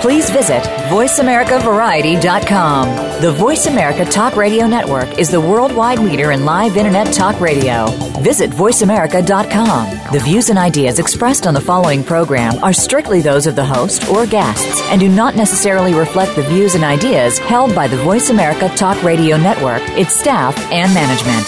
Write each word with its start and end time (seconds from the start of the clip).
please 0.00 0.30
visit 0.30 0.62
VoiceAmericaVariety.com. 0.88 3.20
The 3.20 3.32
Voice 3.32 3.66
America 3.66 4.04
Talk 4.04 4.36
Radio 4.36 4.66
Network 4.66 5.18
is 5.18 5.30
the 5.30 5.40
worldwide 5.40 5.98
leader 5.98 6.32
in 6.32 6.44
live 6.44 6.76
Internet 6.76 7.12
talk 7.12 7.40
radio. 7.40 7.86
Visit 8.22 8.50
VoiceAmerica.com. 8.50 10.12
The 10.12 10.20
views 10.20 10.48
and 10.48 10.58
ideas 10.58 10.98
expressed 10.98 11.46
on 11.46 11.54
the 11.54 11.60
following 11.60 12.02
program 12.02 12.62
are 12.64 12.72
strictly 12.72 13.20
those 13.20 13.46
of 13.46 13.56
the 13.56 13.64
host 13.64 14.08
or 14.08 14.26
guests 14.26 14.80
and 14.90 15.00
do 15.00 15.08
not 15.08 15.36
necessarily 15.36 15.94
reflect 15.94 16.34
the 16.34 16.42
views 16.42 16.74
and 16.74 16.84
ideas 16.84 17.38
held 17.38 17.74
by 17.74 17.86
the 17.86 17.96
Voice 17.98 18.30
America 18.30 18.68
Talk 18.76 19.02
Radio 19.02 19.36
Network, 19.36 19.82
its 19.98 20.14
staff, 20.14 20.56
and 20.72 20.92
management 20.94 21.10
management. 21.10 21.46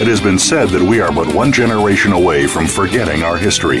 It 0.00 0.06
has 0.06 0.20
been 0.20 0.38
said 0.38 0.68
that 0.70 0.82
we 0.82 1.00
are 1.00 1.12
but 1.12 1.32
one 1.34 1.52
generation 1.52 2.12
away 2.12 2.46
from 2.46 2.66
forgetting 2.66 3.22
our 3.22 3.36
history. 3.36 3.80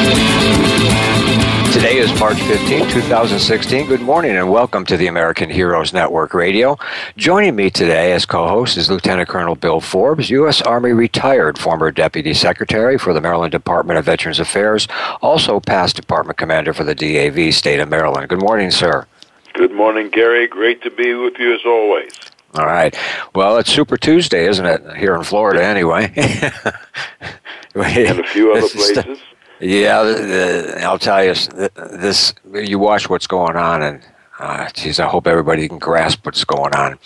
Is 2.01 2.19
March 2.19 2.41
15, 2.41 2.89
2016. 2.89 3.85
Good 3.85 4.01
morning 4.01 4.31
and 4.31 4.49
welcome 4.49 4.85
to 4.85 4.97
the 4.97 5.05
American 5.05 5.51
Heroes 5.51 5.93
Network 5.93 6.33
Radio. 6.33 6.79
Joining 7.15 7.55
me 7.55 7.69
today 7.69 8.11
as 8.13 8.25
co 8.25 8.47
host 8.47 8.75
is 8.75 8.89
Lieutenant 8.89 9.29
Colonel 9.29 9.53
Bill 9.53 9.79
Forbes, 9.79 10.31
U.S. 10.31 10.63
Army 10.63 10.93
retired 10.93 11.59
former 11.59 11.91
Deputy 11.91 12.33
Secretary 12.33 12.97
for 12.97 13.13
the 13.13 13.21
Maryland 13.21 13.51
Department 13.51 13.99
of 13.99 14.05
Veterans 14.05 14.39
Affairs, 14.39 14.87
also 15.21 15.59
past 15.59 15.95
Department 15.95 16.39
Commander 16.39 16.73
for 16.73 16.83
the 16.83 16.95
DAV 16.95 17.53
State 17.53 17.79
of 17.79 17.87
Maryland. 17.87 18.29
Good 18.29 18.41
morning, 18.41 18.71
sir. 18.71 19.05
Good 19.53 19.71
morning, 19.71 20.09
Gary. 20.09 20.47
Great 20.47 20.81
to 20.81 20.89
be 20.89 21.13
with 21.13 21.37
you 21.37 21.53
as 21.53 21.61
always. 21.67 22.13
All 22.55 22.65
right. 22.65 22.97
Well, 23.35 23.59
it's 23.59 23.71
Super 23.71 23.95
Tuesday, 23.95 24.47
isn't 24.47 24.65
it? 24.65 24.97
Here 24.97 25.13
in 25.13 25.21
Florida, 25.21 25.63
anyway. 25.63 26.11
and 27.75 28.19
a 28.19 28.23
few 28.23 28.53
other 28.53 28.67
places. 28.67 29.19
Yeah, 29.61 30.03
the, 30.03 30.79
I'll 30.83 30.99
tell 30.99 31.23
you 31.23 31.35
this. 31.75 32.33
You 32.51 32.79
watch 32.79 33.09
what's 33.09 33.27
going 33.27 33.55
on, 33.55 33.83
and 33.83 34.03
uh, 34.39 34.69
geez, 34.73 34.99
I 34.99 35.07
hope 35.07 35.27
everybody 35.27 35.67
can 35.67 35.77
grasp 35.79 36.25
what's 36.25 36.43
going 36.43 36.73
on 36.73 36.97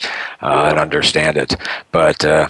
uh, 0.42 0.67
and 0.70 0.80
understand 0.80 1.38
it. 1.38 1.56
But 1.92 2.23
uh, 2.23 2.47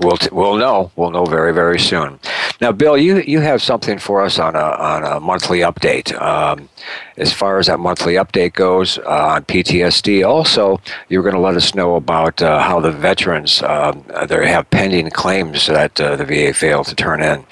We'll 0.00 0.16
t- 0.16 0.28
we'll 0.30 0.56
know. 0.56 0.92
We'll 0.96 1.10
know 1.10 1.24
very 1.24 1.52
very 1.52 1.80
soon. 1.80 2.20
Now, 2.60 2.72
Bill, 2.72 2.98
you, 2.98 3.20
you 3.20 3.38
have 3.38 3.62
something 3.62 3.98
for 3.98 4.22
us 4.22 4.38
on 4.40 4.56
a 4.56 4.58
on 4.58 5.04
a 5.04 5.20
monthly 5.20 5.60
update. 5.60 6.12
Um, 6.20 6.68
as 7.16 7.32
far 7.32 7.58
as 7.58 7.66
that 7.66 7.78
monthly 7.78 8.14
update 8.14 8.54
goes 8.54 8.98
uh, 8.98 9.34
on 9.34 9.44
PTSD, 9.44 10.26
also 10.26 10.80
you're 11.08 11.22
going 11.22 11.36
to 11.36 11.40
let 11.40 11.54
us 11.54 11.76
know 11.76 11.94
about 11.94 12.42
uh, 12.42 12.60
how 12.60 12.80
the 12.80 12.90
veterans 12.90 13.62
uh, 13.62 13.92
they 14.28 14.48
have 14.48 14.68
pending 14.70 15.10
claims 15.10 15.68
that 15.68 16.00
uh, 16.00 16.16
the 16.16 16.24
VA 16.24 16.52
failed 16.52 16.86
to 16.86 16.96
turn 16.96 17.22
in. 17.22 17.46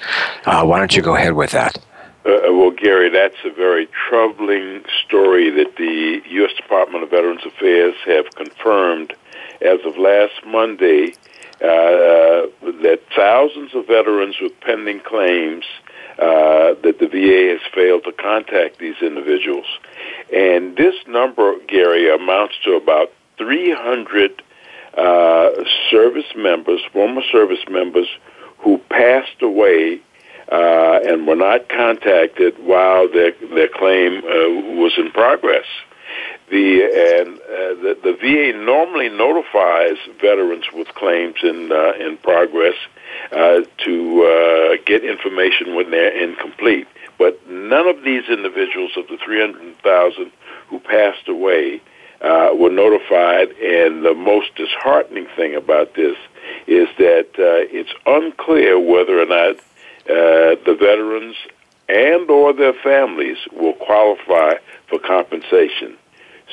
Uh, 0.44 0.64
why 0.64 0.78
don't 0.78 0.96
you 0.96 1.02
go 1.02 1.14
ahead 1.14 1.34
with 1.34 1.52
that? 1.52 1.78
Uh, 2.24 2.50
well, 2.50 2.72
Gary, 2.72 3.08
that's 3.08 3.36
a 3.44 3.50
very 3.50 3.88
troubling 4.08 4.82
story 5.04 5.50
that 5.50 5.76
the 5.76 6.20
U.S. 6.31 6.52
Department 6.56 7.04
of 7.04 7.10
Veterans 7.10 7.47
Affairs 7.47 7.94
have 8.06 8.28
confirmed 8.34 9.14
as 9.60 9.78
of 9.84 9.97
last 9.97 10.34
Monday 10.44 11.12
uh, 11.12 11.35
that 11.61 13.00
thousands 13.15 13.75
of 13.75 13.87
veterans 13.87 14.37
with 14.41 14.59
pending 14.61 15.00
claims 15.00 15.65
uh, 16.19 16.75
that 16.83 16.97
the 16.99 17.09
VA 17.09 17.59
has 17.59 17.72
failed 17.75 18.05
to 18.05 18.12
contact 18.12 18.78
these 18.78 18.97
individuals. 19.03 19.67
And 20.34 20.77
this 20.77 20.94
number, 21.06 21.55
Gary, 21.69 22.15
amounts 22.15 22.55
to 22.65 22.75
about 22.75 23.12
300 23.39 24.43
uh, 24.97 25.49
service 25.91 26.33
members, 26.34 26.81
former 26.93 27.22
service 27.31 27.65
members, 27.69 28.09
who 28.59 28.78
passed 28.88 29.43
away 29.43 30.00
uh, 30.50 31.00
and 31.05 31.27
were 31.27 31.37
not 31.37 31.69
contacted 31.69 32.55
while 32.65 33.11
their 33.12 33.33
their 33.55 33.69
claim 33.69 34.19
uh, 34.19 34.77
was 34.81 34.93
in 34.97 35.11
progress. 35.11 35.67
The 36.48 36.82
and 36.82 37.38
uh, 37.38 37.82
the, 37.82 37.98
the 38.04 38.12
VA 38.12 38.56
normally 38.56 39.08
notifies 39.08 39.96
veterans 40.20 40.64
with 40.72 40.86
claims 40.88 41.36
in 41.42 41.72
uh, 41.72 41.92
in 41.98 42.18
progress 42.18 42.76
uh, 43.32 43.62
to 43.78 44.22
uh, 44.22 44.76
get 44.86 45.04
information 45.04 45.74
when 45.74 45.90
they're 45.90 46.16
incomplete. 46.16 46.86
But 47.18 47.48
none 47.48 47.88
of 47.88 48.02
these 48.04 48.28
individuals 48.28 48.92
of 48.96 49.08
the 49.08 49.16
300,000 49.16 50.30
who 50.68 50.78
passed 50.80 51.26
away 51.26 51.80
uh, 52.20 52.50
were 52.54 52.70
notified. 52.70 53.50
And 53.52 54.04
the 54.04 54.14
most 54.14 54.54
disheartening 54.54 55.26
thing 55.34 55.54
about 55.54 55.94
this 55.94 56.16
is 56.66 56.88
that 56.98 57.30
uh, 57.38 57.66
it's 57.72 57.92
unclear 58.04 58.78
whether 58.78 59.20
or 59.20 59.26
not 59.26 59.56
the 60.06 60.76
veterans 60.78 61.36
and 61.88 62.28
or 62.30 62.52
their 62.52 62.72
families 62.72 63.38
will 63.52 63.74
qualify 63.74 64.54
for 64.88 64.98
compensation. 64.98 65.96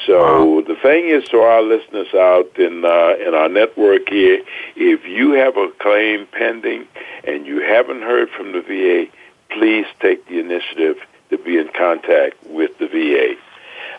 So 0.05 0.55
wow. 0.55 0.61
the 0.61 0.75
thing 0.75 1.07
is 1.07 1.23
to 1.29 1.39
our 1.39 1.61
listeners 1.61 2.13
out 2.13 2.57
in 2.57 2.83
uh, 2.83 3.15
in 3.25 3.33
our 3.33 3.47
network 3.47 4.09
here, 4.09 4.43
if 4.75 5.05
you 5.05 5.31
have 5.33 5.55
a 5.55 5.69
claim 5.79 6.27
pending 6.31 6.87
and 7.25 7.45
you 7.45 7.61
haven't 7.61 8.01
heard 8.01 8.29
from 8.29 8.51
the 8.51 8.61
VA, 8.61 9.05
please 9.49 9.85
take 10.01 10.27
the 10.27 10.39
initiative 10.39 10.97
to 11.29 11.37
be 11.37 11.57
in 11.57 11.69
contact 11.69 12.35
with 12.47 12.77
the 12.79 12.87
VA. 12.87 13.35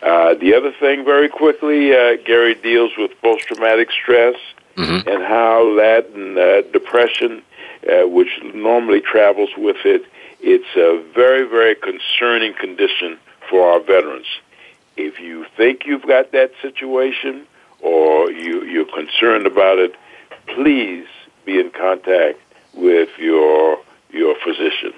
Uh, 0.03 0.34
the 0.34 0.55
other 0.55 0.72
thing, 0.72 1.05
very 1.05 1.28
quickly, 1.28 1.94
uh, 1.94 2.16
Gary 2.26 2.55
deals 2.55 2.93
with 2.99 3.11
post-traumatic 3.22 3.91
stress 3.91 4.34
mm-hmm. 4.76 5.09
and 5.09 5.22
how 5.22 5.75
that 5.76 6.06
and 6.15 6.37
uh, 6.37 6.61
depression, 6.72 7.43
uh, 7.88 8.06
which 8.06 8.28
normally 8.55 9.00
travels 9.00 9.50
with 9.56 9.78
it, 9.87 10.05
it's 10.41 10.76
a 10.76 11.03
very, 11.15 11.49
very 11.49 11.75
concerning 11.75 12.53
condition 12.53 13.16
for 13.49 13.71
our 13.71 13.81
veterans 13.81 14.26
if 14.97 15.19
you 15.19 15.47
think 15.56 15.87
you've 15.87 16.06
got 16.06 16.32
that 16.32 16.53
situation 16.62 17.47
or 17.81 18.31
you, 18.31 18.65
you're 18.65 18.87
concerned 18.87 19.47
about 19.47 19.78
it, 19.78 19.94
please 20.47 21.06
be 21.44 21.59
in 21.60 21.71
contact 21.71 22.38
with 22.75 23.09
your 23.19 23.78
your 24.10 24.37
physician. 24.44 24.93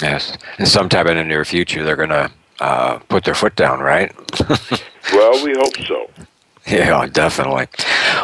Yes, 0.00 0.36
and 0.58 0.66
sometime 0.66 1.06
in 1.08 1.16
the 1.16 1.24
near 1.24 1.44
future, 1.44 1.84
they're 1.84 1.96
going 1.96 2.08
to 2.08 2.30
uh, 2.60 2.98
put 3.08 3.24
their 3.24 3.34
foot 3.34 3.54
down, 3.56 3.80
right? 3.80 4.10
well, 5.12 5.44
we 5.44 5.52
hope 5.52 5.76
so. 5.86 6.08
Yeah, 6.66 7.06
definitely. 7.06 7.66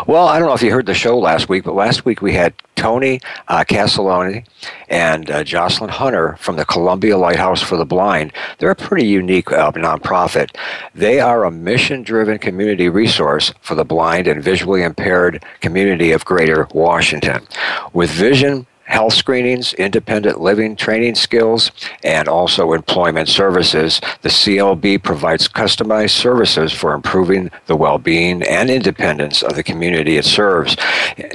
Well, 0.06 0.28
I 0.28 0.38
don't 0.38 0.48
know 0.48 0.54
if 0.54 0.62
you 0.62 0.70
heard 0.70 0.86
the 0.86 0.94
show 0.94 1.18
last 1.18 1.48
week, 1.48 1.64
but 1.64 1.74
last 1.74 2.04
week 2.04 2.22
we 2.22 2.34
had 2.34 2.54
Tony 2.76 3.20
uh, 3.48 3.64
Castelloni 3.64 4.46
and 4.88 5.28
uh, 5.28 5.42
Jocelyn 5.42 5.90
Hunter 5.90 6.36
from 6.38 6.54
the 6.54 6.64
Columbia 6.64 7.18
Lighthouse 7.18 7.60
for 7.60 7.76
the 7.76 7.84
Blind. 7.84 8.32
They're 8.58 8.70
a 8.70 8.76
pretty 8.76 9.06
unique 9.06 9.50
uh, 9.50 9.72
nonprofit. 9.72 10.56
They 10.94 11.18
are 11.18 11.44
a 11.44 11.50
mission 11.50 12.02
driven 12.04 12.38
community 12.38 12.88
resource 12.88 13.52
for 13.60 13.74
the 13.74 13.84
blind 13.84 14.28
and 14.28 14.42
visually 14.42 14.82
impaired 14.82 15.44
community 15.60 16.12
of 16.12 16.24
Greater 16.24 16.68
Washington. 16.72 17.46
With 17.92 18.10
vision 18.10 18.66
health 18.88 19.12
screenings, 19.12 19.74
independent 19.74 20.40
living 20.40 20.74
training 20.74 21.14
skills, 21.14 21.70
and 22.02 22.26
also 22.26 22.72
employment 22.72 23.28
services. 23.28 24.00
The 24.22 24.30
CLB 24.30 25.02
provides 25.02 25.46
customized 25.46 26.10
services 26.10 26.72
for 26.72 26.94
improving 26.94 27.50
the 27.66 27.76
well 27.76 27.98
being 27.98 28.42
and 28.42 28.70
independence 28.70 29.42
of 29.42 29.54
the 29.54 29.62
community 29.62 30.16
it 30.16 30.24
serves. 30.24 30.76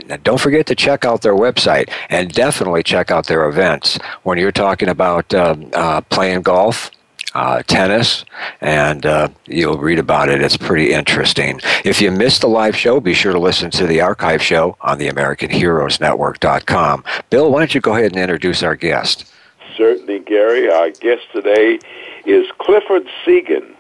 Now, 0.07 0.17
don't 0.17 0.41
forget 0.41 0.65
to 0.67 0.75
check 0.75 1.05
out 1.05 1.21
their 1.21 1.35
website 1.35 1.89
and 2.09 2.33
definitely 2.33 2.81
check 2.81 3.11
out 3.11 3.27
their 3.27 3.47
events. 3.47 3.99
When 4.23 4.38
you're 4.39 4.51
talking 4.51 4.89
about 4.89 5.33
um, 5.33 5.69
uh, 5.73 6.01
playing 6.01 6.41
golf, 6.41 6.89
uh, 7.33 7.63
tennis, 7.63 8.25
and 8.62 9.06
uh, 9.06 9.30
you'll 9.45 9.77
read 9.77 10.00
about 10.00 10.30
it. 10.30 10.41
It's 10.41 10.57
pretty 10.57 10.94
interesting. 10.94 11.59
If 11.83 12.01
you 12.01 12.12
missed 12.12 12.41
the 12.41 12.47
live 12.47 12.75
show, 12.75 13.00
be 13.00 13.13
sure 13.13 13.33
to 13.33 13.39
listen 13.39 13.71
to 13.71 13.88
the 13.88 14.01
archive 14.01 14.41
show 14.41 14.77
on 14.81 14.97
the 14.97 15.07
AmericanHeroesNetwork.com. 15.09 17.03
Bill, 17.30 17.51
why 17.51 17.59
don't 17.59 17.75
you 17.75 17.81
go 17.81 17.94
ahead 17.94 18.12
and 18.12 18.19
introduce 18.21 18.63
our 18.63 18.75
guest? 18.75 19.31
Certainly, 19.75 20.19
Gary. 20.19 20.71
Our 20.71 20.91
guest 20.91 21.24
today 21.31 21.80
is 22.25 22.45
Clifford 22.59 23.07
Segan, 23.25 23.74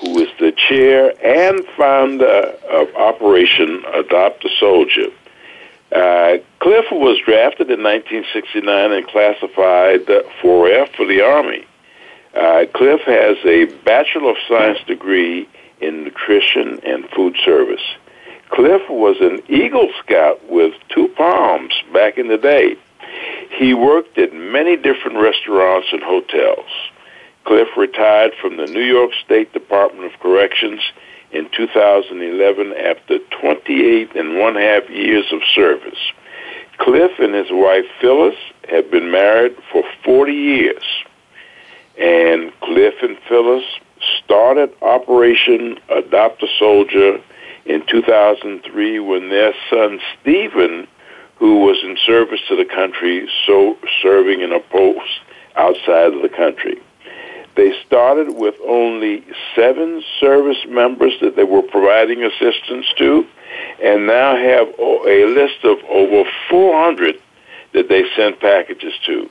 who 0.00 0.18
is 0.18 0.28
the 0.38 0.52
chair 0.52 1.12
and 1.24 1.64
founder 1.76 2.54
of 2.70 2.94
Operation 2.94 3.82
Adopt 3.94 4.44
a 4.44 4.50
Soldier. 4.58 5.08
Uh, 5.92 6.38
Cliff 6.60 6.84
was 6.92 7.18
drafted 7.24 7.70
in 7.70 7.82
1969 7.82 8.92
and 8.92 9.06
classified 9.08 10.06
4F 10.40 10.94
for 10.94 11.06
the 11.06 11.20
Army. 11.20 11.66
Uh, 12.34 12.64
Cliff 12.74 13.00
has 13.02 13.36
a 13.44 13.64
Bachelor 13.84 14.30
of 14.30 14.36
Science 14.48 14.78
degree 14.86 15.48
in 15.80 16.04
nutrition 16.04 16.80
and 16.84 17.08
food 17.10 17.36
service. 17.44 17.82
Cliff 18.50 18.82
was 18.88 19.16
an 19.20 19.42
Eagle 19.48 19.90
Scout 20.00 20.40
with 20.48 20.74
two 20.88 21.08
palms 21.16 21.72
back 21.92 22.18
in 22.18 22.28
the 22.28 22.38
day. 22.38 22.76
He 23.50 23.74
worked 23.74 24.18
at 24.18 24.32
many 24.32 24.76
different 24.76 25.18
restaurants 25.18 25.88
and 25.92 26.02
hotels. 26.02 26.70
Cliff 27.44 27.68
retired 27.76 28.32
from 28.40 28.56
the 28.56 28.66
New 28.66 28.82
York 28.82 29.10
State 29.24 29.52
Department 29.52 30.12
of 30.12 30.20
Corrections 30.20 30.80
in 31.32 31.48
2011 31.56 32.72
after 32.74 33.18
28 33.40 34.14
and 34.14 34.38
one 34.38 34.54
half 34.54 34.88
years 34.88 35.26
of 35.32 35.40
service. 35.54 35.98
Cliff 36.78 37.12
and 37.18 37.34
his 37.34 37.50
wife 37.50 37.86
Phyllis 38.00 38.36
have 38.68 38.90
been 38.90 39.10
married 39.10 39.56
for 39.72 39.84
40 40.04 40.32
years. 40.32 40.99
And 42.00 42.50
Cliff 42.60 42.94
and 43.02 43.18
Phyllis 43.28 43.64
started 44.24 44.72
Operation 44.80 45.78
Adopt 45.90 46.42
a 46.42 46.46
Soldier 46.58 47.20
in 47.66 47.84
2003 47.86 49.00
when 49.00 49.28
their 49.28 49.52
son 49.68 50.00
Stephen, 50.18 50.88
who 51.36 51.58
was 51.58 51.76
in 51.84 51.98
service 52.06 52.40
to 52.48 52.56
the 52.56 52.64
country, 52.64 53.28
so 53.46 53.76
serving 54.02 54.40
in 54.40 54.50
a 54.50 54.60
post 54.60 55.20
outside 55.56 56.14
of 56.14 56.22
the 56.22 56.30
country. 56.30 56.80
They 57.56 57.72
started 57.86 58.34
with 58.34 58.54
only 58.66 59.22
seven 59.54 60.02
service 60.20 60.64
members 60.66 61.12
that 61.20 61.36
they 61.36 61.44
were 61.44 61.62
providing 61.62 62.24
assistance 62.24 62.86
to, 62.96 63.26
and 63.82 64.06
now 64.06 64.36
have 64.36 64.68
a 64.78 65.26
list 65.26 65.64
of 65.64 65.78
over 65.90 66.30
400 66.48 67.20
that 67.74 67.90
they 67.90 68.04
send 68.16 68.40
packages 68.40 68.94
to. 69.04 69.28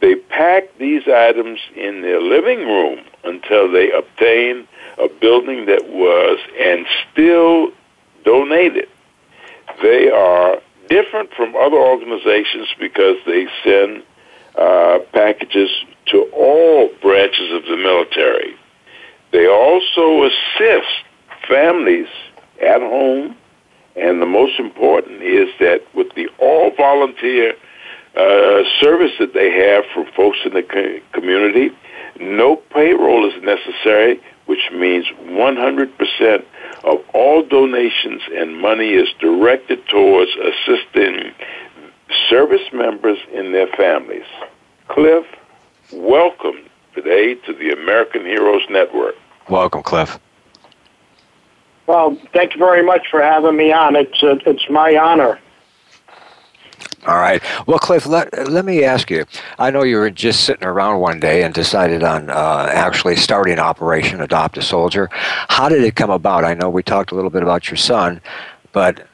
They 0.00 0.14
pack 0.14 0.64
these 0.78 1.02
items 1.08 1.60
in 1.76 2.02
their 2.02 2.20
living 2.20 2.60
room 2.60 3.00
until 3.24 3.70
they 3.70 3.90
obtain 3.92 4.66
a 4.98 5.08
building 5.08 5.66
that 5.66 5.88
was 5.88 6.38
and 6.58 6.86
still 7.12 7.70
donated. 8.24 8.88
They 9.82 10.10
are 10.10 10.60
different 10.88 11.32
from 11.34 11.54
other 11.54 11.76
organizations 11.76 12.68
because 12.78 13.16
they 13.26 13.46
send 13.62 14.02
uh, 14.56 14.98
packages 15.12 15.70
to 16.06 16.22
all 16.34 16.90
branches 17.00 17.52
of 17.52 17.64
the 17.64 17.76
military. 17.76 18.54
They 19.32 19.46
also 19.46 20.24
assist 20.24 21.04
families 21.46 22.08
at 22.60 22.80
home, 22.80 23.36
and 23.96 24.20
the 24.20 24.26
most 24.26 24.58
important 24.58 25.22
is 25.22 25.48
that 25.60 25.82
with 25.94 26.12
the 26.14 26.28
all 26.38 26.70
volunteer 26.74 27.54
uh, 28.16 28.62
service 28.80 29.12
that 29.18 29.34
they 29.34 29.50
have 29.50 29.84
for 29.94 30.04
folks 30.16 30.38
in 30.44 30.52
the 30.54 30.62
co- 30.62 31.00
community, 31.12 31.70
no 32.18 32.56
payroll 32.56 33.28
is 33.28 33.42
necessary, 33.42 34.20
which 34.46 34.70
means 34.72 35.06
100% 35.22 36.44
of 36.84 36.98
all 37.14 37.42
donations 37.42 38.22
and 38.34 38.60
money 38.60 38.90
is 38.90 39.08
directed 39.20 39.86
towards 39.88 40.30
assisting 40.36 41.32
service 42.28 42.72
members 42.72 43.18
and 43.34 43.54
their 43.54 43.68
families. 43.68 44.26
Cliff, 44.88 45.24
welcome 45.92 46.58
today 46.94 47.34
to 47.34 47.52
the 47.52 47.70
American 47.70 48.24
Heroes 48.24 48.62
Network. 48.68 49.14
Welcome, 49.48 49.82
Cliff. 49.82 50.18
Well, 51.86 52.16
thank 52.32 52.54
you 52.54 52.58
very 52.58 52.84
much 52.84 53.06
for 53.10 53.20
having 53.20 53.56
me 53.56 53.72
on. 53.72 53.96
It's 53.96 54.22
uh, 54.22 54.36
it's 54.46 54.68
my 54.70 54.96
honor. 54.96 55.40
All 57.06 57.16
right. 57.16 57.42
Well, 57.66 57.78
Cliff, 57.78 58.06
let, 58.06 58.50
let 58.50 58.64
me 58.66 58.84
ask 58.84 59.10
you. 59.10 59.24
I 59.58 59.70
know 59.70 59.84
you 59.84 59.96
were 59.96 60.10
just 60.10 60.44
sitting 60.44 60.64
around 60.64 61.00
one 61.00 61.18
day 61.18 61.42
and 61.42 61.54
decided 61.54 62.02
on 62.02 62.28
uh, 62.28 62.68
actually 62.70 63.16
starting 63.16 63.58
Operation 63.58 64.20
Adopt 64.20 64.58
a 64.58 64.62
Soldier. 64.62 65.08
How 65.12 65.70
did 65.70 65.82
it 65.82 65.96
come 65.96 66.10
about? 66.10 66.44
I 66.44 66.52
know 66.52 66.68
we 66.68 66.82
talked 66.82 67.10
a 67.12 67.14
little 67.14 67.30
bit 67.30 67.42
about 67.42 67.70
your 67.70 67.78
son, 67.78 68.20
but 68.72 69.06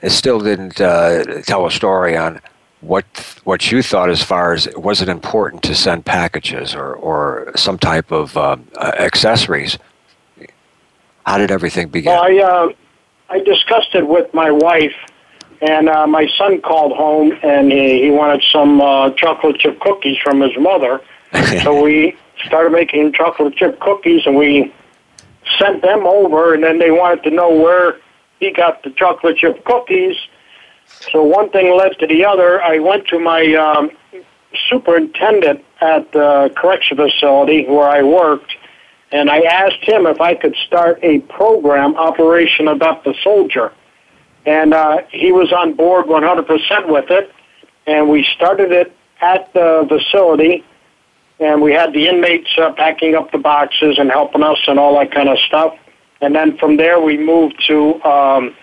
it 0.00 0.10
still 0.10 0.40
didn't 0.40 0.80
uh, 0.80 1.42
tell 1.42 1.66
a 1.66 1.70
story 1.70 2.16
on 2.16 2.40
what 2.80 3.04
what 3.44 3.70
you 3.70 3.82
thought 3.82 4.10
as 4.10 4.22
far 4.22 4.52
as 4.52 4.68
was 4.76 5.00
it 5.00 5.08
important 5.08 5.62
to 5.62 5.74
send 5.74 6.04
packages 6.04 6.74
or, 6.74 6.94
or 6.94 7.52
some 7.56 7.78
type 7.78 8.10
of 8.10 8.36
um, 8.36 8.66
uh, 8.76 8.92
accessories? 8.98 9.78
How 11.26 11.38
did 11.38 11.50
everything 11.50 11.88
begin? 11.88 12.12
Well, 12.12 12.22
I, 12.22 12.38
uh, 12.38 12.72
I 13.30 13.38
discussed 13.40 13.94
it 13.94 14.06
with 14.06 14.32
my 14.34 14.50
wife 14.50 14.94
and 15.64 15.88
uh, 15.88 16.06
my 16.06 16.28
son 16.36 16.60
called 16.60 16.92
home 16.92 17.32
and 17.42 17.72
he, 17.72 18.02
he 18.02 18.10
wanted 18.10 18.44
some 18.52 18.82
uh, 18.82 19.10
chocolate 19.12 19.58
chip 19.58 19.80
cookies 19.80 20.18
from 20.22 20.40
his 20.42 20.52
mother. 20.58 21.00
so 21.62 21.82
we 21.82 22.16
started 22.44 22.70
making 22.70 23.12
chocolate 23.14 23.56
chip 23.56 23.80
cookies 23.80 24.26
and 24.26 24.36
we 24.36 24.72
sent 25.58 25.80
them 25.80 26.06
over 26.06 26.52
and 26.52 26.62
then 26.62 26.78
they 26.78 26.90
wanted 26.90 27.22
to 27.22 27.30
know 27.30 27.50
where 27.50 27.98
he 28.40 28.52
got 28.52 28.82
the 28.82 28.90
chocolate 28.90 29.38
chip 29.38 29.64
cookies. 29.64 30.16
So 30.86 31.22
one 31.22 31.48
thing 31.48 31.74
led 31.74 31.98
to 31.98 32.06
the 32.06 32.26
other. 32.26 32.62
I 32.62 32.78
went 32.78 33.08
to 33.08 33.18
my 33.18 33.54
um, 33.54 33.90
superintendent 34.68 35.64
at 35.80 36.12
the 36.12 36.52
correction 36.54 36.98
facility 36.98 37.64
where 37.66 37.88
I 37.88 38.02
worked 38.02 38.54
and 39.12 39.30
I 39.30 39.40
asked 39.42 39.82
him 39.82 40.06
if 40.06 40.20
I 40.20 40.34
could 40.34 40.56
start 40.66 40.98
a 41.02 41.20
program, 41.20 41.96
Operation 41.96 42.68
Adopt 42.68 43.06
a 43.06 43.14
Soldier 43.22 43.72
and 44.46 44.74
uh, 44.74 45.02
he 45.10 45.32
was 45.32 45.52
on 45.52 45.74
board 45.74 46.06
100% 46.06 46.88
with 46.88 47.10
it. 47.10 47.32
And 47.86 48.08
we 48.08 48.26
started 48.34 48.72
it 48.72 48.96
at 49.20 49.52
the 49.52 49.86
facility, 49.88 50.64
and 51.38 51.60
we 51.60 51.72
had 51.72 51.92
the 51.92 52.08
inmates 52.08 52.48
uh, 52.58 52.72
packing 52.72 53.14
up 53.14 53.30
the 53.30 53.38
boxes 53.38 53.98
and 53.98 54.10
helping 54.10 54.42
us 54.42 54.58
and 54.66 54.78
all 54.78 54.98
that 54.98 55.12
kind 55.12 55.28
of 55.28 55.38
stuff. 55.40 55.76
And 56.20 56.34
then 56.34 56.56
from 56.56 56.76
there, 56.76 57.00
we 57.00 57.18
moved 57.18 57.62
to 57.66 58.02
um, 58.04 58.56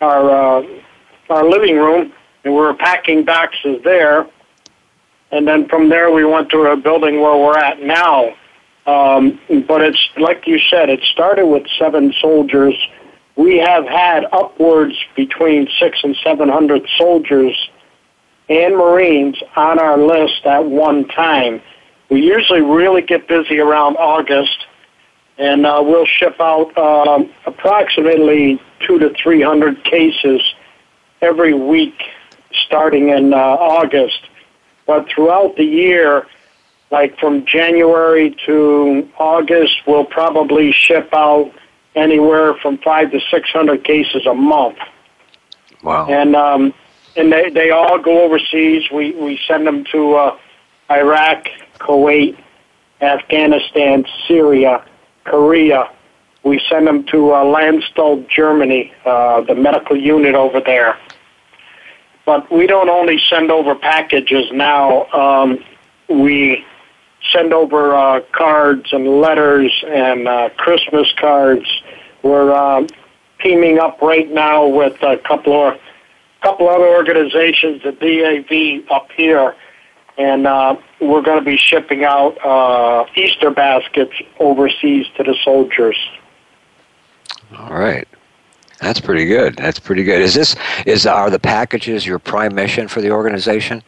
our 0.00 0.60
uh, 0.60 0.66
our 1.30 1.48
living 1.48 1.76
room, 1.76 2.12
and 2.44 2.52
we 2.52 2.60
were 2.60 2.74
packing 2.74 3.24
boxes 3.24 3.80
there. 3.84 4.26
And 5.30 5.48
then 5.48 5.66
from 5.68 5.88
there, 5.88 6.10
we 6.10 6.24
went 6.24 6.50
to 6.50 6.58
a 6.66 6.76
building 6.76 7.20
where 7.20 7.36
we're 7.36 7.56
at 7.56 7.80
now. 7.80 8.34
Um, 8.84 9.40
but 9.66 9.80
it's 9.80 10.08
like 10.18 10.46
you 10.46 10.58
said, 10.58 10.90
it 10.90 11.00
started 11.04 11.46
with 11.46 11.66
seven 11.78 12.12
soldiers 12.20 12.74
we 13.36 13.58
have 13.58 13.86
had 13.86 14.24
upwards 14.32 14.94
between 15.16 15.68
six 15.78 16.00
and 16.04 16.16
seven 16.22 16.48
hundred 16.48 16.86
soldiers 16.98 17.56
and 18.48 18.76
Marines 18.76 19.36
on 19.56 19.78
our 19.78 19.96
list 19.96 20.44
at 20.44 20.64
one 20.64 21.06
time. 21.08 21.62
We 22.10 22.22
usually 22.22 22.60
really 22.60 23.02
get 23.02 23.26
busy 23.26 23.58
around 23.58 23.96
August, 23.96 24.66
and 25.38 25.64
uh, 25.64 25.82
we'll 25.84 26.04
ship 26.04 26.36
out 26.40 26.76
um, 26.76 27.30
approximately 27.46 28.60
two 28.86 28.98
to 28.98 29.14
three 29.14 29.40
hundred 29.40 29.82
cases 29.84 30.42
every 31.22 31.54
week, 31.54 32.02
starting 32.66 33.08
in 33.08 33.32
uh, 33.32 33.36
August. 33.36 34.20
But 34.86 35.08
throughout 35.08 35.56
the 35.56 35.64
year, 35.64 36.26
like 36.90 37.18
from 37.18 37.46
January 37.46 38.36
to 38.44 39.08
August, 39.18 39.74
we'll 39.86 40.04
probably 40.04 40.72
ship 40.72 41.08
out 41.14 41.50
anywhere 41.94 42.54
from 42.54 42.78
five 42.78 43.10
to 43.12 43.20
six 43.30 43.50
hundred 43.50 43.84
cases 43.84 44.26
a 44.26 44.34
month. 44.34 44.78
Wow! 45.82 46.06
And 46.08 46.34
um, 46.36 46.74
and 47.16 47.32
they 47.32 47.50
they 47.50 47.70
all 47.70 47.98
go 47.98 48.22
overseas. 48.24 48.90
We 48.90 49.12
we 49.12 49.40
send 49.46 49.66
them 49.66 49.84
to 49.92 50.14
uh, 50.14 50.38
Iraq, 50.90 51.46
Kuwait, 51.78 52.36
Afghanistan, 53.00 54.04
Syria, 54.26 54.84
Korea. 55.24 55.90
We 56.44 56.60
send 56.68 56.86
them 56.88 57.04
to 57.04 57.32
uh, 57.32 57.44
Landstuhl, 57.44 58.28
Germany, 58.28 58.92
uh, 59.04 59.42
the 59.42 59.54
medical 59.54 59.96
unit 59.96 60.34
over 60.34 60.60
there. 60.60 60.98
But 62.24 62.50
we 62.50 62.66
don't 62.66 62.88
only 62.88 63.20
send 63.30 63.50
over 63.50 63.74
packages 63.74 64.50
now. 64.52 65.06
Um, 65.12 65.64
we 66.08 66.64
send 67.32 67.52
over 67.52 67.94
uh, 67.94 68.20
cards 68.32 68.92
and 68.92 69.20
letters 69.20 69.72
and 69.86 70.28
uh, 70.28 70.50
Christmas 70.56 71.12
cards. 71.16 71.81
We're 72.22 72.52
uh, 72.52 72.86
teaming 73.40 73.78
up 73.78 74.00
right 74.00 74.30
now 74.30 74.66
with 74.66 75.02
a 75.02 75.18
couple 75.18 75.68
of 75.68 75.78
couple 76.42 76.68
other 76.68 76.88
organizations, 76.88 77.82
the 77.82 77.92
DAV 77.92 78.90
up 78.90 79.10
here, 79.12 79.54
and 80.18 80.46
uh, 80.46 80.76
we're 81.00 81.22
going 81.22 81.38
to 81.38 81.44
be 81.44 81.56
shipping 81.56 82.04
out 82.04 82.36
uh, 82.44 83.06
Easter 83.14 83.50
baskets 83.50 84.12
overseas 84.40 85.06
to 85.16 85.22
the 85.22 85.36
soldiers. 85.44 85.96
All 87.56 87.74
right. 87.74 88.08
That's 88.80 89.00
pretty 89.00 89.26
good. 89.26 89.56
That's 89.56 89.78
pretty 89.78 90.02
good. 90.02 90.20
Is 90.20 90.34
this 90.34 90.56
is 90.86 91.06
are 91.06 91.30
the 91.30 91.38
packages 91.38 92.04
your 92.04 92.18
prime 92.18 92.54
mission 92.54 92.88
for 92.88 93.00
the 93.00 93.10
organization? 93.10 93.82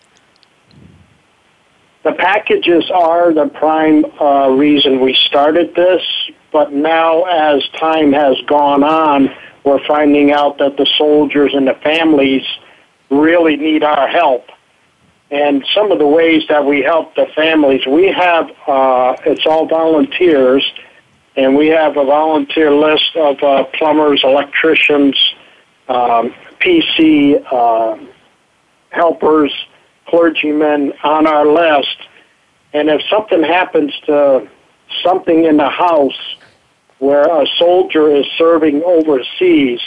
The 2.05 2.13
packages 2.13 2.91
are 2.93 3.33
the 3.33 3.47
prime 3.47 4.05
uh, 4.21 4.51
reason 4.51 5.01
we 5.01 5.15
started 5.15 5.75
this, 5.75 6.03
but 6.55 6.73
now 6.73 7.25
as 7.25 7.69
time 7.81 8.13
has 8.13 8.41
gone 8.47 8.85
on, 8.85 9.29
we're 9.65 9.85
finding 9.89 10.31
out 10.31 10.59
that 10.59 10.77
the 10.77 10.87
soldiers 10.97 11.53
and 11.53 11.67
the 11.67 11.75
families 11.83 12.47
really 13.11 13.57
need 13.57 13.83
our 13.83 14.07
help. 14.07 14.47
And 15.33 15.67
some 15.75 15.91
of 15.91 15.99
the 15.99 16.07
ways 16.07 16.45
that 16.49 16.65
we 16.65 16.81
help 16.81 17.17
the 17.17 17.27
families, 17.35 17.85
we 17.87 18.07
have, 18.07 18.51
uh, 18.69 19.17
it's 19.27 19.45
all 19.47 19.67
volunteers, 19.67 20.65
and 21.35 21.57
we 21.57 21.67
have 21.69 21.97
a 21.97 22.05
volunteer 22.05 22.73
list 22.73 23.17
of 23.17 23.43
uh, 23.43 23.65
plumbers, 23.77 24.23
electricians, 24.23 25.17
um, 25.89 26.33
PC 26.61 27.45
uh, 27.51 27.99
helpers, 28.91 29.53
clergymen 30.07 30.93
on 31.03 31.27
our 31.27 31.47
list. 31.47 31.97
And 32.73 32.89
if 32.89 33.03
something 33.11 33.43
happens 33.43 33.93
to 34.07 34.49
something 35.03 35.47
in 35.47 35.57
the 35.57 35.69
house 35.69 36.34
where 36.99 37.25
a 37.25 37.47
soldier 37.59 38.15
is 38.15 38.27
serving 38.39 38.83
overseas, 38.85 39.81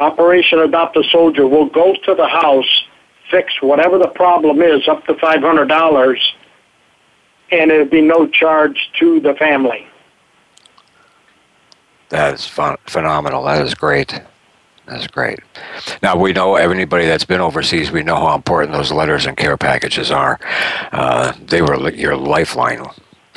Operation 0.00 0.58
Adopt 0.58 0.96
a 0.96 1.04
Soldier 1.04 1.46
will 1.46 1.66
go 1.68 1.94
to 2.04 2.14
the 2.14 2.26
house, 2.26 2.84
fix 3.30 3.52
whatever 3.60 3.98
the 3.98 4.08
problem 4.08 4.60
is, 4.60 4.88
up 4.88 5.04
to 5.06 5.14
$500, 5.14 6.18
and 7.52 7.70
it'll 7.70 7.86
be 7.86 8.00
no 8.00 8.26
charge 8.26 8.90
to 8.98 9.20
the 9.20 9.34
family. 9.34 9.86
That 12.08 12.34
is 12.34 12.46
fun, 12.46 12.76
phenomenal. 12.86 13.44
That 13.44 13.64
is 13.64 13.74
great. 13.74 14.20
That's 14.86 15.06
great. 15.06 15.38
Now 16.02 16.16
we 16.16 16.32
know 16.32 16.56
anybody 16.56 17.06
that's 17.06 17.24
been 17.24 17.40
overseas. 17.40 17.90
We 17.90 18.02
know 18.02 18.16
how 18.16 18.34
important 18.34 18.72
those 18.72 18.90
letters 18.90 19.26
and 19.26 19.36
care 19.36 19.56
packages 19.56 20.10
are. 20.10 20.40
Uh, 20.90 21.32
they 21.46 21.62
were 21.62 21.90
your 21.90 22.16
lifeline. 22.16 22.84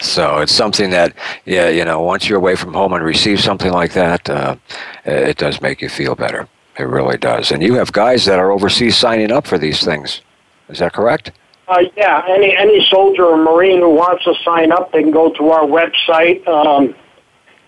so 0.00 0.38
it's 0.38 0.52
something 0.52 0.90
that, 0.90 1.14
yeah, 1.44 1.68
you 1.68 1.84
know, 1.84 2.00
once 2.00 2.28
you're 2.28 2.38
away 2.38 2.56
from 2.56 2.72
home 2.74 2.92
and 2.92 3.04
receive 3.04 3.40
something 3.40 3.72
like 3.72 3.92
that, 3.92 4.28
uh, 4.28 4.56
it 5.04 5.36
does 5.36 5.60
make 5.60 5.80
you 5.80 5.88
feel 5.88 6.14
better. 6.14 6.48
It 6.78 6.84
really 6.84 7.18
does. 7.18 7.52
And 7.52 7.62
you 7.62 7.74
have 7.74 7.92
guys 7.92 8.24
that 8.24 8.38
are 8.38 8.50
overseas 8.50 8.96
signing 8.96 9.30
up 9.30 9.46
for 9.46 9.58
these 9.58 9.84
things. 9.84 10.22
Is 10.68 10.78
that 10.78 10.92
correct? 10.92 11.32
Uh, 11.68 11.84
yeah, 11.96 12.24
any 12.28 12.56
any 12.56 12.84
soldier 12.86 13.24
or 13.24 13.36
marine 13.36 13.78
who 13.78 13.94
wants 13.94 14.24
to 14.24 14.34
sign 14.44 14.72
up, 14.72 14.90
they 14.90 15.02
can 15.02 15.12
go 15.12 15.32
to 15.34 15.50
our 15.50 15.64
website. 15.64 16.46
Um, 16.48 16.94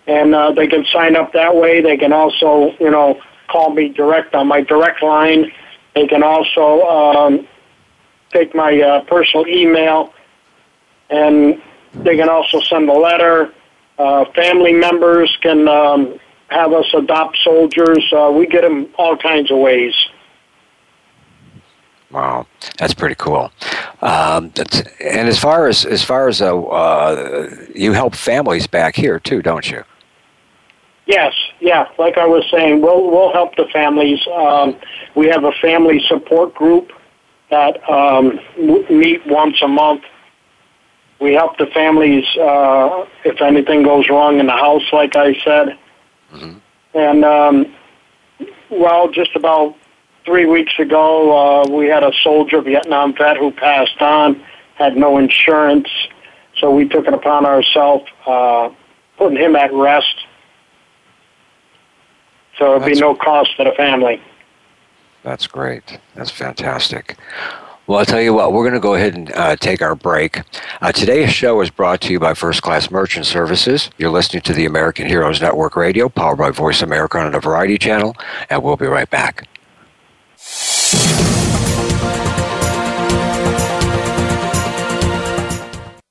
and 0.07 0.35
uh, 0.35 0.53
they 0.53 0.67
can 0.67 0.85
sign 0.87 1.15
up 1.15 1.33
that 1.33 1.55
way. 1.55 1.81
They 1.81 1.97
can 1.97 2.13
also, 2.13 2.75
you 2.81 2.91
know, 2.91 3.21
call 3.49 3.71
me 3.71 3.89
direct 3.91 4.35
on 4.35 4.49
my 4.49 4.61
direct 4.61 5.03
line. 5.03 5.53
They 5.95 6.07
can 6.07 6.23
also 6.23 6.83
um, 6.83 7.47
take 8.33 8.55
my 8.55 8.81
uh, 8.81 9.05
personal 9.05 9.47
email, 9.47 10.13
and 11.11 11.61
they 11.95 12.17
can 12.17 12.29
also 12.29 12.61
send 12.61 12.89
a 12.89 12.93
letter. 12.93 13.53
Uh, 13.99 14.25
family 14.35 14.73
members 14.73 15.37
can 15.43 15.69
um, 15.69 16.19
have 16.49 16.73
us 16.73 16.87
adopt 16.95 17.39
soldiers. 17.45 18.05
Uh, 18.13 18.33
we 18.35 18.47
get 18.47 18.63
them 18.63 18.89
all 18.97 19.17
kinds 19.17 19.51
of 19.51 19.59
ways. 19.59 19.95
Wow, 22.11 22.47
that's 22.77 22.93
pretty 22.93 23.15
cool. 23.15 23.51
Um, 24.03 24.53
and 25.01 25.29
as 25.29 25.39
far 25.39 25.67
as 25.67 25.87
as 25.87 26.05
far 26.05 26.29
as 26.29 26.43
uh, 26.43 26.61
uh, 26.61 27.49
you 27.75 27.93
help 27.93 28.15
families 28.15 28.67
back 28.67 28.95
here 28.95 29.19
too, 29.19 29.41
don't 29.41 29.71
you? 29.71 29.83
Yes, 31.07 31.33
yeah. 31.61 31.89
Like 31.99 32.19
I 32.19 32.27
was 32.27 32.45
saying, 32.51 32.83
we'll 32.83 33.11
we'll 33.11 33.33
help 33.33 33.57
the 33.57 33.67
families. 33.73 34.21
Um, 34.29 34.77
we 35.15 35.27
have 35.29 35.45
a 35.45 35.53
family 35.53 36.05
support 36.07 36.55
group 36.55 36.93
that 37.51 37.89
um, 37.89 38.39
meet 38.59 39.27
once 39.27 39.61
a 39.63 39.69
month. 39.69 40.03
We 41.23 41.35
help 41.35 41.57
the 41.59 41.67
families 41.67 42.25
uh, 42.37 43.07
if 43.25 43.41
anything 43.41 43.85
goes 43.85 44.09
wrong 44.09 44.41
in 44.41 44.47
the 44.47 44.53
house, 44.53 44.93
like 44.93 45.15
I 45.17 45.35
said. 45.35 45.79
Mm-hmm. 46.33 46.59
And 46.95 47.25
um, 47.25 47.75
well, 48.71 49.11
just 49.11 49.37
about 49.37 49.77
three 50.25 50.47
weeks 50.47 50.73
ago, 50.79 51.63
uh, 51.63 51.69
we 51.71 51.87
had 51.87 52.03
a 52.03 52.13
soldier, 52.23 52.61
Vietnam 52.61 53.15
vet, 53.17 53.37
who 53.37 53.51
passed 53.53 54.01
on, 54.01 54.43
had 54.75 54.97
no 54.97 55.19
insurance, 55.19 55.89
so 56.59 56.71
we 56.75 56.89
took 56.89 57.07
it 57.07 57.15
upon 57.15 57.47
ourselves, 57.47 58.05
uh, 58.27 58.71
putting 59.17 59.39
him 59.39 59.57
at 59.57 59.73
rest 59.73 60.27
so 62.59 62.77
it'll 62.77 62.87
be 62.87 62.95
no 62.95 63.15
cost 63.15 63.57
to 63.57 63.65
the 63.65 63.73
family. 63.73 64.21
That's 65.23 65.47
great. 65.47 65.99
That's 66.15 66.31
fantastic. 66.31 67.17
Well, 67.89 67.99
I'll 67.99 68.07
tell 68.07 68.21
you 68.21 68.33
what, 68.33 68.53
we're 68.53 68.63
going 68.63 68.75
to 68.75 68.81
go 68.81 68.95
ahead 68.95 69.15
and 69.15 69.33
uh, 69.33 69.57
take 69.57 69.83
our 69.83 69.97
break. 69.97 70.41
Uh, 70.81 70.93
today's 70.93 71.33
show 71.33 71.61
is 71.63 71.71
brought 71.71 72.01
to 72.03 72.13
you 72.13 72.21
by 72.21 72.33
First 72.33 72.63
Class 72.63 72.93
Merchant 72.93 73.27
Services. 73.27 73.91
You're 73.99 74.11
listening 74.11 74.43
to 74.43 74.53
the 74.53 74.67
American 74.67 75.09
Heroes 75.09 75.41
Network 75.41 75.75
Radio, 75.75 76.09
powered 76.09 76.39
by 76.39 76.51
Voice 76.53 76.81
America 76.81 77.19
on 77.19 77.33
the 77.33 77.41
Variety 77.41 77.79
Channel, 77.79 78.17
and 78.49 78.63
we'll 78.63 78.77
be 78.77 78.87
right 78.87 79.11
back. 79.11 79.49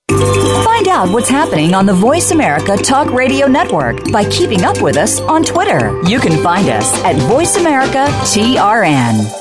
Find 0.09 0.87
out 0.89 1.09
what's 1.13 1.29
happening 1.29 1.73
on 1.73 1.85
the 1.85 1.93
Voice 1.93 2.31
America 2.31 2.75
Talk 2.75 3.11
Radio 3.13 3.47
Network 3.47 4.11
by 4.11 4.29
keeping 4.29 4.65
up 4.65 4.81
with 4.81 4.97
us 4.97 5.21
on 5.21 5.41
Twitter. 5.41 6.01
You 6.03 6.19
can 6.19 6.43
find 6.43 6.67
us 6.67 6.93
at 7.05 7.15
Voice 7.29 7.55
America 7.55 8.07
TRN. 8.25 9.40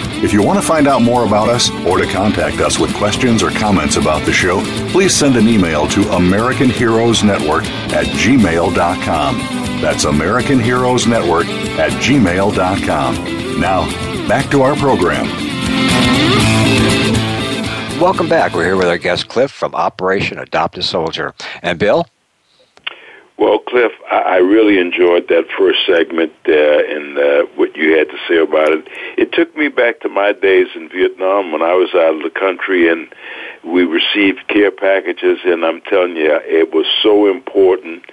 If 0.23 0.33
you 0.33 0.43
want 0.43 0.59
to 0.59 0.65
find 0.65 0.87
out 0.87 1.01
more 1.01 1.25
about 1.25 1.49
us 1.49 1.71
or 1.85 1.97
to 1.97 2.05
contact 2.05 2.57
us 2.57 2.77
with 2.77 2.93
questions 2.93 3.41
or 3.41 3.49
comments 3.49 3.95
about 3.95 4.23
the 4.23 4.31
show, 4.31 4.61
please 4.91 5.15
send 5.15 5.35
an 5.35 5.47
email 5.47 5.87
to 5.87 6.01
American 6.11 6.69
Heroes 6.69 7.23
Network 7.23 7.65
at 7.91 8.05
gmail.com. 8.05 9.37
That's 9.81 10.03
American 10.03 10.59
Heroes 10.59 11.07
Network 11.07 11.47
at 11.47 11.91
gmail.com. 11.93 13.59
Now, 13.59 14.27
back 14.27 14.51
to 14.51 14.61
our 14.61 14.75
program. 14.75 15.25
Welcome 17.99 18.29
back. 18.29 18.53
We're 18.53 18.65
here 18.65 18.77
with 18.77 18.87
our 18.87 18.99
guest 18.99 19.27
Cliff 19.27 19.49
from 19.51 19.73
Operation 19.73 20.37
Adopt 20.37 20.77
a 20.77 20.83
Soldier. 20.83 21.33
And 21.63 21.79
Bill? 21.79 22.05
Well, 23.41 23.57
Cliff, 23.57 23.91
I, 24.11 24.37
really 24.37 24.77
enjoyed 24.77 25.27
that 25.29 25.47
first 25.57 25.79
segment 25.87 26.31
uh, 26.47 26.51
and 26.51 27.17
uh, 27.17 27.45
what 27.55 27.75
you 27.75 27.97
had 27.97 28.07
to 28.09 28.17
say 28.29 28.37
about 28.37 28.71
it. 28.71 28.87
It 29.17 29.33
took 29.33 29.57
me 29.57 29.67
back 29.67 29.99
to 30.01 30.09
my 30.09 30.31
days 30.31 30.67
in 30.75 30.89
Vietnam 30.89 31.51
when 31.51 31.63
I 31.63 31.73
was 31.73 31.89
out 31.95 32.13
of 32.13 32.21
the 32.21 32.39
country 32.39 32.87
and 32.87 33.11
we 33.63 33.83
received 33.83 34.47
care 34.47 34.69
packages, 34.69 35.39
and 35.43 35.65
I'm 35.65 35.81
telling 35.81 36.17
you, 36.17 36.39
it 36.43 36.71
was 36.71 36.85
so 37.01 37.31
important, 37.31 38.03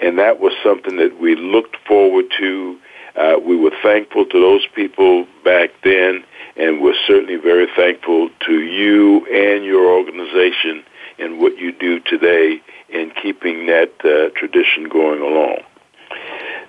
and 0.00 0.18
that 0.18 0.40
was 0.40 0.54
something 0.64 0.96
that 0.96 1.20
we 1.20 1.36
looked 1.36 1.76
forward 1.86 2.24
to. 2.38 2.78
Uh, 3.14 3.34
we 3.44 3.58
were 3.58 3.76
thankful 3.82 4.24
to 4.24 4.40
those 4.40 4.66
people 4.74 5.26
back 5.44 5.68
then, 5.84 6.24
and 6.56 6.80
we're 6.80 6.96
certainly 7.06 7.36
very 7.36 7.68
thankful 7.76 8.30
to 8.46 8.60
you 8.62 9.26
and 9.26 9.66
your 9.66 9.84
organization 9.92 10.82
and 11.18 11.40
what 11.40 11.58
you 11.58 11.72
do 11.72 12.00
today 12.00 12.62
in 12.88 13.12
keeping 13.22 13.66
that 13.66 13.92
uh, 14.04 14.30
tradition 14.38 14.88
going 14.88 15.20
along. 15.20 15.58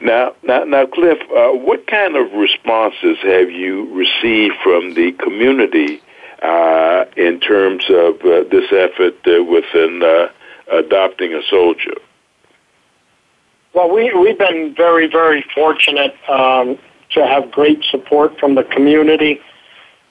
Now, 0.02 0.34
now, 0.44 0.64
now, 0.64 0.86
Cliff, 0.86 1.20
uh, 1.36 1.50
what 1.50 1.88
kind 1.88 2.16
of 2.16 2.32
responses 2.34 3.18
have 3.24 3.52
you 3.52 3.94
received 3.94 4.56
from 4.64 4.94
the 4.94 5.12
community 5.14 6.02
uh, 6.42 7.06
in 7.18 7.40
terms 7.40 7.84
of 7.90 8.16
uh, 8.22 8.44
this 8.50 8.72
effort 8.72 9.16
uh, 9.28 9.44
within 9.44 10.02
uh, 10.04 10.30
adopting 10.72 11.34
a 11.34 11.42
soldier? 11.50 11.94
Well, 13.74 13.94
we 13.94 14.12
we've 14.14 14.40
been 14.40 14.74
very 14.76 15.08
very 15.08 15.46
fortunate 15.54 16.16
um, 16.30 16.78
to 17.12 17.26
have 17.26 17.52
great 17.52 17.84
support 17.92 18.40
from 18.40 18.56
the 18.56 18.64
community 18.64 19.42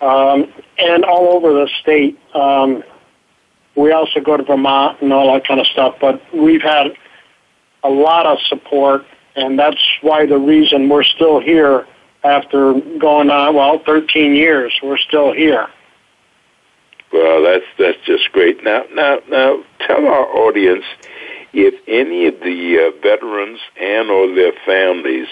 um, 0.01 0.53
and 0.79 1.05
all 1.05 1.35
over 1.35 1.53
the 1.53 1.69
state. 1.81 2.19
Um, 2.35 2.85
we 3.79 3.93
also 3.93 4.21
go 4.21 4.37
to 4.37 4.43
Vermont 4.43 5.01
and 5.01 5.13
all 5.13 5.33
that 5.33 5.47
kind 5.47 5.61
of 5.61 5.67
stuff, 5.69 5.95
but 6.01 6.21
we've 6.35 6.63
had 6.63 6.89
a 7.85 7.89
lot 7.89 8.27
of 8.27 8.39
support, 8.49 9.05
and 9.37 9.59
that's 9.59 9.81
why 10.03 10.27
the 10.27 10.37
reason 10.37 10.89
we're 10.89 11.05
still 11.05 11.41
here 11.41 11.87
after 12.25 12.75
going 12.99 13.31
on 13.31 13.55
well 13.55 13.81
13 13.87 14.35
years. 14.35 14.73
We're 14.83 14.99
still 14.99 15.33
here. 15.33 15.69
Well, 17.13 17.43
that's 17.43 17.65
that's 17.79 18.05
just 18.05 18.33
great. 18.33 18.63
Now, 18.65 18.83
now, 18.93 19.21
now, 19.29 19.63
tell 19.87 20.07
our 20.07 20.27
audience 20.27 20.85
if 21.53 21.75
any 21.87 22.27
of 22.27 22.41
the 22.41 22.93
uh, 22.93 23.01
veterans 23.01 23.61
and 23.81 24.11
or 24.11 24.35
their 24.35 24.53
families 24.67 25.29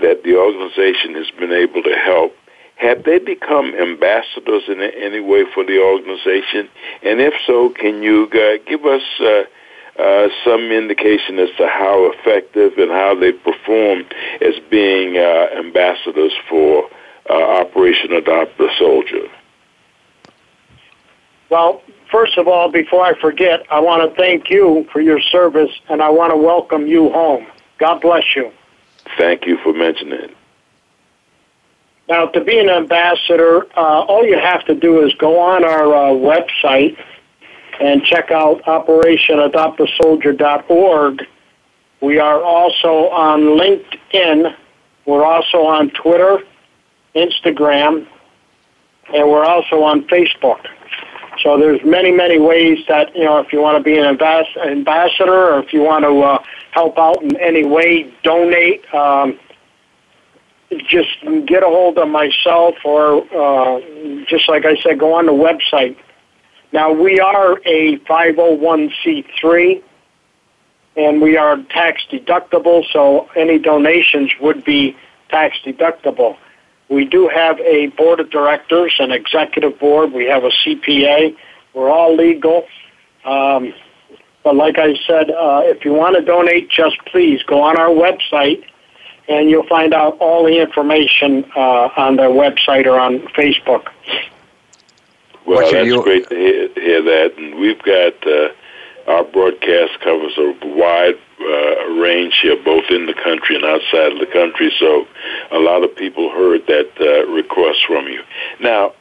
that 0.00 0.22
the 0.22 0.36
organization 0.36 1.14
has 1.14 1.30
been 1.38 1.52
able 1.52 1.82
to 1.82 1.94
help 1.94 2.34
have 2.84 3.04
they 3.04 3.18
become 3.18 3.74
ambassadors 3.74 4.64
in 4.68 4.80
any 4.82 5.20
way 5.20 5.44
for 5.54 5.64
the 5.64 5.80
organization? 5.80 6.68
And 7.02 7.20
if 7.20 7.32
so, 7.46 7.70
can 7.70 8.02
you 8.02 8.28
uh, 8.32 8.62
give 8.68 8.84
us 8.84 9.02
uh, 9.20 9.44
uh, 10.00 10.28
some 10.44 10.70
indication 10.70 11.38
as 11.38 11.48
to 11.56 11.66
how 11.66 12.12
effective 12.12 12.76
and 12.76 12.90
how 12.90 13.14
they 13.18 13.32
perform 13.32 14.04
as 14.42 14.54
being 14.70 15.16
uh, 15.16 15.48
ambassadors 15.56 16.34
for 16.48 16.90
uh, 17.30 17.32
Operation 17.32 18.12
Adopt 18.12 18.60
a 18.60 18.68
Soldier? 18.78 19.28
Well, 21.48 21.82
first 22.10 22.36
of 22.36 22.48
all, 22.48 22.70
before 22.70 23.02
I 23.02 23.18
forget, 23.18 23.64
I 23.70 23.80
want 23.80 24.10
to 24.10 24.16
thank 24.16 24.50
you 24.50 24.86
for 24.92 25.00
your 25.00 25.20
service 25.20 25.70
and 25.88 26.02
I 26.02 26.10
want 26.10 26.32
to 26.32 26.36
welcome 26.36 26.86
you 26.86 27.10
home. 27.10 27.46
God 27.78 28.02
bless 28.02 28.24
you. 28.36 28.52
Thank 29.16 29.46
you 29.46 29.56
for 29.62 29.72
mentioning 29.72 30.20
it. 30.20 30.36
Now, 32.08 32.26
to 32.26 32.44
be 32.44 32.58
an 32.58 32.68
ambassador, 32.68 33.64
uh, 33.76 34.02
all 34.02 34.26
you 34.26 34.38
have 34.38 34.64
to 34.66 34.74
do 34.74 35.06
is 35.06 35.14
go 35.14 35.40
on 35.40 35.64
our 35.64 35.94
uh, 35.94 36.10
website 36.10 36.98
and 37.80 38.04
check 38.04 38.30
out 38.30 38.62
OperationAdoptASoldier.org. 38.64 41.26
We 42.00 42.18
are 42.18 42.42
also 42.42 43.08
on 43.08 43.40
LinkedIn. 43.58 44.54
We're 45.06 45.24
also 45.24 45.64
on 45.64 45.88
Twitter, 45.90 46.40
Instagram, 47.14 48.06
and 49.12 49.30
we're 49.30 49.46
also 49.46 49.82
on 49.82 50.04
Facebook. 50.04 50.66
So 51.42 51.58
there's 51.58 51.82
many, 51.84 52.12
many 52.12 52.38
ways 52.38 52.78
that, 52.88 53.16
you 53.16 53.24
know, 53.24 53.38
if 53.38 53.52
you 53.52 53.60
want 53.60 53.76
to 53.78 53.82
be 53.82 53.98
an 53.98 54.04
ambas- 54.04 54.56
ambassador 54.66 55.54
or 55.54 55.58
if 55.60 55.72
you 55.72 55.82
want 55.82 56.04
to 56.04 56.20
uh, 56.20 56.38
help 56.72 56.98
out 56.98 57.22
in 57.22 57.34
any 57.36 57.64
way, 57.64 58.12
donate, 58.22 58.84
um, 58.94 59.38
just 60.88 61.10
get 61.46 61.62
a 61.62 61.66
hold 61.66 61.98
of 61.98 62.08
myself 62.08 62.74
or 62.84 63.22
uh, 63.34 63.80
just 64.26 64.48
like 64.48 64.64
I 64.64 64.76
said, 64.82 64.98
go 64.98 65.14
on 65.14 65.26
the 65.26 65.32
website. 65.32 65.96
Now 66.72 66.92
we 66.92 67.20
are 67.20 67.58
a 67.64 67.98
501c3 67.98 69.82
and 70.96 71.20
we 71.20 71.36
are 71.36 71.56
tax 71.70 72.02
deductible, 72.10 72.84
so 72.92 73.28
any 73.36 73.58
donations 73.58 74.32
would 74.40 74.64
be 74.64 74.96
tax 75.28 75.56
deductible. 75.64 76.36
We 76.88 77.04
do 77.04 77.28
have 77.28 77.58
a 77.60 77.88
board 77.88 78.20
of 78.20 78.30
directors, 78.30 78.94
an 78.98 79.10
executive 79.10 79.78
board. 79.78 80.12
We 80.12 80.26
have 80.26 80.44
a 80.44 80.50
CPA. 80.50 81.36
We're 81.72 81.90
all 81.90 82.14
legal. 82.14 82.66
Um, 83.24 83.72
but 84.44 84.54
like 84.54 84.78
I 84.78 84.94
said, 85.06 85.30
uh, 85.30 85.62
if 85.64 85.84
you 85.84 85.94
want 85.94 86.16
to 86.16 86.22
donate, 86.22 86.68
just 86.68 86.98
please 87.06 87.42
go 87.42 87.62
on 87.62 87.78
our 87.78 87.88
website 87.88 88.64
and 89.28 89.48
you'll 89.48 89.66
find 89.66 89.94
out 89.94 90.18
all 90.18 90.44
the 90.44 90.60
information 90.60 91.44
uh, 91.56 91.88
on 91.96 92.16
their 92.16 92.28
website 92.28 92.86
or 92.86 92.98
on 92.98 93.20
Facebook. 93.28 93.88
Well, 95.46 95.60
that's 95.60 95.86
you... 95.86 96.02
great 96.02 96.28
to 96.28 96.34
hear, 96.34 96.68
hear, 96.74 97.02
that. 97.02 97.34
And 97.36 97.54
we've 97.56 97.82
got 97.82 98.14
uh, 98.26 99.10
our 99.10 99.24
broadcast 99.24 100.00
covers 100.00 100.32
a 100.38 100.54
wide 100.62 101.18
uh, 101.40 102.00
range 102.00 102.38
here, 102.40 102.56
both 102.64 102.84
in 102.90 103.06
the 103.06 103.14
country 103.14 103.56
and 103.56 103.64
outside 103.64 104.12
of 104.12 104.18
the 104.18 104.26
country. 104.32 104.72
So 104.78 105.06
a 105.50 105.58
lot 105.58 105.82
of 105.84 105.94
people 105.96 106.30
heard 106.30 106.66
that 106.66 106.90
uh, 107.00 107.30
request 107.30 107.80
from 107.86 108.06
you. 108.08 108.22
Now, 108.60 108.92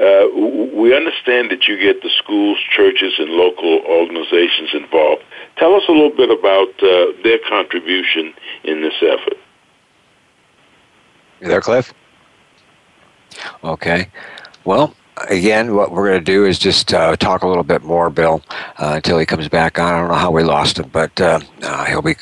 uh, 0.00 0.28
we 0.74 0.96
understand 0.96 1.50
that 1.50 1.68
you 1.68 1.78
get 1.78 2.02
the 2.02 2.08
schools, 2.16 2.58
churches, 2.74 3.14
and 3.18 3.30
local 3.30 3.80
organizations 3.80 4.70
involved. 4.72 5.22
Tell 5.56 5.74
us 5.74 5.82
a 5.88 5.92
little 5.92 6.16
bit 6.16 6.30
about 6.30 6.68
uh, 6.82 7.12
their 7.22 7.38
contribution 7.46 8.32
in 8.64 8.80
this 8.80 8.94
effort. 9.02 9.36
You 11.40 11.48
there, 11.48 11.60
Cliff? 11.60 11.92
Okay. 13.62 14.08
Well, 14.64 14.94
again, 15.28 15.74
what 15.74 15.92
we're 15.92 16.08
going 16.08 16.24
to 16.24 16.24
do 16.24 16.46
is 16.46 16.58
just 16.58 16.94
uh, 16.94 17.14
talk 17.16 17.42
a 17.42 17.48
little 17.48 17.62
bit 17.62 17.82
more, 17.82 18.08
Bill, 18.08 18.42
uh, 18.78 18.92
until 18.96 19.18
he 19.18 19.26
comes 19.26 19.48
back 19.48 19.78
on. 19.78 19.92
I 19.92 19.98
don't 19.98 20.08
know 20.08 20.14
how 20.14 20.30
we 20.30 20.42
lost 20.42 20.78
him, 20.78 20.88
but 20.90 21.20
uh, 21.20 21.40
he'll 21.84 22.00
be 22.00 22.16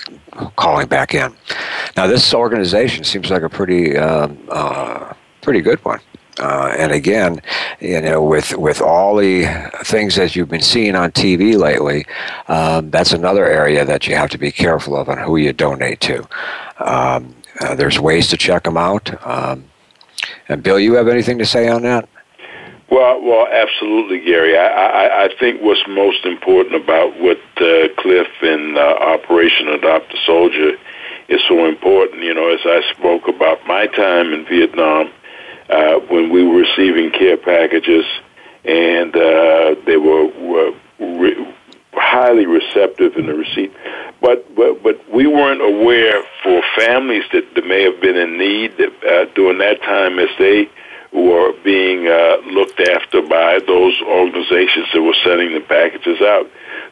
calling 0.56 0.88
back 0.88 1.14
in. 1.14 1.32
Now, 1.96 2.08
this 2.08 2.34
organization 2.34 3.04
seems 3.04 3.30
like 3.30 3.42
a 3.42 3.48
pretty, 3.48 3.96
um, 3.96 4.36
pretty 5.42 5.60
good 5.60 5.84
one. 5.84 6.00
Uh, 6.38 6.74
and 6.78 6.92
again, 6.92 7.40
you 7.80 8.00
know, 8.00 8.22
with 8.22 8.56
with 8.56 8.80
all 8.80 9.16
the 9.16 9.44
things 9.84 10.16
that 10.16 10.36
you've 10.36 10.48
been 10.48 10.60
seeing 10.60 10.94
on 10.94 11.10
TV 11.12 11.56
lately, 11.56 12.06
um, 12.48 12.90
that's 12.90 13.12
another 13.12 13.46
area 13.46 13.84
that 13.84 14.06
you 14.06 14.14
have 14.14 14.30
to 14.30 14.38
be 14.38 14.52
careful 14.52 14.96
of 14.96 15.08
on 15.08 15.18
who 15.18 15.36
you 15.36 15.52
donate 15.52 16.00
to. 16.00 16.26
Um, 16.78 17.34
uh, 17.60 17.74
there's 17.74 17.98
ways 17.98 18.28
to 18.28 18.36
check 18.36 18.64
them 18.64 18.76
out. 18.76 19.26
Um, 19.26 19.64
and 20.48 20.62
Bill, 20.62 20.78
you 20.78 20.94
have 20.94 21.08
anything 21.08 21.38
to 21.38 21.46
say 21.46 21.68
on 21.68 21.82
that? 21.82 22.08
Well, 22.90 23.20
well, 23.22 23.46
absolutely, 23.52 24.20
Gary. 24.20 24.56
I, 24.56 24.66
I, 24.66 25.24
I 25.24 25.28
think 25.38 25.60
what's 25.60 25.82
most 25.88 26.24
important 26.24 26.82
about 26.82 27.20
what 27.20 27.38
uh, 27.56 27.88
Cliff 27.98 28.28
and 28.40 28.78
uh, 28.78 28.80
Operation 28.80 29.68
Adopt 29.68 30.14
a 30.14 30.16
Soldier 30.24 30.78
is 31.28 31.40
so 31.48 31.66
important. 31.66 32.22
You 32.22 32.32
know, 32.32 32.48
as 32.48 32.60
I 32.64 32.80
spoke 32.92 33.28
about 33.28 33.66
my 33.66 33.88
time 33.88 34.32
in 34.32 34.46
Vietnam, 34.46 35.10
uh, 35.68 35.98
when 36.10 36.30
we 36.30 36.46
were 36.46 36.60
receiving 36.60 37.10
care 37.10 37.36
packages, 37.36 38.04
and 38.64 39.14
uh, 39.14 39.74
they 39.86 39.96
were, 39.96 40.26
were 40.40 40.72
re- 40.98 41.54
highly 41.92 42.46
receptive 42.46 43.16
in 43.16 43.26
the 43.26 43.34
receipt. 43.34 43.72
But, 44.20 44.54
but 44.54 44.82
but 44.82 44.96
we 45.12 45.26
weren't 45.26 45.62
aware 45.62 46.22
for 46.42 46.62
families 46.76 47.24
that, 47.32 47.54
that 47.54 47.66
may 47.66 47.82
have 47.84 48.00
been 48.00 48.16
in 48.16 48.36
need 48.36 48.72
uh, 48.80 49.26
during 49.34 49.58
that 49.58 49.80
time 49.82 50.18
as 50.18 50.28
they 50.38 50.68
were 51.12 51.52
being 51.64 52.06
uh, 52.06 52.36
looked 52.52 52.80
after 52.80 53.22
by 53.22 53.60
those 53.66 53.94
organizations 54.02 54.86
that 54.92 55.02
were 55.02 55.16
sending 55.24 55.54
the 55.54 55.60
packages 55.60 56.20
out. 56.20 56.46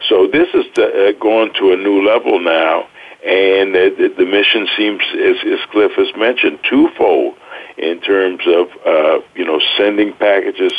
So 0.08 0.26
this 0.26 0.48
is 0.54 0.66
uh, 0.78 1.12
going 1.20 1.52
to 1.54 1.72
a 1.72 1.76
new 1.76 2.06
level 2.06 2.40
now, 2.40 2.88
and 3.24 3.74
the, 3.74 4.14
the 4.16 4.24
mission 4.24 4.68
seems, 4.76 5.02
as, 5.12 5.36
as 5.44 5.60
Cliff 5.70 5.92
has 5.96 6.08
mentioned, 6.16 6.60
twofold 6.68 7.34
in 7.78 8.00
terms 8.00 8.40
of 8.46 8.68
uh, 8.86 9.20
you 9.34 9.44
know 9.44 9.60
sending 9.76 10.12
packages 10.14 10.72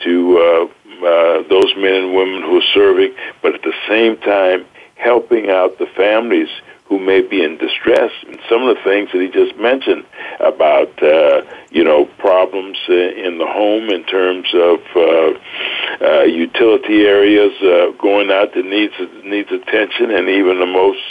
to 0.00 0.38
uh, 0.38 1.04
uh, 1.06 1.42
those 1.48 1.74
men 1.76 1.94
and 1.94 2.14
women 2.14 2.42
who 2.42 2.58
are 2.58 2.68
serving, 2.74 3.14
but 3.42 3.54
at 3.54 3.62
the 3.62 3.74
same 3.88 4.16
time 4.18 4.64
helping 4.96 5.50
out 5.50 5.78
the 5.78 5.86
families 5.86 6.48
who 6.86 6.98
may 6.98 7.20
be 7.20 7.44
in 7.44 7.58
distress. 7.58 8.10
And 8.26 8.38
some 8.48 8.62
of 8.62 8.76
the 8.76 8.82
things 8.82 9.10
that 9.12 9.20
he 9.20 9.28
just 9.28 9.56
mentioned 9.58 10.04
about 10.40 11.02
uh, 11.02 11.42
you 11.70 11.84
know 11.84 12.06
problems 12.18 12.78
uh, 12.88 12.94
in 12.94 13.38
the 13.38 13.46
home 13.46 13.90
in 13.90 14.04
terms 14.04 14.48
of 14.54 14.80
uh, 14.96 16.04
uh, 16.04 16.22
utility 16.22 17.02
areas 17.02 17.52
uh, 17.62 17.92
going 17.98 18.30
out 18.30 18.54
that 18.54 18.64
needs 18.64 18.94
needs 19.24 19.50
attention, 19.52 20.10
and 20.10 20.28
even 20.28 20.58
the 20.58 20.66
most 20.66 21.02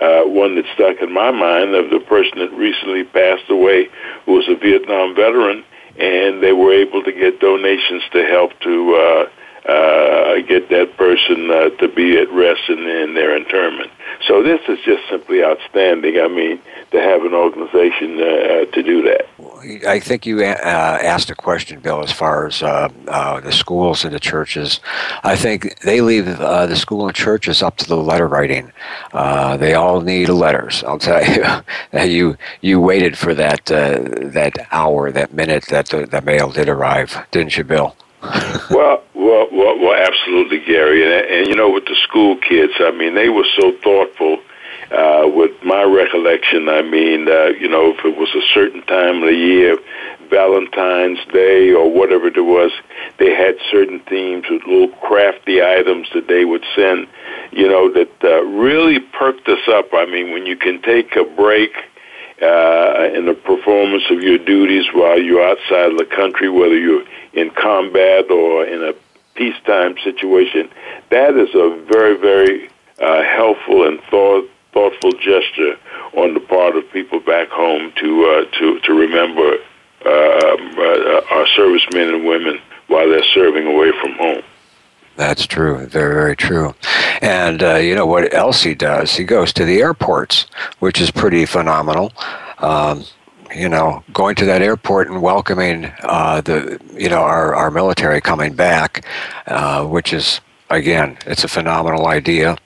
uh, 0.00 0.22
one 0.24 0.56
that 0.56 0.64
stuck 0.74 1.00
in 1.00 1.12
my 1.12 1.30
mind 1.30 1.74
of 1.74 1.90
the 1.90 2.00
person 2.00 2.38
that 2.38 2.52
recently 2.52 3.04
passed 3.04 3.48
away, 3.48 3.88
who 4.24 4.32
was 4.32 4.48
a 4.48 4.56
Vietnam 4.56 5.14
veteran, 5.14 5.64
and 5.98 6.42
they 6.42 6.52
were 6.52 6.72
able 6.72 7.02
to 7.02 7.12
get 7.12 7.40
donations 7.40 8.02
to 8.12 8.24
help 8.26 8.52
to 8.60 8.94
uh, 8.94 9.70
uh, 9.70 10.40
get 10.46 10.68
that 10.68 10.96
person 10.96 11.50
uh, 11.50 11.70
to 11.80 11.88
be 11.88 12.16
at 12.18 12.30
rest 12.30 12.68
in, 12.68 12.78
in 12.86 13.14
their 13.14 13.36
interment. 13.36 13.90
So 14.28 14.42
this 14.42 14.60
is 14.68 14.78
just 14.84 15.02
simply 15.10 15.42
outstanding. 15.42 16.20
I 16.20 16.28
mean, 16.28 16.60
to 16.92 17.00
have 17.00 17.24
an 17.24 17.34
organization 17.34 18.20
uh, 18.20 18.70
to 18.72 18.82
do 18.82 19.02
that. 19.02 19.26
I 19.58 20.00
think 20.00 20.26
you 20.26 20.40
uh, 20.40 20.42
asked 20.42 21.30
a 21.30 21.34
question, 21.34 21.80
Bill, 21.80 22.02
as 22.02 22.12
far 22.12 22.46
as 22.46 22.62
uh, 22.62 22.88
uh, 23.08 23.40
the 23.40 23.52
schools 23.52 24.04
and 24.04 24.14
the 24.14 24.20
churches. 24.20 24.80
I 25.24 25.36
think 25.36 25.80
they 25.80 26.00
leave 26.00 26.28
uh, 26.28 26.66
the 26.66 26.76
school 26.76 27.06
and 27.06 27.16
churches 27.16 27.62
up 27.62 27.76
to 27.78 27.86
the 27.86 27.96
letter 27.96 28.28
writing. 28.28 28.72
Uh, 29.12 29.56
they 29.56 29.74
all 29.74 30.00
need 30.00 30.28
letters. 30.28 30.84
I'll 30.84 30.98
tell 30.98 31.24
you. 31.24 31.44
you 32.04 32.36
you 32.60 32.80
waited 32.80 33.16
for 33.16 33.34
that 33.34 33.70
uh, 33.70 34.00
that 34.32 34.66
hour, 34.70 35.10
that 35.10 35.32
minute 35.32 35.66
that 35.70 35.88
the, 35.88 36.06
the 36.06 36.20
mail 36.22 36.50
did 36.50 36.68
arrive, 36.68 37.26
didn't 37.30 37.56
you, 37.56 37.64
Bill? 37.64 37.96
well, 38.70 39.02
well, 39.14 39.48
well, 39.52 39.78
well, 39.78 39.94
absolutely, 39.94 40.60
Gary. 40.60 41.02
And, 41.04 41.30
and 41.30 41.46
you 41.48 41.54
know, 41.54 41.70
with 41.70 41.84
the 41.86 41.96
school 42.02 42.36
kids, 42.36 42.72
I 42.78 42.90
mean, 42.90 43.14
they 43.14 43.28
were 43.28 43.46
so 43.58 43.72
thoughtful. 43.82 44.38
Uh, 44.90 45.28
with 45.34 45.50
my 45.64 45.82
recollection, 45.82 46.68
I 46.68 46.82
mean, 46.82 47.28
uh, 47.28 47.46
you 47.58 47.68
know, 47.68 47.90
if 47.90 48.04
it 48.04 48.16
was 48.16 48.32
a 48.36 48.46
certain 48.54 48.82
time 48.82 49.22
of 49.22 49.28
the 49.28 49.34
year, 49.34 49.76
Valentine's 50.30 51.18
Day 51.32 51.72
or 51.72 51.90
whatever 51.90 52.28
it 52.28 52.40
was, 52.40 52.70
they 53.18 53.34
had 53.34 53.56
certain 53.70 54.00
themes 54.00 54.44
with 54.48 54.62
little 54.64 54.94
crafty 54.98 55.62
items 55.62 56.08
that 56.14 56.28
they 56.28 56.44
would 56.44 56.64
send, 56.76 57.08
you 57.50 57.68
know, 57.68 57.92
that 57.92 58.12
uh, 58.22 58.42
really 58.44 59.00
perked 59.00 59.48
us 59.48 59.66
up. 59.68 59.86
I 59.92 60.06
mean, 60.06 60.32
when 60.32 60.46
you 60.46 60.56
can 60.56 60.80
take 60.82 61.16
a 61.16 61.24
break 61.24 61.72
uh, 62.40 63.10
in 63.14 63.26
the 63.26 63.34
performance 63.34 64.04
of 64.10 64.22
your 64.22 64.38
duties 64.38 64.86
while 64.92 65.20
you're 65.20 65.44
outside 65.44 65.92
of 65.92 65.98
the 65.98 66.06
country, 66.06 66.48
whether 66.48 66.78
you're 66.78 67.04
in 67.32 67.50
combat 67.50 68.30
or 68.30 68.64
in 68.64 68.82
a 68.82 68.94
peacetime 69.34 69.96
situation, 70.04 70.68
that 71.10 71.34
is 71.36 71.54
a 71.54 71.82
very, 71.90 72.16
very 72.16 72.68
uh, 73.00 73.22
helpful 73.22 73.86
and 73.86 74.00
thought, 74.10 74.48
thoughtful 74.76 75.12
gesture 75.12 75.78
on 76.12 76.34
the 76.34 76.40
part 76.40 76.76
of 76.76 76.84
people 76.92 77.18
back 77.20 77.48
home 77.48 77.90
to 77.96 78.24
uh, 78.26 78.58
to 78.58 78.78
to 78.80 78.92
remember 78.92 79.56
uh, 80.04 80.10
uh, 80.10 81.20
our 81.30 81.46
servicemen 81.56 82.14
and 82.14 82.26
women 82.26 82.60
while 82.88 83.08
they're 83.08 83.24
serving 83.24 83.66
away 83.66 83.90
from 84.02 84.12
home. 84.12 84.42
That's 85.16 85.46
true. 85.46 85.86
Very, 85.86 86.14
very 86.14 86.36
true. 86.36 86.74
And 87.22 87.62
uh, 87.62 87.76
you 87.76 87.94
know 87.94 88.04
what 88.04 88.34
else 88.34 88.62
he 88.62 88.74
does? 88.74 89.16
He 89.16 89.24
goes 89.24 89.50
to 89.54 89.64
the 89.64 89.80
airports, 89.80 90.46
which 90.80 91.00
is 91.00 91.10
pretty 91.10 91.46
phenomenal. 91.46 92.12
Um, 92.58 93.04
you 93.54 93.70
know, 93.70 94.04
going 94.12 94.34
to 94.36 94.44
that 94.44 94.60
airport 94.60 95.08
and 95.08 95.22
welcoming 95.22 95.90
uh, 96.02 96.42
the, 96.42 96.78
you 96.92 97.08
know, 97.08 97.20
our, 97.20 97.54
our 97.54 97.70
military 97.70 98.20
coming 98.20 98.52
back, 98.52 99.06
uh, 99.46 99.86
which 99.86 100.12
is, 100.12 100.40
again, 100.68 101.16
it's 101.24 101.44
a 101.44 101.48
phenomenal 101.48 102.06
idea. 102.06 102.58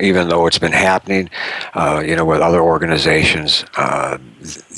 Even 0.00 0.28
though 0.28 0.46
it's 0.46 0.58
been 0.58 0.72
happening, 0.72 1.30
uh, 1.74 2.02
you 2.04 2.16
know, 2.16 2.24
with 2.24 2.40
other 2.40 2.60
organizations, 2.60 3.64
uh, 3.76 4.18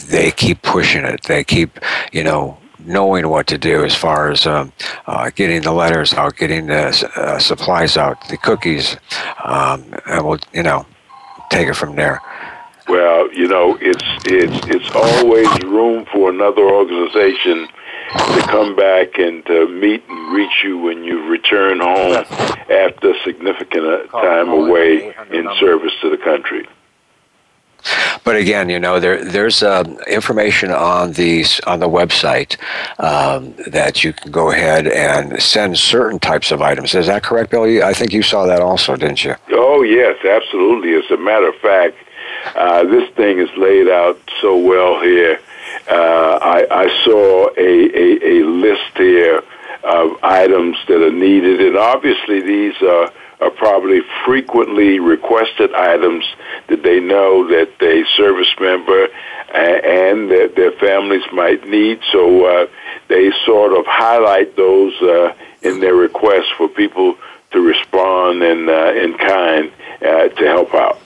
they 0.09 0.31
keep 0.31 0.63
pushing 0.63 1.05
it. 1.05 1.23
They 1.25 1.43
keep, 1.43 1.79
you 2.13 2.23
know, 2.23 2.59
knowing 2.85 3.29
what 3.29 3.47
to 3.49 3.59
do 3.59 3.85
as 3.85 3.95
far 3.95 4.31
as 4.31 4.47
um, 4.47 4.73
uh, 5.07 5.31
getting 5.35 5.63
the 5.63 5.73
letters 5.73 6.15
out, 6.15 6.37
getting 6.37 6.67
the 6.67 7.11
uh, 7.17 7.39
supplies 7.39 7.97
out, 7.97 8.29
the 8.29 8.37
cookies, 8.37 8.97
um, 9.45 9.85
and 10.07 10.27
we'll, 10.27 10.39
you 10.53 10.63
know, 10.63 10.87
take 11.51 11.69
it 11.69 11.75
from 11.75 11.97
there. 11.97 12.21
Well, 12.89 13.33
you 13.33 13.49
know, 13.49 13.77
it's 13.81 14.05
it's 14.27 14.67
it's 14.69 14.91
always 14.95 15.49
room 15.65 16.07
for 16.13 16.31
another 16.31 16.63
organization 16.63 17.67
to 18.13 18.43
come 18.49 18.77
back 18.77 19.19
and 19.19 19.45
to 19.47 19.69
meet 19.69 20.03
and 20.09 20.33
reach 20.35 20.63
you 20.65 20.79
when 20.79 21.03
you 21.05 21.27
return 21.29 21.81
home 21.81 22.25
after 22.71 23.11
a 23.11 23.25
significant 23.25 24.11
time 24.11 24.49
away 24.49 25.15
in 25.31 25.49
service 25.59 25.93
to 26.01 26.11
the 26.11 26.19
country. 26.19 26.67
But 28.25 28.37
again, 28.37 28.69
you 28.69 28.81
know, 28.81 28.99
there 28.99 29.25
there's 29.25 29.63
uh, 29.63 29.85
information 30.09 30.71
on 30.73 31.13
the 31.13 31.45
on 31.67 31.79
the 31.79 31.89
website 31.89 32.57
um, 32.99 33.55
that 33.69 34.03
you 34.03 34.13
can 34.13 34.33
go 34.33 34.51
ahead 34.51 34.89
and 34.89 35.41
send 35.41 35.79
certain 35.79 36.19
types 36.19 36.51
of 36.51 36.61
items. 36.61 36.95
Is 36.95 37.07
that 37.07 37.23
correct, 37.23 37.51
Bill? 37.51 37.85
I 37.85 37.93
think 37.93 38.13
you 38.13 38.23
saw 38.23 38.47
that 38.47 38.61
also, 38.61 38.97
didn't 38.97 39.25
you? 39.25 39.37
Oh 39.53 39.83
yes, 39.83 40.17
absolutely. 40.25 40.95
As 40.95 41.09
a 41.11 41.17
matter 41.17 41.49
of 41.49 41.55
fact, 41.57 41.97
uh, 42.57 42.83
this 42.85 43.09
thing 43.15 43.39
is 43.39 43.51
laid 43.57 43.89
out 43.89 44.19
so 44.41 44.57
well 44.57 45.01
here. 45.01 45.39
Uh, 45.89 46.39
I, 46.43 46.67
I, 46.71 47.05
saw 47.05 47.49
a, 47.57 47.61
a, 47.61 48.41
a, 48.41 48.45
list 48.45 48.97
here 48.97 49.43
of 49.85 50.19
items 50.23 50.77
that 50.89 51.01
are 51.01 51.13
needed, 51.13 51.61
and 51.61 51.77
obviously 51.77 52.41
these 52.41 52.75
are, 52.83 53.13
are 53.41 53.51
probably 53.51 54.01
frequently 54.25 54.99
requested 54.99 55.73
items 55.75 56.25
that 56.69 56.83
they 56.83 56.99
know 56.99 57.47
that 57.49 57.71
a 57.81 58.05
service 58.17 58.53
member 58.59 59.09
and 59.55 60.31
their, 60.31 60.49
their 60.49 60.73
families 60.73 61.23
might 61.33 61.67
need. 61.69 62.01
So 62.11 62.45
uh, 62.45 62.67
they 63.09 63.31
sort 63.45 63.73
of 63.73 63.85
highlight 63.87 64.57
those 64.57 64.95
uh, 65.01 65.35
in 65.63 65.81
their 65.81 65.95
requests 65.95 66.51
for 66.57 66.69
people 66.69 67.17
to 67.53 67.61
respond 67.61 68.43
in, 68.43 68.69
uh, 68.69 68.93
in 68.93 69.17
kind 69.19 69.73
uh, 70.03 70.29
to 70.29 70.45
help 70.47 70.75
out. 70.75 70.99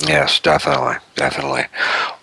Yes, 0.00 0.40
definitely, 0.40 0.96
definitely. 1.14 1.64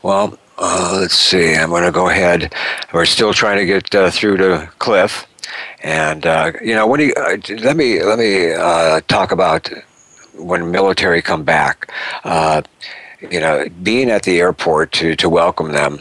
Well, 0.04 0.38
uh, 0.62 0.98
let's 1.02 1.18
see. 1.18 1.56
I'm 1.56 1.70
going 1.70 1.84
to 1.84 1.92
go 1.92 2.10
ahead. 2.10 2.54
We're 2.94 3.06
still 3.06 3.34
trying 3.34 3.58
to 3.58 3.66
get 3.66 3.94
uh, 3.96 4.12
through 4.12 4.38
to 4.38 4.72
Cliff, 4.78 5.28
and 5.84 6.26
uh, 6.26 6.52
you 6.64 6.76
know, 6.76 6.86
when 6.88 7.00
you 7.00 7.14
uh, 7.18 7.38
let 7.62 7.76
me 7.76 8.04
let 8.04 8.20
me 8.20 8.54
uh, 8.54 9.02
talk 9.08 9.32
about 9.32 9.70
when 10.36 10.72
military 10.72 11.22
come 11.22 11.44
back. 11.44 11.92
Uh, 12.24 12.62
you 13.32 13.40
know, 13.40 13.66
being 13.84 14.10
at 14.10 14.24
the 14.24 14.40
airport 14.40 14.92
to 14.94 15.16
to 15.16 15.30
welcome 15.30 15.72
them 15.72 16.00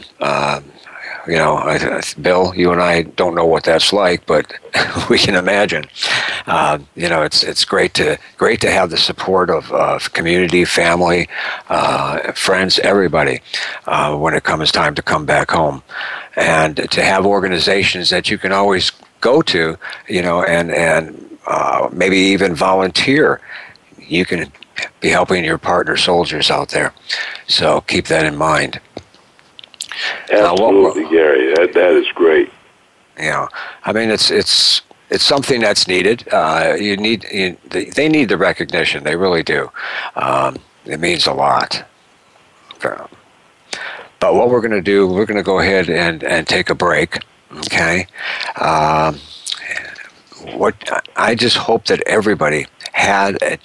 you 1.27 1.35
know, 1.35 1.57
I, 1.57 2.01
Bill, 2.21 2.53
you 2.55 2.71
and 2.71 2.81
I 2.81 3.03
don't 3.03 3.35
know 3.35 3.45
what 3.45 3.63
that's 3.63 3.93
like, 3.93 4.25
but 4.25 4.51
we 5.09 5.17
can 5.17 5.35
imagine. 5.35 5.85
Uh, 6.47 6.79
you 6.95 7.07
know, 7.07 7.21
it's 7.21 7.43
it's 7.43 7.65
great 7.65 7.93
to 7.95 8.17
great 8.37 8.61
to 8.61 8.71
have 8.71 8.89
the 8.89 8.97
support 8.97 9.49
of, 9.49 9.71
of 9.71 10.13
community, 10.13 10.65
family, 10.65 11.27
uh, 11.69 12.31
friends, 12.33 12.79
everybody 12.79 13.41
uh, 13.85 14.15
when 14.17 14.33
it 14.33 14.43
comes 14.43 14.71
time 14.71 14.95
to 14.95 15.01
come 15.01 15.25
back 15.25 15.51
home, 15.51 15.83
and 16.35 16.89
to 16.91 17.03
have 17.03 17.25
organizations 17.25 18.09
that 18.09 18.29
you 18.29 18.37
can 18.37 18.51
always 18.51 18.91
go 19.21 19.41
to, 19.41 19.77
you 20.07 20.21
know, 20.21 20.43
and 20.43 20.71
and 20.71 21.37
uh, 21.47 21.89
maybe 21.91 22.17
even 22.17 22.55
volunteer. 22.55 23.39
You 23.97 24.25
can 24.25 24.51
be 24.99 25.09
helping 25.09 25.45
your 25.45 25.57
partner 25.57 25.95
soldiers 25.95 26.49
out 26.49 26.69
there, 26.69 26.93
so 27.47 27.81
keep 27.81 28.07
that 28.07 28.25
in 28.25 28.35
mind. 28.35 28.79
Absolutely, 30.31 31.09
Gary. 31.09 31.53
That 31.55 31.73
that 31.73 31.91
is 31.93 32.07
great. 32.13 32.51
Yeah, 33.17 33.47
I 33.83 33.93
mean 33.93 34.09
it's 34.09 34.31
it's 34.31 34.81
it's 35.09 35.23
something 35.23 35.61
that's 35.61 35.87
needed. 35.87 36.27
Uh, 36.31 36.75
you 36.79 36.97
need 36.97 37.25
you, 37.31 37.57
they 37.69 38.07
need 38.07 38.29
the 38.29 38.37
recognition. 38.37 39.03
They 39.03 39.15
really 39.15 39.43
do. 39.43 39.69
Um, 40.15 40.57
it 40.85 40.99
means 40.99 41.27
a 41.27 41.33
lot. 41.33 41.85
But 44.21 44.35
what 44.35 44.49
we're 44.49 44.61
going 44.61 44.71
to 44.71 44.81
do, 44.81 45.07
we're 45.07 45.25
going 45.25 45.37
to 45.37 45.43
go 45.43 45.59
ahead 45.59 45.89
and, 45.89 46.23
and 46.23 46.47
take 46.47 46.69
a 46.69 46.75
break. 46.75 47.19
Okay. 47.51 48.07
Um, 48.55 49.19
what 50.53 50.75
I 51.15 51.35
just 51.35 51.57
hope 51.57 51.85
that 51.85 52.01
everybody 52.05 52.67
had 52.93 53.41
a 53.41 53.57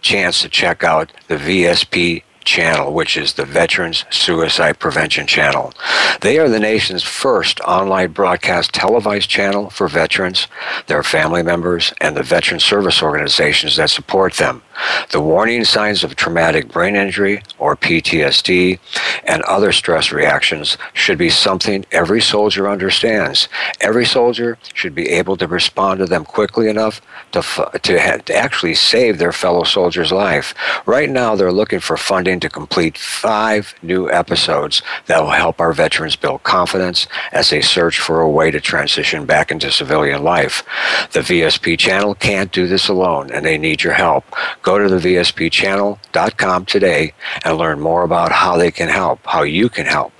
chance 0.00 0.42
to 0.42 0.48
check 0.48 0.82
out 0.84 1.12
the 1.28 1.36
VSP 1.36 2.24
channel, 2.44 2.92
which 2.92 3.16
is 3.16 3.34
the 3.34 3.44
Veterans 3.44 4.04
Suicide 4.10 4.78
Prevention 4.78 5.26
Channel. 5.26 5.72
They 6.20 6.38
are 6.38 6.48
the 6.48 6.60
nation's 6.60 7.02
first 7.02 7.60
online 7.60 8.12
broadcast 8.12 8.72
televised 8.72 9.28
channel 9.28 9.70
for 9.70 9.88
veterans, 9.88 10.46
their 10.86 11.02
family 11.02 11.42
members, 11.42 11.92
and 12.00 12.16
the 12.16 12.22
veteran 12.22 12.60
service 12.60 13.02
organizations 13.02 13.76
that 13.76 13.90
support 13.90 14.34
them. 14.34 14.62
The 15.10 15.20
warning 15.20 15.64
signs 15.64 16.04
of 16.04 16.16
traumatic 16.16 16.68
brain 16.68 16.96
injury 16.96 17.42
or 17.58 17.76
PTSD 17.76 18.78
and 19.24 19.42
other 19.42 19.72
stress 19.72 20.12
reactions 20.12 20.78
should 20.92 21.18
be 21.18 21.30
something 21.30 21.84
every 21.92 22.20
soldier 22.20 22.68
understands. 22.68 23.48
Every 23.80 24.06
soldier 24.06 24.58
should 24.74 24.94
be 24.94 25.08
able 25.10 25.36
to 25.36 25.46
respond 25.46 25.98
to 26.00 26.06
them 26.06 26.24
quickly 26.24 26.68
enough 26.68 27.00
to, 27.32 27.42
to, 27.82 28.18
to 28.18 28.36
actually 28.36 28.74
save 28.74 29.18
their 29.18 29.32
fellow 29.32 29.64
soldier's 29.64 30.12
life. 30.12 30.54
Right 30.86 31.10
now, 31.10 31.36
they're 31.36 31.52
looking 31.52 31.80
for 31.80 31.96
funding 31.96 32.40
to 32.40 32.48
complete 32.48 32.96
five 32.98 33.74
new 33.82 34.10
episodes 34.10 34.82
that 35.06 35.20
will 35.20 35.30
help 35.30 35.60
our 35.60 35.72
veterans 35.72 36.16
build 36.16 36.42
confidence 36.42 37.06
as 37.32 37.50
they 37.50 37.60
search 37.60 37.98
for 37.98 38.20
a 38.20 38.30
way 38.30 38.50
to 38.50 38.60
transition 38.60 39.26
back 39.26 39.50
into 39.50 39.70
civilian 39.70 40.22
life. 40.22 40.64
The 41.12 41.20
VSP 41.20 41.78
channel 41.78 42.14
can't 42.14 42.52
do 42.52 42.66
this 42.66 42.88
alone, 42.88 43.30
and 43.30 43.44
they 43.44 43.58
need 43.58 43.82
your 43.82 43.94
help. 43.94 44.24
Go 44.62 44.71
to 44.78 44.88
the 44.88 45.14
VSPchannel.com 45.14 46.66
today 46.66 47.12
and 47.44 47.58
learn 47.58 47.80
more 47.80 48.02
about 48.02 48.32
how 48.32 48.56
they 48.56 48.70
can 48.70 48.88
help, 48.88 49.20
how 49.24 49.42
you 49.42 49.68
can 49.68 49.86
help. 49.86 50.12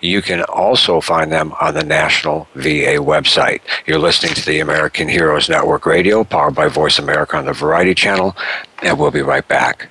You 0.00 0.20
can 0.20 0.42
also 0.42 1.00
find 1.00 1.32
them 1.32 1.54
on 1.60 1.74
the 1.74 1.84
National 1.84 2.48
VA 2.54 2.98
website. 2.98 3.60
You're 3.86 3.98
listening 3.98 4.34
to 4.34 4.44
the 4.44 4.60
American 4.60 5.08
Heroes 5.08 5.48
Network 5.48 5.86
Radio, 5.86 6.24
powered 6.24 6.54
by 6.54 6.68
Voice 6.68 6.98
America 6.98 7.36
on 7.36 7.46
the 7.46 7.52
Variety 7.52 7.94
Channel, 7.94 8.36
and 8.82 8.98
we'll 8.98 9.10
be 9.10 9.22
right 9.22 9.46
back. 9.46 9.90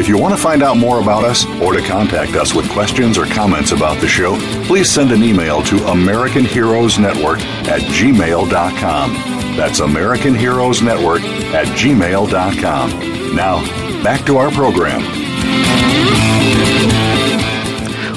If 0.00 0.08
you 0.08 0.16
want 0.16 0.34
to 0.34 0.40
find 0.40 0.62
out 0.62 0.78
more 0.78 1.02
about 1.02 1.24
us 1.24 1.44
or 1.60 1.74
to 1.74 1.82
contact 1.82 2.32
us 2.32 2.54
with 2.54 2.66
questions 2.70 3.18
or 3.18 3.26
comments 3.26 3.72
about 3.72 4.00
the 4.00 4.08
show, 4.08 4.38
please 4.64 4.90
send 4.90 5.12
an 5.12 5.22
email 5.22 5.62
to 5.64 5.76
American 5.88 6.42
Heroes 6.42 6.98
Network 6.98 7.38
at 7.68 7.82
gmail.com. 7.82 9.12
That's 9.58 9.80
American 9.80 10.34
Heroes 10.34 10.80
Network 10.80 11.20
at 11.52 11.66
gmail.com. 11.76 13.36
Now, 13.36 14.02
back 14.02 14.24
to 14.24 14.38
our 14.38 14.50
program. 14.50 15.02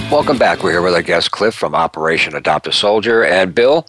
Welcome 0.10 0.38
back. 0.38 0.63
We're 0.63 0.72
here 0.72 0.82
with 0.82 0.93
our 0.93 1.02
guest 1.02 1.32
Cliff 1.32 1.54
from 1.54 1.76
Operation 1.76 2.34
Adopt 2.34 2.67
a 2.67 2.72
Soldier 2.72 3.26
and 3.26 3.54
Bill. 3.54 3.86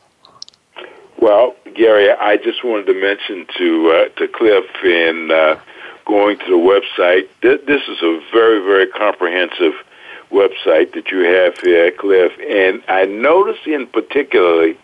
Well, 1.21 1.55
Gary, 1.77 2.11
I 2.11 2.39
just 2.39 2.65
wanted 2.65 2.87
to 2.87 3.01
mention 3.01 3.47
to 3.57 3.91
uh, 3.91 4.09
to 4.19 4.27
Cliff 4.27 4.65
in 4.83 5.31
uh, 5.31 5.61
going 6.05 6.39
to 6.39 6.45
the 6.45 6.53
website. 6.53 7.29
This 7.41 7.83
is 7.89 8.03
a 8.03 8.21
very, 8.33 8.61
very 8.61 8.87
comprehensive 8.87 9.75
website 10.31 10.93
that 10.93 11.11
you 11.11 11.21
have 11.21 11.59
here, 11.59 11.91
Cliff. 11.93 12.33
And 12.49 12.83
I 12.89 13.05
noticed 13.05 13.67
in 13.67 13.87
particularly 13.87 14.77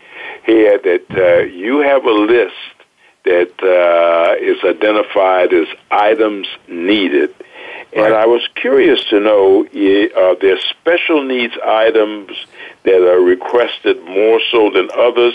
here 0.44 0.78
that 0.78 1.06
uh, 1.10 1.44
you 1.44 1.80
have 1.80 2.04
a 2.04 2.10
list 2.10 2.54
that 3.24 3.52
uh, 3.62 4.42
is 4.42 4.58
identified 4.64 5.52
as 5.52 5.68
items 5.90 6.46
needed. 6.68 7.34
And 7.92 8.14
I 8.14 8.26
was 8.26 8.46
curious 8.54 9.04
to 9.06 9.18
know, 9.18 9.64
are 9.64 10.36
there 10.36 10.58
special 10.60 11.24
needs 11.24 11.54
items 11.64 12.30
that 12.84 13.02
are 13.02 13.20
requested 13.20 14.00
more 14.04 14.40
so 14.50 14.70
than 14.70 14.88
others 14.96 15.34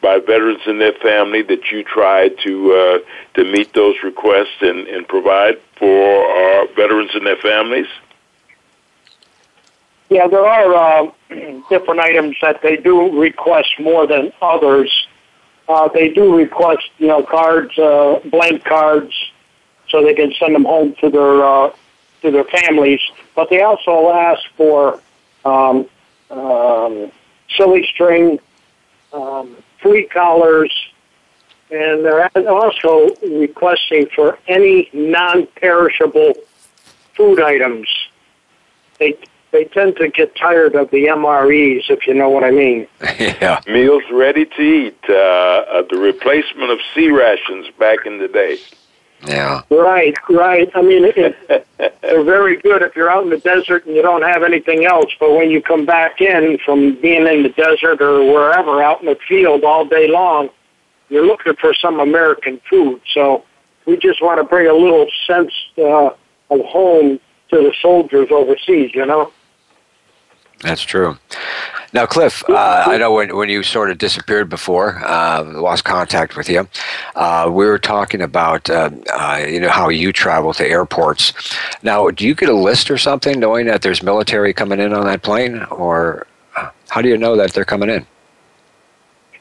by 0.00 0.18
veterans 0.18 0.62
and 0.66 0.80
their 0.80 0.94
family 0.94 1.42
that 1.42 1.70
you 1.70 1.84
try 1.84 2.28
to 2.28 2.72
uh, 2.72 2.98
to 3.34 3.44
meet 3.44 3.72
those 3.72 3.94
requests 4.02 4.60
and, 4.60 4.88
and 4.88 5.06
provide 5.06 5.60
for 5.76 6.26
our 6.26 6.66
veterans 6.74 7.10
and 7.14 7.24
their 7.24 7.36
families? 7.36 7.86
Yeah, 10.10 10.26
there 10.26 10.44
are 10.44 10.74
uh, 10.74 11.10
different 11.70 12.00
items 12.00 12.36
that 12.42 12.62
they 12.62 12.76
do 12.76 13.18
request 13.18 13.74
more 13.78 14.08
than 14.08 14.32
others. 14.42 15.06
Uh, 15.68 15.88
they 15.88 16.08
do 16.08 16.36
request, 16.36 16.90
you 16.98 17.06
know, 17.06 17.22
cards, 17.22 17.78
uh, 17.78 18.18
blank 18.30 18.64
cards, 18.64 19.14
so 19.88 20.02
they 20.02 20.14
can 20.14 20.32
send 20.38 20.54
them 20.54 20.64
home 20.64 20.94
to 21.00 21.08
their 21.08 21.44
uh, 21.44 21.70
to 22.22 22.30
their 22.30 22.44
families. 22.44 23.00
But 23.34 23.50
they 23.50 23.62
also 23.62 24.10
ask 24.10 24.42
for 24.56 25.00
um, 25.44 25.86
um, 26.30 27.12
silly 27.56 27.86
string, 27.92 28.38
um, 29.12 29.56
flea 29.80 30.04
collars, 30.04 30.72
and 31.70 32.04
they're 32.04 32.30
also 32.48 33.14
requesting 33.22 34.06
for 34.14 34.38
any 34.46 34.90
non-perishable 34.92 36.34
food 37.14 37.40
items. 37.40 37.88
They 38.98 39.18
they 39.52 39.64
tend 39.64 39.96
to 39.96 40.08
get 40.08 40.34
tired 40.34 40.74
of 40.74 40.90
the 40.90 41.06
MREs, 41.06 41.90
if 41.90 42.06
you 42.06 42.14
know 42.14 42.30
what 42.30 42.42
I 42.42 42.50
mean. 42.50 42.88
yeah. 43.18 43.60
Meals 43.66 44.02
ready 44.10 44.46
to 44.46 44.62
eat, 44.62 44.98
uh, 45.10 45.12
uh, 45.12 45.82
the 45.90 45.98
replacement 45.98 46.70
of 46.70 46.78
C 46.94 47.10
rations 47.10 47.68
back 47.78 48.06
in 48.06 48.18
the 48.18 48.28
day. 48.28 48.58
Yeah. 49.24 49.62
Right, 49.70 50.16
right. 50.28 50.70
I 50.74 50.82
mean, 50.82 51.04
it, 51.04 51.66
they're 51.78 52.24
very 52.24 52.56
good 52.56 52.82
if 52.82 52.96
you're 52.96 53.10
out 53.10 53.22
in 53.22 53.30
the 53.30 53.38
desert 53.38 53.86
and 53.86 53.94
you 53.94 54.02
don't 54.02 54.22
have 54.22 54.42
anything 54.42 54.84
else. 54.84 55.12
But 55.18 55.32
when 55.32 55.50
you 55.50 55.62
come 55.62 55.86
back 55.86 56.20
in 56.20 56.58
from 56.64 57.00
being 57.00 57.26
in 57.26 57.42
the 57.44 57.50
desert 57.50 58.00
or 58.00 58.32
wherever 58.32 58.82
out 58.82 59.00
in 59.00 59.06
the 59.06 59.18
field 59.28 59.64
all 59.64 59.84
day 59.84 60.08
long, 60.08 60.50
you're 61.08 61.26
looking 61.26 61.54
for 61.56 61.72
some 61.74 62.00
American 62.00 62.60
food. 62.68 63.00
So 63.14 63.44
we 63.86 63.96
just 63.96 64.22
want 64.22 64.38
to 64.40 64.44
bring 64.44 64.66
a 64.66 64.74
little 64.74 65.06
sense 65.26 65.52
uh, 65.78 66.10
of 66.50 66.60
home 66.66 67.20
to 67.50 67.56
the 67.56 67.74
soldiers 67.80 68.28
overseas, 68.30 68.92
you 68.94 69.06
know? 69.06 69.32
That's 70.62 70.82
true. 70.82 71.18
Now, 71.94 72.06
Cliff, 72.06 72.42
uh, 72.48 72.84
I 72.86 72.96
know 72.96 73.12
when, 73.12 73.36
when 73.36 73.50
you 73.50 73.62
sort 73.62 73.90
of 73.90 73.98
disappeared 73.98 74.48
before, 74.48 75.02
uh, 75.04 75.44
lost 75.44 75.84
contact 75.84 76.36
with 76.36 76.48
you, 76.48 76.66
uh, 77.16 77.50
we 77.52 77.66
were 77.66 77.78
talking 77.78 78.22
about 78.22 78.70
uh, 78.70 78.88
uh, 79.12 79.44
you 79.46 79.60
know 79.60 79.68
how 79.68 79.90
you 79.90 80.10
travel 80.10 80.54
to 80.54 80.66
airports. 80.66 81.34
Now, 81.82 82.08
do 82.10 82.26
you 82.26 82.34
get 82.34 82.48
a 82.48 82.54
list 82.54 82.90
or 82.90 82.96
something, 82.96 83.38
knowing 83.38 83.66
that 83.66 83.82
there's 83.82 84.02
military 84.02 84.54
coming 84.54 84.80
in 84.80 84.94
on 84.94 85.04
that 85.04 85.22
plane, 85.22 85.64
or 85.64 86.26
uh, 86.56 86.70
how 86.88 87.02
do 87.02 87.10
you 87.10 87.18
know 87.18 87.36
that 87.36 87.52
they're 87.52 87.66
coming 87.66 87.90
in? 87.90 88.06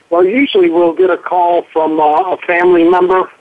Well, 0.09 0.25
usually 0.25 0.69
we'll 0.69 0.93
get 0.93 1.09
a 1.09 1.17
call 1.17 1.61
from 1.71 1.97
a 2.01 2.37
family 2.45 2.83
member, 2.83 3.31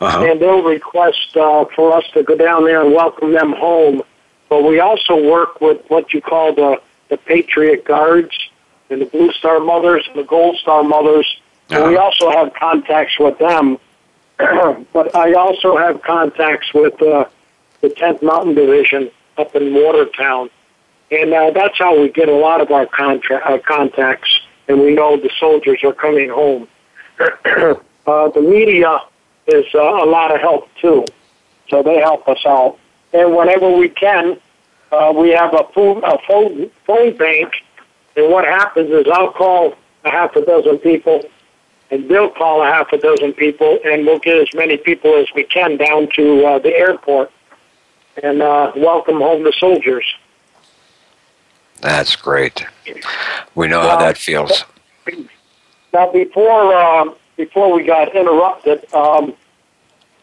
Uh-huh. 0.00 0.24
and 0.24 0.40
they'll 0.40 0.62
request 0.62 1.32
for 1.34 1.92
us 1.92 2.04
to 2.14 2.22
go 2.22 2.34
down 2.34 2.64
there 2.64 2.80
and 2.82 2.94
welcome 2.94 3.32
them 3.32 3.52
home. 3.52 4.02
But 4.48 4.62
we 4.64 4.80
also 4.80 5.22
work 5.22 5.60
with 5.60 5.82
what 5.88 6.14
you 6.14 6.22
call 6.22 6.54
the 6.54 6.80
the 7.08 7.16
Patriot 7.16 7.84
Guards 7.84 8.36
and 8.90 9.00
the 9.00 9.06
Blue 9.06 9.32
Star 9.32 9.60
Mothers 9.60 10.06
and 10.08 10.18
the 10.18 10.24
Gold 10.24 10.56
Star 10.58 10.82
Mothers. 10.82 11.40
And 11.70 11.88
we 11.88 11.96
also 11.96 12.30
have 12.30 12.52
contacts 12.54 13.18
with 13.18 13.38
them. 13.38 13.78
but 14.36 15.14
I 15.14 15.34
also 15.34 15.76
have 15.76 16.02
contacts 16.02 16.72
with 16.74 17.00
uh, 17.00 17.26
the 17.80 17.88
10th 17.88 18.22
Mountain 18.22 18.54
Division 18.54 19.10
up 19.38 19.54
in 19.54 19.72
Watertown. 19.74 20.50
And 21.10 21.32
uh, 21.32 21.50
that's 21.50 21.78
how 21.78 22.00
we 22.00 22.08
get 22.08 22.28
a 22.28 22.34
lot 22.34 22.60
of 22.60 22.70
our 22.70 22.86
contra- 22.86 23.44
uh, 23.44 23.58
contacts, 23.58 24.40
and 24.68 24.80
we 24.80 24.94
know 24.94 25.16
the 25.16 25.30
soldiers 25.38 25.80
are 25.84 25.92
coming 25.92 26.30
home. 26.30 26.66
uh, 27.20 27.74
the 28.06 28.40
media 28.40 28.98
is 29.46 29.66
uh, 29.74 29.80
a 29.80 30.06
lot 30.06 30.34
of 30.34 30.40
help, 30.40 30.68
too. 30.80 31.04
So 31.68 31.82
they 31.82 31.98
help 31.98 32.26
us 32.26 32.44
out. 32.46 32.78
And 33.12 33.36
whenever 33.36 33.70
we 33.70 33.88
can, 33.88 34.40
uh, 34.94 35.12
we 35.12 35.30
have 35.30 35.54
a 35.54 35.64
phone, 35.74 36.02
a 36.04 36.18
phone 36.26 36.70
phone 36.86 37.16
bank, 37.16 37.62
and 38.16 38.30
what 38.30 38.44
happens 38.44 38.90
is 38.90 39.06
I'll 39.12 39.32
call 39.32 39.74
a 40.04 40.10
half 40.10 40.36
a 40.36 40.44
dozen 40.44 40.78
people, 40.78 41.22
and 41.90 42.08
they'll 42.08 42.30
call 42.30 42.62
a 42.62 42.66
half 42.66 42.92
a 42.92 42.98
dozen 42.98 43.32
people, 43.32 43.78
and 43.84 44.06
we'll 44.06 44.18
get 44.18 44.36
as 44.36 44.54
many 44.54 44.76
people 44.76 45.14
as 45.16 45.26
we 45.34 45.44
can 45.44 45.76
down 45.76 46.08
to 46.14 46.46
uh, 46.46 46.58
the 46.58 46.74
airport 46.74 47.30
and 48.22 48.42
uh, 48.42 48.72
welcome 48.76 49.16
home 49.16 49.42
the 49.42 49.52
soldiers. 49.58 50.04
That's 51.80 52.16
great. 52.16 52.64
We 53.54 53.68
know 53.68 53.80
how 53.80 53.98
that 53.98 54.16
feels. 54.16 54.64
Now, 55.92 56.10
before 56.12 56.74
uh, 56.74 57.10
before 57.36 57.72
we 57.74 57.84
got 57.84 58.14
interrupted, 58.14 58.92
um, 58.94 59.34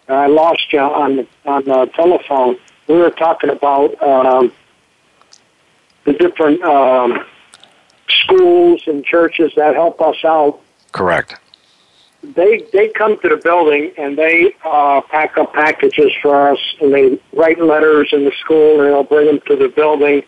I 0.07 0.27
lost 0.27 0.71
you 0.71 0.79
on 0.79 1.27
on 1.45 1.65
the 1.65 1.85
telephone. 1.93 2.57
We 2.87 2.95
were 2.95 3.11
talking 3.11 3.49
about 3.49 4.01
um, 4.01 4.51
the 6.05 6.13
different 6.13 6.61
um, 6.63 7.25
schools 8.09 8.81
and 8.87 9.03
churches 9.05 9.51
that 9.55 9.75
help 9.75 10.01
us 10.01 10.17
out. 10.23 10.59
Correct. 10.91 11.35
They 12.23 12.67
they 12.71 12.89
come 12.89 13.19
to 13.21 13.29
the 13.29 13.37
building 13.37 13.93
and 13.97 14.17
they 14.17 14.53
uh, 14.63 15.01
pack 15.01 15.37
up 15.37 15.53
packages 15.53 16.11
for 16.21 16.51
us, 16.51 16.59
and 16.79 16.93
they 16.93 17.19
write 17.33 17.59
letters 17.59 18.09
in 18.11 18.25
the 18.25 18.31
school, 18.39 18.79
and 18.79 18.89
they'll 18.89 19.03
bring 19.03 19.27
them 19.27 19.39
to 19.47 19.55
the 19.55 19.69
building. 19.69 20.23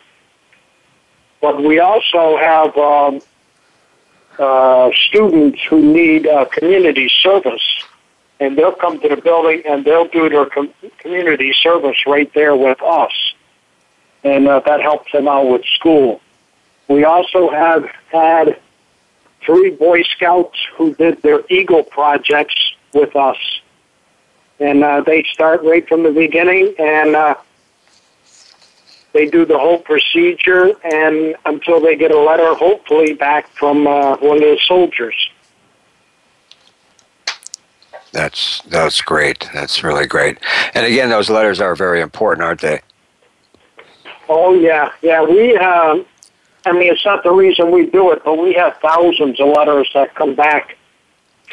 But 1.39 1.61
we 1.61 1.79
also 1.79 2.37
have 2.37 2.75
um, 2.77 3.21
uh, 4.39 4.89
students 5.07 5.59
who 5.69 5.81
need 5.81 6.25
uh, 6.25 6.45
community 6.45 7.11
service, 7.21 7.61
and 8.39 8.57
they'll 8.57 8.71
come 8.71 8.99
to 8.99 9.09
the 9.09 9.17
building 9.17 9.61
and 9.65 9.85
they'll 9.85 10.07
do 10.07 10.29
their 10.29 10.45
com- 10.47 10.73
community 10.97 11.53
service 11.61 11.97
right 12.07 12.31
there 12.33 12.55
with 12.55 12.81
us, 12.81 13.11
and 14.23 14.47
uh, 14.47 14.61
that 14.65 14.81
helps 14.81 15.11
them 15.11 15.27
out 15.27 15.47
with 15.47 15.65
school. 15.65 16.21
We 16.87 17.03
also 17.03 17.49
have 17.49 17.85
had 18.11 18.59
three 19.45 19.71
Boy 19.71 20.03
Scouts 20.03 20.57
who 20.75 20.93
did 20.95 21.21
their 21.21 21.43
Eagle 21.49 21.83
projects 21.83 22.55
with 22.93 23.15
us, 23.15 23.37
and 24.59 24.83
uh, 24.83 25.01
they 25.01 25.23
start 25.23 25.63
right 25.63 25.87
from 25.87 26.03
the 26.03 26.11
beginning 26.11 26.73
and. 26.79 27.15
Uh, 27.15 27.35
they 29.13 29.27
do 29.27 29.45
the 29.45 29.57
whole 29.57 29.77
procedure 29.77 30.73
and 30.83 31.35
until 31.45 31.79
they 31.79 31.95
get 31.95 32.09
a 32.09 32.19
letter, 32.19 32.55
hopefully 32.55 33.13
back 33.13 33.47
from 33.49 33.85
uh, 33.85 34.17
one 34.17 34.37
of 34.37 34.41
the 34.41 34.59
soldiers. 34.65 35.13
That's 38.11 38.61
that's 38.63 39.01
great. 39.01 39.49
That's 39.53 39.83
really 39.83 40.05
great. 40.05 40.37
And 40.73 40.85
again, 40.85 41.09
those 41.09 41.29
letters 41.29 41.59
are 41.59 41.75
very 41.75 42.01
important, 42.01 42.45
aren't 42.45 42.61
they? 42.61 42.81
Oh 44.29 44.53
yeah, 44.53 44.91
yeah. 45.01 45.23
We, 45.23 45.57
uh, 45.57 46.03
I 46.65 46.71
mean, 46.71 46.91
it's 46.91 47.05
not 47.05 47.23
the 47.23 47.31
reason 47.31 47.71
we 47.71 47.87
do 47.87 48.11
it, 48.11 48.23
but 48.23 48.37
we 48.37 48.53
have 48.53 48.77
thousands 48.77 49.39
of 49.39 49.49
letters 49.49 49.89
that 49.93 50.15
come 50.15 50.35
back 50.35 50.77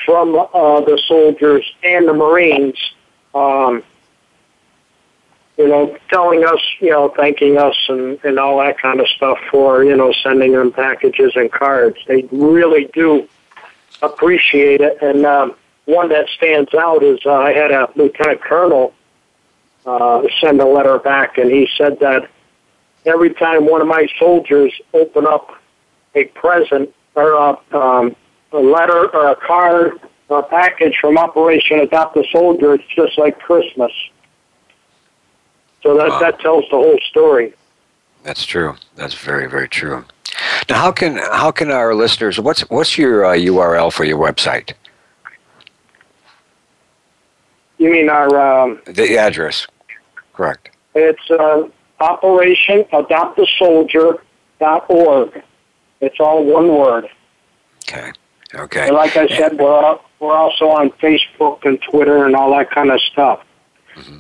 from 0.05 0.35
uh, 0.37 0.81
the 0.81 1.01
soldiers 1.07 1.65
and 1.83 2.07
the 2.09 2.13
Marines. 2.13 2.79
Um, 3.35 3.83
you 5.61 5.69
know, 5.69 5.95
telling 6.09 6.43
us, 6.43 6.61
you 6.79 6.89
know, 6.89 7.11
thanking 7.11 7.59
us 7.59 7.77
and, 7.91 8.19
and 8.25 8.39
all 8.39 8.59
that 8.59 8.79
kind 8.79 8.99
of 8.99 9.07
stuff 9.09 9.39
for, 9.51 9.85
you 9.85 9.95
know, 9.95 10.11
sending 10.23 10.53
them 10.53 10.73
packages 10.73 11.33
and 11.37 11.53
cards. 11.53 11.99
They 12.07 12.23
really 12.33 12.87
do 12.95 13.29
appreciate 14.01 14.81
it. 14.81 14.97
And 15.03 15.27
um, 15.27 15.55
one 15.85 16.09
that 16.09 16.31
stands 16.31 16.73
out 16.73 17.03
is 17.03 17.19
uh, 17.27 17.35
I 17.35 17.53
had 17.53 17.73
a 17.73 17.91
lieutenant 17.95 18.41
colonel 18.41 18.95
uh, 19.85 20.23
send 20.41 20.63
a 20.63 20.67
letter 20.67 20.99
back, 20.99 21.37
and 21.37 21.51
he 21.51 21.69
said 21.77 22.01
that 22.01 22.31
every 23.07 23.33
time 23.35 23.67
one 23.67 23.81
of 23.81 23.87
my 23.87 24.07
soldiers 24.19 24.73
open 24.93 25.27
up 25.27 25.51
a 26.15 26.25
present 26.27 26.93
or 27.15 27.33
a, 27.33 27.77
um, 27.77 28.17
a 28.53 28.59
letter 28.59 29.09
or 29.15 29.31
a 29.31 29.37
card 29.37 30.01
or 30.29 30.41
a 30.41 30.43
package 30.43 30.97
from 31.01 31.19
Operation 31.19 31.81
Adopt 31.81 32.17
a 32.17 32.25
Soldier, 32.31 32.75
it's 32.75 32.85
just 32.95 33.19
like 33.19 33.39
Christmas. 33.39 33.93
So 35.83 35.97
that, 35.97 36.09
wow. 36.09 36.19
that 36.21 36.41
tells 36.41 36.65
the 36.71 36.77
whole 36.77 36.99
story. 37.09 37.55
That's 38.23 38.45
true. 38.45 38.77
That's 38.97 39.15
very, 39.15 39.49
very 39.49 39.69
true. 39.69 40.05
Now, 40.69 40.77
how 40.77 40.93
can 40.93 41.17
how 41.17 41.51
can 41.51 41.71
our 41.71 41.95
listeners? 41.95 42.39
What's 42.39 42.61
what's 42.71 42.97
your 42.97 43.25
uh, 43.25 43.33
URL 43.33 43.93
for 43.93 44.05
your 44.05 44.19
website? 44.19 44.73
You 47.79 47.91
mean 47.91 48.09
our 48.09 48.63
um, 48.63 48.81
the 48.87 49.17
address? 49.19 49.67
Correct. 50.35 50.71
It's 50.95 51.31
uh, 51.31 51.69
Operation 52.01 52.85
Adopt 52.93 53.39
a 53.39 53.47
Soldier 53.59 54.23
dot 54.59 54.87
org. 54.89 55.43
It's 56.01 56.17
all 56.19 56.45
one 56.45 56.69
word. 56.69 57.09
Okay. 57.89 58.13
Okay. 58.55 58.89
And 58.89 58.97
like 58.97 59.17
I 59.17 59.29
said, 59.29 59.59
we're 59.59 59.99
we're 60.19 60.37
also 60.37 60.69
on 60.69 60.91
Facebook 60.91 61.65
and 61.65 61.81
Twitter 61.83 62.27
and 62.27 62.35
all 62.35 62.51
that 62.57 62.71
kind 62.71 62.91
of 62.91 63.01
stuff. 63.01 63.45
Mm-hmm. 63.97 64.19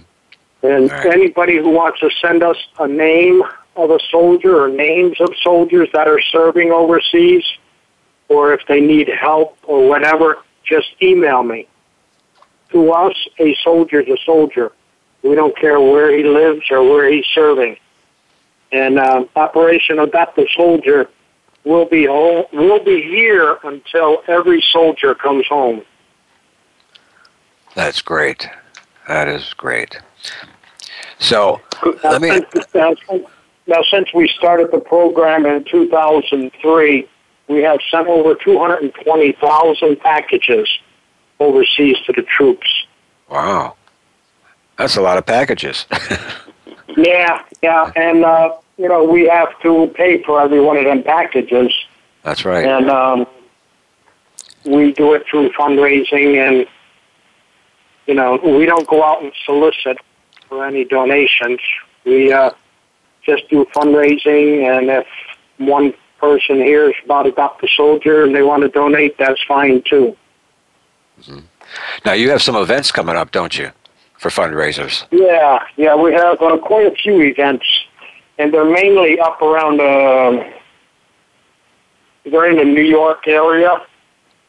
And 0.62 0.90
right. 0.90 1.06
anybody 1.06 1.56
who 1.56 1.70
wants 1.70 2.00
to 2.00 2.10
send 2.20 2.42
us 2.42 2.56
a 2.78 2.86
name 2.86 3.42
of 3.76 3.90
a 3.90 3.98
soldier 4.10 4.62
or 4.62 4.68
names 4.68 5.20
of 5.20 5.30
soldiers 5.42 5.88
that 5.94 6.06
are 6.06 6.20
serving 6.20 6.70
overseas, 6.70 7.44
or 8.28 8.52
if 8.52 8.60
they 8.66 8.80
need 8.80 9.08
help 9.08 9.56
or 9.62 9.88
whatever, 9.88 10.38
just 10.64 10.88
email 11.02 11.42
me. 11.42 11.66
To 12.72 12.92
us, 12.92 13.14
a 13.38 13.54
soldier's 13.62 14.08
a 14.08 14.18
soldier. 14.24 14.72
We 15.22 15.34
don't 15.34 15.56
care 15.56 15.80
where 15.80 16.16
he 16.16 16.24
lives 16.24 16.62
or 16.70 16.82
where 16.82 17.10
he's 17.10 17.26
serving. 17.34 17.76
And 18.72 18.98
uh, 18.98 19.24
Operation 19.36 19.98
Adopt 19.98 20.38
a 20.38 20.46
Soldier 20.56 21.08
will 21.64 21.86
be 21.86 22.06
home, 22.06 22.46
will 22.52 22.82
be 22.82 23.02
here 23.02 23.58
until 23.64 24.22
every 24.28 24.62
soldier 24.72 25.14
comes 25.14 25.46
home. 25.46 25.82
That's 27.74 28.02
great. 28.02 28.48
That 29.08 29.28
is 29.28 29.52
great. 29.54 29.98
So 31.18 31.60
let 32.02 32.22
me. 32.22 32.40
Now, 33.66 33.82
since 33.88 34.12
we 34.12 34.26
started 34.28 34.72
the 34.72 34.80
program 34.80 35.46
in 35.46 35.64
2003, 35.64 37.08
we 37.48 37.62
have 37.62 37.78
sent 37.88 38.08
over 38.08 38.34
220,000 38.34 40.00
packages 40.00 40.68
overseas 41.38 41.96
to 42.06 42.12
the 42.12 42.22
troops. 42.22 42.68
Wow, 43.28 43.76
that's 44.80 44.96
a 44.96 45.02
lot 45.02 45.18
of 45.18 45.26
packages. 45.26 45.86
yeah, 46.96 47.42
yeah, 47.62 47.92
and 47.96 48.24
uh, 48.24 48.56
you 48.78 48.88
know 48.88 49.04
we 49.04 49.28
have 49.28 49.48
to 49.60 49.88
pay 49.94 50.22
for 50.22 50.40
every 50.40 50.60
one 50.60 50.76
of 50.76 50.84
them 50.84 51.02
packages. 51.02 51.72
That's 52.22 52.44
right. 52.44 52.66
And 52.66 52.90
um, 52.90 53.26
we 54.64 54.92
do 54.92 55.14
it 55.14 55.24
through 55.30 55.50
fundraising, 55.50 56.36
and 56.36 56.66
you 58.06 58.14
know 58.14 58.36
we 58.36 58.66
don't 58.66 58.88
go 58.88 59.04
out 59.04 59.22
and 59.22 59.32
solicit 59.44 59.98
for 60.48 60.64
any 60.64 60.84
donations. 60.84 61.60
We 62.04 62.32
uh, 62.32 62.50
just 63.22 63.48
do 63.50 63.66
fundraising, 63.74 64.64
and 64.66 64.88
if 64.88 65.06
one 65.58 65.92
person 66.18 66.56
hears 66.56 66.94
about 67.04 67.26
Adopt 67.26 67.62
a 67.64 67.68
Soldier 67.76 68.24
and 68.24 68.34
they 68.34 68.42
want 68.42 68.62
to 68.62 68.68
donate, 68.68 69.16
that's 69.18 69.42
fine 69.46 69.82
too. 69.82 70.16
Mm-hmm. 71.20 71.40
Now, 72.04 72.12
you 72.12 72.30
have 72.30 72.42
some 72.42 72.56
events 72.56 72.90
coming 72.92 73.16
up, 73.16 73.30
don't 73.30 73.56
you, 73.56 73.70
for 74.20 74.28
fundraisers? 74.28 75.06
Yeah, 75.10 75.64
yeah, 75.76 75.96
we 75.96 76.12
have 76.12 76.40
uh, 76.42 76.58
quite 76.58 76.86
a 76.86 76.94
few 76.94 77.22
events, 77.22 77.64
and 78.38 78.52
they're 78.52 78.70
mainly 78.70 79.18
up 79.18 79.40
around. 79.40 79.80
Uh, 79.80 80.44
they're 82.30 82.50
in 82.50 82.58
the 82.58 82.64
New 82.64 82.82
York 82.82 83.26
area, 83.26 83.80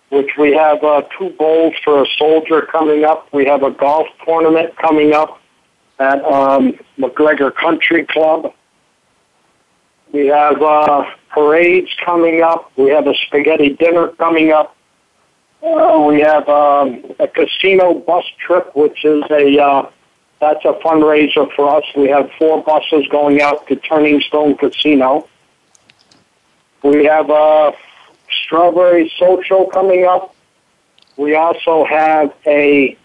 which 0.10 0.32
we 0.38 0.52
have 0.52 0.84
uh, 0.84 1.04
two 1.18 1.30
bowls 1.40 1.74
for 1.86 2.04
a 2.04 2.06
soldier 2.18 2.68
coming 2.70 3.06
up. 3.06 3.34
We 3.34 3.46
have 3.46 3.64
a 3.64 3.72
golf 3.72 4.08
tournament 4.26 4.76
coming 4.76 5.14
up 5.14 5.40
at 6.00 6.22
um, 6.26 6.74
McGregor 7.00 7.56
Country 7.56 8.06
Club. 8.06 8.54
We 10.12 10.28
have 10.28 10.62
uh, 10.62 11.06
parades 11.30 11.90
coming 12.04 12.42
up. 12.42 12.70
We 12.76 12.90
have 12.90 13.08
a 13.08 13.14
spaghetti 13.26 13.70
dinner 13.70 14.10
coming 14.10 14.52
up. 14.52 14.76
Uh, 15.64 16.04
we 16.08 16.20
have 16.22 16.50
um, 16.50 17.04
a 17.20 17.28
casino 17.28 17.94
bus 17.94 18.26
trip, 18.40 18.76
which 18.76 19.06
is 19.06 19.24
a 19.30 19.62
uh, 19.62 19.90
that's 20.40 20.66
a 20.66 20.74
fundraiser 20.84 21.54
for 21.56 21.78
us. 21.78 21.84
We 21.96 22.10
have 22.10 22.32
four 22.40 22.64
buses 22.64 23.08
going 23.10 23.42
out 23.42 23.68
to 23.68 23.76
Turning 23.76 24.22
Stone 24.22 24.58
Casino. 24.58 25.28
We 26.84 27.06
have 27.06 27.30
a 27.30 27.74
strawberry 28.44 29.14
social 29.20 29.68
coming 29.68 30.06
up. 30.06 30.36
We 31.16 31.36
also 31.36 31.86
have 31.86 32.34
a 32.48 32.98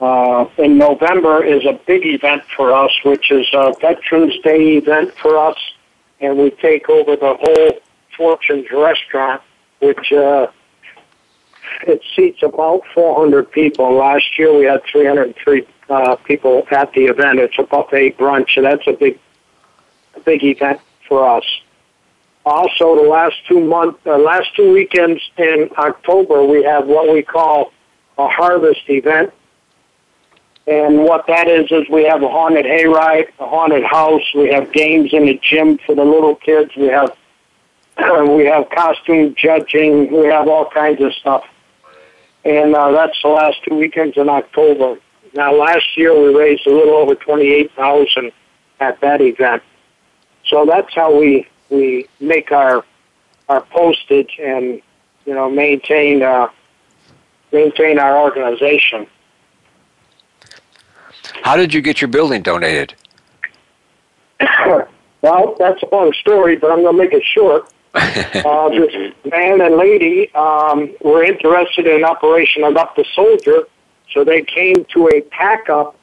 uh, 0.00 0.48
in 0.56 0.78
November 0.78 1.44
is 1.44 1.66
a 1.66 1.78
big 1.86 2.06
event 2.06 2.42
for 2.56 2.72
us, 2.72 2.90
which 3.04 3.30
is 3.30 3.46
a 3.52 3.74
Veterans 3.82 4.34
Day 4.42 4.78
event 4.78 5.12
for 5.12 5.36
us, 5.36 5.58
and 6.20 6.38
we 6.38 6.48
take 6.52 6.88
over 6.88 7.16
the 7.16 7.36
whole 7.38 7.80
Fortune's 8.16 8.70
restaurant, 8.72 9.42
which 9.80 10.10
uh, 10.10 10.46
it 11.86 12.02
seats 12.14 12.42
about 12.42 12.82
400 12.94 13.50
people. 13.50 13.92
Last 13.94 14.38
year 14.38 14.56
we 14.56 14.64
had 14.64 14.82
303 14.84 15.66
uh, 15.88 16.16
people 16.16 16.66
at 16.70 16.92
the 16.92 17.06
event. 17.06 17.38
It's 17.38 17.58
a 17.58 17.64
buffet 17.64 18.16
brunch, 18.16 18.56
and 18.56 18.64
that's 18.64 18.86
a 18.86 18.92
big, 18.92 19.18
a 20.14 20.20
big 20.20 20.44
event 20.44 20.80
for 21.08 21.28
us. 21.28 21.44
Also, 22.46 22.96
the 22.96 23.08
last 23.08 23.36
two 23.46 23.60
month, 23.60 23.98
uh, 24.06 24.16
last 24.16 24.54
two 24.56 24.72
weekends 24.72 25.22
in 25.36 25.70
October, 25.76 26.44
we 26.44 26.62
have 26.62 26.86
what 26.86 27.12
we 27.12 27.22
call 27.22 27.72
a 28.16 28.28
harvest 28.28 28.88
event. 28.88 29.32
And 30.66 31.04
what 31.04 31.26
that 31.26 31.48
is 31.48 31.70
is 31.70 31.88
we 31.90 32.04
have 32.04 32.22
a 32.22 32.28
haunted 32.28 32.64
hayride, 32.64 33.28
a 33.38 33.48
haunted 33.48 33.84
house. 33.84 34.22
We 34.34 34.52
have 34.52 34.72
games 34.72 35.12
in 35.12 35.26
the 35.26 35.40
gym 35.42 35.78
for 35.78 35.94
the 35.94 36.04
little 36.04 36.36
kids. 36.36 36.70
We 36.76 36.86
have 36.86 37.16
we 38.28 38.46
have 38.46 38.70
costume 38.70 39.34
judging. 39.36 40.10
We 40.12 40.26
have 40.28 40.48
all 40.48 40.70
kinds 40.70 41.02
of 41.02 41.12
stuff. 41.14 41.44
And 42.44 42.74
uh, 42.74 42.92
that's 42.92 43.20
the 43.22 43.28
last 43.28 43.62
two 43.64 43.74
weekends 43.74 44.16
in 44.16 44.28
October. 44.28 44.98
Now, 45.34 45.54
last 45.54 45.96
year 45.96 46.18
we 46.18 46.34
raised 46.34 46.66
a 46.66 46.70
little 46.70 46.94
over 46.94 47.14
twenty-eight 47.14 47.72
thousand 47.72 48.32
at 48.80 49.00
that 49.00 49.20
event. 49.20 49.62
So 50.46 50.64
that's 50.64 50.92
how 50.94 51.16
we 51.16 51.46
we 51.68 52.08
make 52.18 52.50
our 52.50 52.84
our 53.48 53.60
postage 53.60 54.38
and 54.42 54.80
you 55.26 55.34
know 55.34 55.50
maintain 55.50 56.22
uh, 56.22 56.48
maintain 57.52 57.98
our 57.98 58.18
organization. 58.18 59.06
How 61.42 61.56
did 61.56 61.74
you 61.74 61.80
get 61.80 62.00
your 62.00 62.08
building 62.08 62.42
donated? 62.42 62.94
well, 65.22 65.56
that's 65.58 65.82
a 65.82 65.94
long 65.94 66.12
story, 66.14 66.56
but 66.56 66.70
I'm 66.70 66.82
going 66.82 66.96
to 66.96 67.02
make 67.02 67.12
it 67.12 67.22
short. 67.24 67.72
uh, 67.94 68.68
this 68.68 69.12
man 69.24 69.60
and 69.60 69.76
lady 69.76 70.32
um, 70.34 70.94
were 71.00 71.24
interested 71.24 71.86
in 71.86 72.04
Operation 72.04 72.62
Adopt 72.62 72.98
a 72.98 73.04
Soldier, 73.14 73.64
so 74.12 74.22
they 74.22 74.42
came 74.42 74.84
to 74.92 75.08
a 75.08 75.20
pack 75.22 75.68
up, 75.68 75.96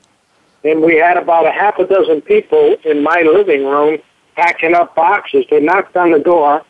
and 0.66 0.82
we 0.82 0.98
had 0.98 1.16
about 1.16 1.46
a 1.46 1.52
half 1.52 1.80
a 1.80 1.86
dozen 1.86 2.22
people 2.22 2.76
in 2.84 3.02
my 3.02 3.22
living 3.22 3.66
room 3.66 4.00
packing 4.36 4.74
up 4.74 4.96
boxes. 4.96 5.46
They 5.50 5.62
knocked 5.62 5.96
on 5.96 6.12
the 6.12 6.20
door. 6.20 6.64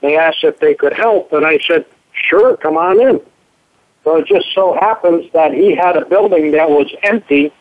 They 0.00 0.16
asked 0.16 0.44
if 0.44 0.58
they 0.60 0.74
could 0.74 0.94
help, 0.94 1.32
and 1.34 1.44
I 1.44 1.58
said, 1.58 1.84
sure, 2.12 2.56
come 2.56 2.78
on 2.78 3.00
in. 3.00 3.20
So 4.04 4.16
it 4.16 4.26
just 4.26 4.46
so 4.54 4.74
happens 4.80 5.30
that 5.32 5.52
he 5.52 5.74
had 5.74 5.96
a 5.96 6.06
building 6.06 6.52
that 6.52 6.70
was 6.70 6.90
empty, 7.02 7.52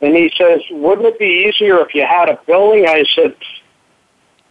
and 0.00 0.14
he 0.14 0.32
says, 0.36 0.60
wouldn't 0.70 1.06
it 1.06 1.18
be 1.18 1.48
easier 1.48 1.80
if 1.80 1.94
you 1.96 2.06
had 2.06 2.28
a 2.28 2.38
building? 2.46 2.86
I 2.86 3.04
said, 3.12 3.34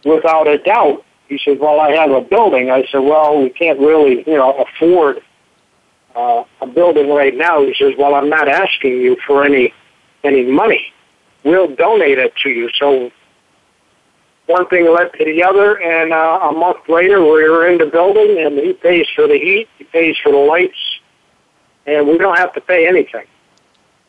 without 0.04 0.48
a 0.48 0.58
doubt. 0.58 1.04
He 1.28 1.38
said, 1.44 1.58
well, 1.58 1.80
I 1.80 1.90
have 1.92 2.10
a 2.10 2.20
building. 2.20 2.70
I 2.70 2.86
said, 2.90 2.98
well, 2.98 3.42
we 3.42 3.50
can't 3.50 3.78
really, 3.80 4.24
you 4.26 4.36
know, 4.36 4.64
afford 4.64 5.22
uh, 6.14 6.44
a 6.60 6.66
building 6.66 7.10
right 7.10 7.36
now. 7.36 7.62
He 7.62 7.74
says, 7.74 7.94
well, 7.98 8.14
I'm 8.14 8.28
not 8.28 8.48
asking 8.48 9.00
you 9.00 9.16
for 9.26 9.44
any 9.44 9.72
any 10.24 10.44
money. 10.44 10.92
We'll 11.44 11.74
donate 11.74 12.18
it 12.18 12.34
to 12.42 12.48
you. 12.48 12.70
So 12.78 13.10
one 14.46 14.66
thing 14.68 14.92
led 14.92 15.12
to 15.14 15.24
the 15.24 15.42
other, 15.42 15.80
and 15.80 16.12
uh, 16.12 16.38
a 16.42 16.52
month 16.52 16.88
later, 16.88 17.20
we 17.20 17.48
were 17.48 17.66
in 17.66 17.78
the 17.78 17.86
building, 17.86 18.38
and 18.44 18.58
he 18.58 18.72
pays 18.72 19.06
for 19.14 19.26
the 19.26 19.38
heat, 19.38 19.68
he 19.78 19.84
pays 19.84 20.16
for 20.22 20.32
the 20.32 20.38
lights, 20.38 20.78
and 21.86 22.06
we 22.08 22.18
don't 22.18 22.36
have 22.36 22.52
to 22.54 22.60
pay 22.60 22.88
anything. 22.88 23.26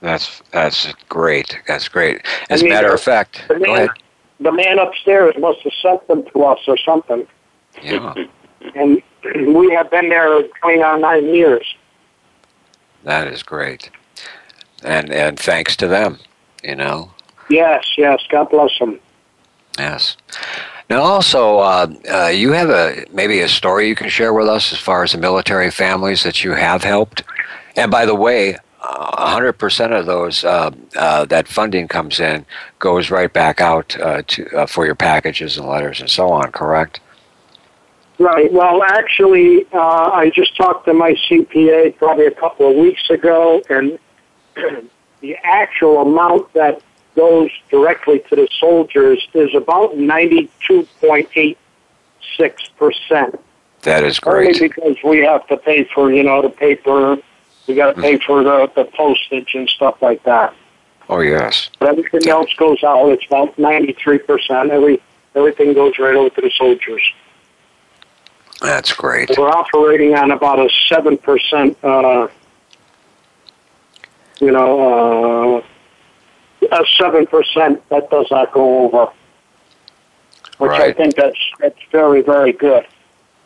That's 0.01 0.43
that's 0.51 0.93
great. 1.09 1.59
That's 1.68 1.88
great. 1.88 2.22
As 2.51 2.61
a 2.61 2.70
matter 2.70 2.93
of 2.93 3.01
fact, 3.01 3.45
the 3.47 3.59
man, 3.59 3.89
the 4.40 4.52
man 4.52 4.80
upstairs 4.80 5.36
must 5.38 5.62
have 5.62 5.74
sent 5.82 6.08
them 6.08 6.24
to 6.32 6.44
us 6.44 6.60
or 6.68 6.78
something. 6.78 7.28
Yeah. 7.82 8.14
and 8.76 9.02
we 9.56 9.72
have 9.72 9.90
been 9.92 10.10
there 10.10 10.44
going 10.62 10.84
on 10.84 11.02
nine 11.02 11.34
years. 11.34 11.76
That 13.04 13.28
is 13.28 13.44
great, 13.44 13.90
and 14.84 15.12
and 15.12 15.40
thanks 15.40 15.78
to 15.78 15.88
them, 15.88 16.20
you 16.64 16.76
know. 16.76 17.12
Yes, 17.50 17.86
yes. 17.98 18.22
God 18.30 18.50
bless 18.50 18.78
them. 18.80 19.00
Yes. 19.78 20.18
Now, 20.90 21.02
also, 21.02 21.60
uh, 21.60 21.88
uh, 22.12 22.28
you 22.28 22.54
have 22.54 22.70
a 22.70 23.06
maybe 23.12 23.42
a 23.42 23.50
story 23.50 23.88
you 23.88 23.96
can 23.96 24.10
share 24.10 24.34
with 24.34 24.48
us 24.48 24.72
as 24.72 24.80
far 24.80 25.04
as 25.04 25.12
the 25.12 25.18
military 25.18 25.70
families 25.70 26.24
that 26.24 26.44
you 26.44 26.54
have 26.54 26.84
helped. 26.84 27.24
And 27.76 27.92
by 27.92 28.06
the 28.06 28.16
way, 28.16 28.58
hundred 28.80 29.53
percent 29.53 29.93
of 29.93 30.05
those 30.05 30.43
uh, 30.43 30.71
uh, 30.95 31.25
that 31.25 31.47
funding 31.47 31.88
comes 31.88 32.19
in 32.19 32.45
goes 32.80 33.09
right 33.09 33.32
back 33.32 33.59
out 33.59 33.99
uh, 33.99 34.21
to 34.28 34.47
uh, 34.55 34.65
for 34.65 34.86
your 34.86 34.95
packages 34.95 35.57
and 35.57 35.67
letters 35.67 35.99
and 35.99 36.09
so 36.09 36.30
on. 36.30 36.51
Correct? 36.51 36.99
Right. 38.19 38.51
Well, 38.51 38.82
actually, 38.84 39.67
uh, 39.71 40.09
I 40.11 40.32
just 40.34 40.55
talked 40.57 40.86
to 40.86 40.93
my 40.93 41.13
CPA 41.30 41.97
probably 41.97 42.25
a 42.25 42.32
couple 42.32 42.69
of 42.69 42.75
weeks 42.75 43.09
ago, 43.09 43.61
and 43.69 43.99
the 45.21 45.36
actual 45.43 46.01
amount 46.01 46.51
that 46.53 46.82
goes 47.15 47.51
directly 47.69 48.19
to 48.30 48.36
the 48.36 48.47
soldiers 48.59 49.28
is 49.34 49.53
about 49.53 49.97
ninety-two 49.97 50.88
point 50.99 51.30
eight 51.36 51.57
six 52.38 52.67
percent. 52.78 53.39
That 53.82 54.03
is 54.03 54.19
great. 54.19 54.55
Only 54.55 54.67
because 54.67 54.97
we 55.03 55.19
have 55.19 55.47
to 55.47 55.57
pay 55.57 55.84
for 55.84 56.11
you 56.11 56.23
know 56.23 56.41
the 56.41 56.49
paper 56.49 57.17
we 57.68 57.76
got 57.76 57.95
to 57.95 58.01
pay 58.01 58.18
for 58.20 58.43
the, 58.43 58.72
the 58.76 58.86
postage 58.86 59.53
and 59.55 59.68
stuff 59.70 60.01
like 60.01 60.24
that. 60.24 60.53
Oh 61.09 61.20
yes. 61.20 61.70
But 61.80 61.89
everything 61.89 62.30
else 62.30 62.53
goes 62.55 62.84
out. 62.84 63.07
It's 63.09 63.26
about 63.26 63.57
ninety 63.57 63.93
three 63.93 64.18
percent. 64.18 64.72
Every 64.72 65.01
everything 65.36 65.74
goes 65.74 65.97
right 65.99 66.15
over 66.15 66.30
to 66.30 66.41
the 66.41 66.51
soldiers. 66.57 67.01
That's 68.61 68.91
great. 68.93 69.30
We're 69.38 69.49
operating 69.49 70.15
on 70.15 70.32
about 70.32 70.59
a 70.59 70.70
seven 70.88 71.18
percent. 71.18 71.78
Uh, 71.84 72.28
you 74.39 74.51
know, 74.51 75.61
uh, 75.61 76.72
a 76.72 76.86
seven 76.97 77.26
percent 77.28 77.88
that 77.89 78.09
does 78.09 78.28
not 78.30 78.51
go 78.51 78.86
over, 78.86 79.11
which 80.57 80.70
right. 80.72 80.82
I 80.82 80.93
think 80.93 81.15
that's 81.15 81.39
that's 81.59 81.80
very 81.91 82.22
very 82.22 82.51
good. 82.51 82.86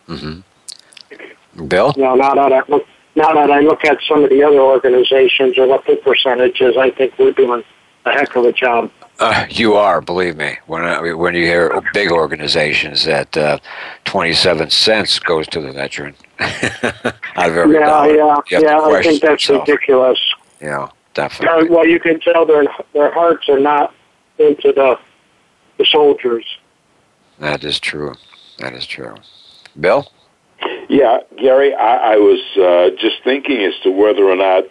Mm-hmm. 0.07 1.67
Bill. 1.67 1.93
You 1.95 2.03
know, 2.03 2.15
now 2.15 2.49
that 2.49 2.69
now 3.15 3.33
that 3.33 3.51
I 3.51 3.59
look 3.59 3.83
at 3.85 3.99
some 4.07 4.23
of 4.23 4.29
the 4.29 4.43
other 4.43 4.59
organizations 4.59 5.57
or 5.57 5.67
what 5.67 5.85
the 5.85 5.95
percentages, 5.97 6.77
I 6.77 6.91
think 6.91 7.17
we're 7.19 7.31
doing 7.31 7.63
a 8.05 8.11
heck 8.11 8.35
of 8.35 8.45
a 8.45 8.51
job. 8.51 8.91
Uh, 9.19 9.45
you 9.49 9.75
are, 9.75 10.01
believe 10.01 10.35
me. 10.35 10.57
When 10.65 10.83
I, 10.83 11.13
when 11.13 11.35
you 11.35 11.45
hear 11.45 11.79
big 11.93 12.11
organizations 12.11 13.05
that 13.05 13.37
uh, 13.37 13.59
twenty 14.05 14.33
seven 14.33 14.71
cents 14.71 15.19
goes 15.19 15.45
to 15.47 15.61
the 15.61 15.71
veteran 15.71 16.15
out 16.39 17.49
of 17.49 17.57
every 17.57 17.75
yeah, 17.75 17.85
dollar, 17.85 18.15
yeah, 18.15 18.59
yeah. 18.59 18.79
I 18.79 19.03
think 19.03 19.21
that's 19.21 19.47
yourself. 19.47 19.67
ridiculous. 19.67 20.19
Yeah, 20.59 20.89
definitely. 21.13 21.69
Uh, 21.69 21.71
well, 21.71 21.85
you 21.85 21.99
can 21.99 22.19
tell 22.19 22.47
their 22.47 22.63
their 22.93 23.13
hearts 23.13 23.47
are 23.47 23.59
not 23.59 23.93
into 24.39 24.73
the 24.73 24.97
the 25.77 25.85
soldiers. 25.85 26.45
That 27.37 27.63
is 27.63 27.79
true. 27.79 28.15
That 28.57 28.73
is 28.73 28.87
true. 28.87 29.15
Bill. 29.79 30.11
Yeah, 30.89 31.19
Gary, 31.37 31.73
I, 31.73 32.13
I 32.13 32.15
was 32.17 32.39
uh, 32.57 32.95
just 32.99 33.23
thinking 33.23 33.61
as 33.61 33.73
to 33.83 33.91
whether 33.91 34.23
or 34.23 34.35
not, 34.35 34.65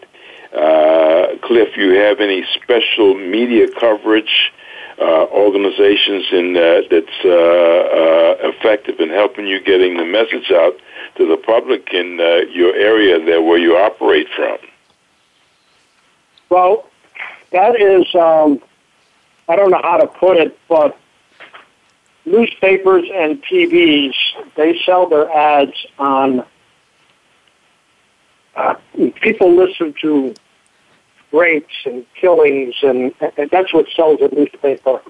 uh, 0.53 1.37
Cliff, 1.43 1.77
you 1.77 1.95
have 1.95 2.21
any 2.21 2.45
special 2.55 3.15
media 3.15 3.67
coverage, 3.79 4.53
uh, 5.01 5.27
organizations 5.33 6.27
in 6.31 6.53
that 6.53 6.87
that's 6.91 7.25
uh, 7.25 7.31
uh, 7.31 8.51
effective 8.51 9.01
in 9.01 9.09
helping 9.09 9.47
you 9.47 9.59
getting 9.61 9.97
the 9.97 10.05
message 10.05 10.51
out 10.51 10.75
to 11.17 11.27
the 11.27 11.39
public 11.39 11.89
in 11.93 12.21
uh, 12.21 12.51
your 12.53 12.75
area 12.75 13.19
there 13.25 13.41
where 13.41 13.59
you 13.59 13.77
operate 13.77 14.29
from. 14.37 14.59
Well, 16.51 16.87
that 17.53 17.81
is, 17.81 18.15
um, 18.15 18.61
I 19.49 19.57
don't 19.57 19.71
know 19.71 19.81
how 19.83 19.97
to 19.97 20.07
put 20.07 20.37
it, 20.37 20.59
but 20.69 20.99
newspapers 22.25 23.05
and 23.13 23.43
TVs, 23.45 24.15
they 24.57 24.79
sell 24.85 25.09
their 25.09 25.31
ads 25.31 25.87
on, 25.99 26.45
uh, 28.57 28.75
people 29.23 29.55
listen 29.55 29.95
to 30.03 30.35
rapes 31.33 31.75
and 31.85 32.05
killings, 32.21 32.75
and, 32.83 33.15
and 33.37 33.51
that's 33.51 33.73
what 33.73 33.87
sells 33.95 34.21
a 34.21 34.35
newspaper. 34.35 35.01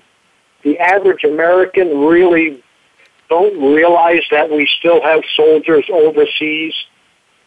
The 0.62 0.78
average 0.78 1.24
American 1.24 2.00
really 2.00 2.62
don't 3.28 3.74
realize 3.74 4.22
that 4.30 4.50
we 4.50 4.68
still 4.78 5.00
have 5.02 5.22
soldiers 5.34 5.84
overseas 5.90 6.74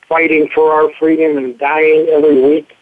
fighting 0.07 0.49
for 0.53 0.71
our 0.71 0.91
freedom 0.99 1.37
and 1.37 1.57
dying 1.57 2.07
every 2.09 2.41
week. 2.41 2.75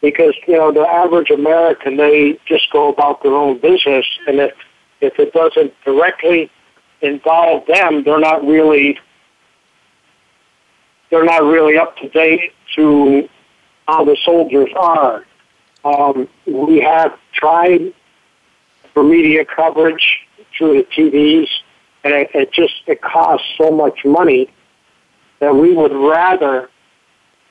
Because, 0.00 0.34
you 0.48 0.54
know, 0.54 0.72
the 0.72 0.80
average 0.80 1.30
American, 1.30 1.96
they 1.96 2.38
just 2.46 2.70
go 2.72 2.88
about 2.88 3.22
their 3.22 3.34
own 3.34 3.58
business, 3.58 4.04
and 4.26 4.40
if 4.40 4.52
if 5.02 5.18
it 5.18 5.32
doesn't 5.32 5.72
directly 5.84 6.50
involve 7.00 7.66
them, 7.66 8.04
they're 8.04 8.20
not 8.20 8.46
really 8.46 8.98
they're 11.10 11.24
not 11.24 11.42
really 11.42 11.76
up 11.76 11.96
to 11.98 12.08
date 12.08 12.52
to 12.74 13.28
how 13.86 14.04
the 14.04 14.16
soldiers 14.24 14.70
are. 14.74 15.26
Um, 15.84 16.26
we 16.46 16.80
have 16.80 17.18
tried 17.34 17.92
for 18.94 19.02
media 19.02 19.44
coverage 19.44 20.20
through 20.56 20.78
the 20.78 20.84
TVs, 20.84 21.48
and 22.04 22.14
it, 22.14 22.30
it 22.32 22.52
just 22.52 22.74
it 22.86 23.02
costs 23.02 23.46
so 23.58 23.70
much 23.70 24.04
money 24.04 24.48
that 25.40 25.54
we 25.54 25.74
would 25.74 25.92
rather 25.92 26.70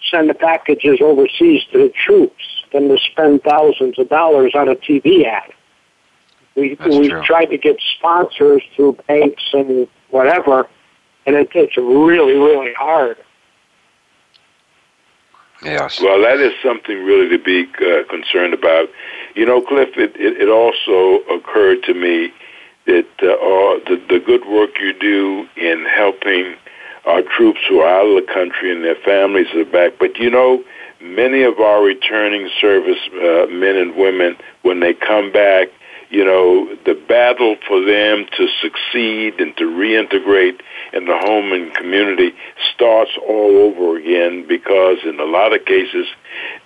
send 0.10 0.30
the 0.30 0.34
packages 0.34 1.00
overseas 1.02 1.64
to 1.72 1.78
the 1.78 1.90
troops 1.90 2.44
than 2.74 2.88
to 2.88 2.98
spend 2.98 3.44
thousands 3.44 4.00
of 4.00 4.10
dollars 4.10 4.54
on 4.56 4.70
a 4.70 4.76
TV 4.76 5.26
ad. 5.26 5.52
We 6.56 6.76
That's 6.76 6.96
we 6.96 7.10
true. 7.10 7.24
tried 7.24 7.46
to 7.46 7.58
get 7.58 7.78
sponsors 7.98 8.62
through 8.76 8.98
banks 9.08 9.44
and 9.54 9.88
whatever, 10.10 10.68
and 11.26 11.36
it, 11.36 11.50
it's 11.54 11.78
really, 11.78 12.34
really 12.34 12.74
hard. 12.74 13.18
Yes. 15.64 16.02
Well, 16.02 16.22
that 16.22 16.40
is 16.40 16.54
something 16.64 17.04
really 17.04 17.30
to 17.30 17.44
be 17.44 17.68
uh, 17.80 18.04
concerned 18.10 18.54
about. 18.54 18.90
You 19.36 19.46
know, 19.46 19.62
Cliff, 19.62 19.90
it, 19.96 20.16
it, 20.16 20.42
it 20.42 20.50
also 20.50 21.24
occurred 21.32 21.84
to 21.84 21.94
me 21.94 22.34
that 22.88 23.08
uh, 23.22 23.34
all 23.36 23.80
the, 23.86 24.02
the 24.10 24.20
good 24.20 24.46
work 24.48 24.72
you 24.80 24.94
do 24.94 25.48
in 25.56 25.86
helping 25.86 26.56
our 27.06 27.22
troops 27.22 27.60
who 27.70 27.80
are 27.80 28.02
out 28.02 28.08
of 28.08 28.26
the 28.26 28.34
country 28.34 28.72
and 28.72 28.84
their 28.84 28.96
families 28.96 29.48
are 29.56 29.66
back. 29.66 29.94
But 30.00 30.18
you 30.18 30.30
know, 30.30 30.64
many 31.00 31.44
of 31.44 31.60
our 31.60 31.84
returning 31.84 32.50
service 32.60 33.00
uh, 33.14 33.46
men 33.50 33.78
and 33.78 33.96
women, 33.96 34.38
when 34.64 34.80
they 34.80 34.94
come 34.94 35.32
back, 35.32 35.70
you 36.12 36.26
know, 36.26 36.68
the 36.86 36.94
battle 36.94 37.56
for 37.66 37.80
them 37.80 38.26
to 38.36 38.48
succeed 38.62 39.40
and 39.40 39.56
to 39.56 39.64
reintegrate 39.64 40.60
in 40.92 41.06
the 41.06 41.18
home 41.18 41.54
and 41.54 41.74
community 41.74 42.34
starts 42.76 43.12
all 43.26 43.58
over 43.58 43.98
again 43.98 44.46
because 44.46 44.98
in 45.06 45.18
a 45.22 45.24
lot 45.24 45.56
of 45.56 45.64
cases 45.64 46.06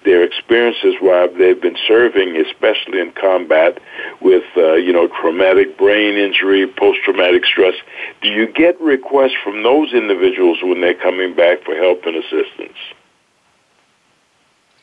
their 0.04 0.24
experiences 0.24 0.96
while 1.00 1.32
they've 1.32 1.62
been 1.62 1.78
serving, 1.88 2.36
especially 2.38 3.00
in 3.00 3.12
combat 3.12 3.78
with, 4.20 4.46
uh, 4.58 4.74
you 4.74 4.92
know, 4.92 5.08
traumatic 5.22 5.78
brain 5.78 6.18
injury, 6.18 6.66
post-traumatic 6.66 7.46
stress, 7.46 7.76
do 8.22 8.30
you 8.30 8.52
get 8.52 8.80
requests 8.82 9.38
from 9.44 9.62
those 9.62 9.94
individuals 9.94 10.58
when 10.64 10.82
they're 10.82 10.96
coming 10.96 11.36
back 11.36 11.64
for 11.64 11.76
help 11.76 12.04
and 12.06 12.16
assistance? 12.16 12.78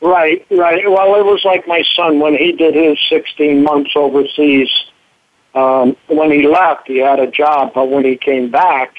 Right, 0.03 0.45
right. 0.51 0.83
Well, 0.85 1.15
it 1.15 1.23
was 1.23 1.45
like 1.45 1.65
my 1.65 1.81
son 1.95 2.19
when 2.19 2.35
he 2.35 2.51
did 2.51 2.75
his 2.75 2.99
16 3.07 3.63
months 3.63 3.91
overseas. 3.95 4.69
Um, 5.55 5.95
when 6.07 6.29
he 6.29 6.45
left, 6.45 6.87
he 6.87 6.97
had 6.97 7.19
a 7.19 7.31
job, 7.31 7.71
but 7.73 7.89
when 7.89 8.03
he 8.03 8.17
came 8.17 8.51
back, 8.51 8.97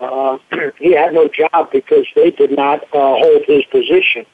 uh, 0.00 0.38
he 0.78 0.92
had 0.92 1.14
no 1.14 1.28
job 1.28 1.70
because 1.70 2.04
they 2.16 2.32
did 2.32 2.50
not 2.50 2.82
uh, 2.92 3.14
hold 3.14 3.44
his 3.46 3.64
position. 3.66 4.26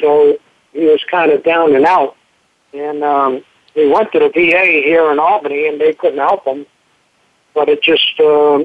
So 0.00 0.36
he 0.72 0.86
was 0.86 1.04
kind 1.08 1.30
of 1.30 1.44
down 1.44 1.76
and 1.76 1.84
out. 1.84 2.16
And 2.74 3.04
um, 3.04 3.44
he 3.72 3.86
went 3.86 4.10
to 4.12 4.18
the 4.18 4.30
VA 4.30 4.82
here 4.84 5.12
in 5.12 5.20
Albany, 5.20 5.68
and 5.68 5.80
they 5.80 5.92
couldn't 5.92 6.18
help 6.18 6.44
him. 6.44 6.66
But 7.54 7.68
it 7.68 7.82
just 7.82 8.18
uh, 8.18 8.64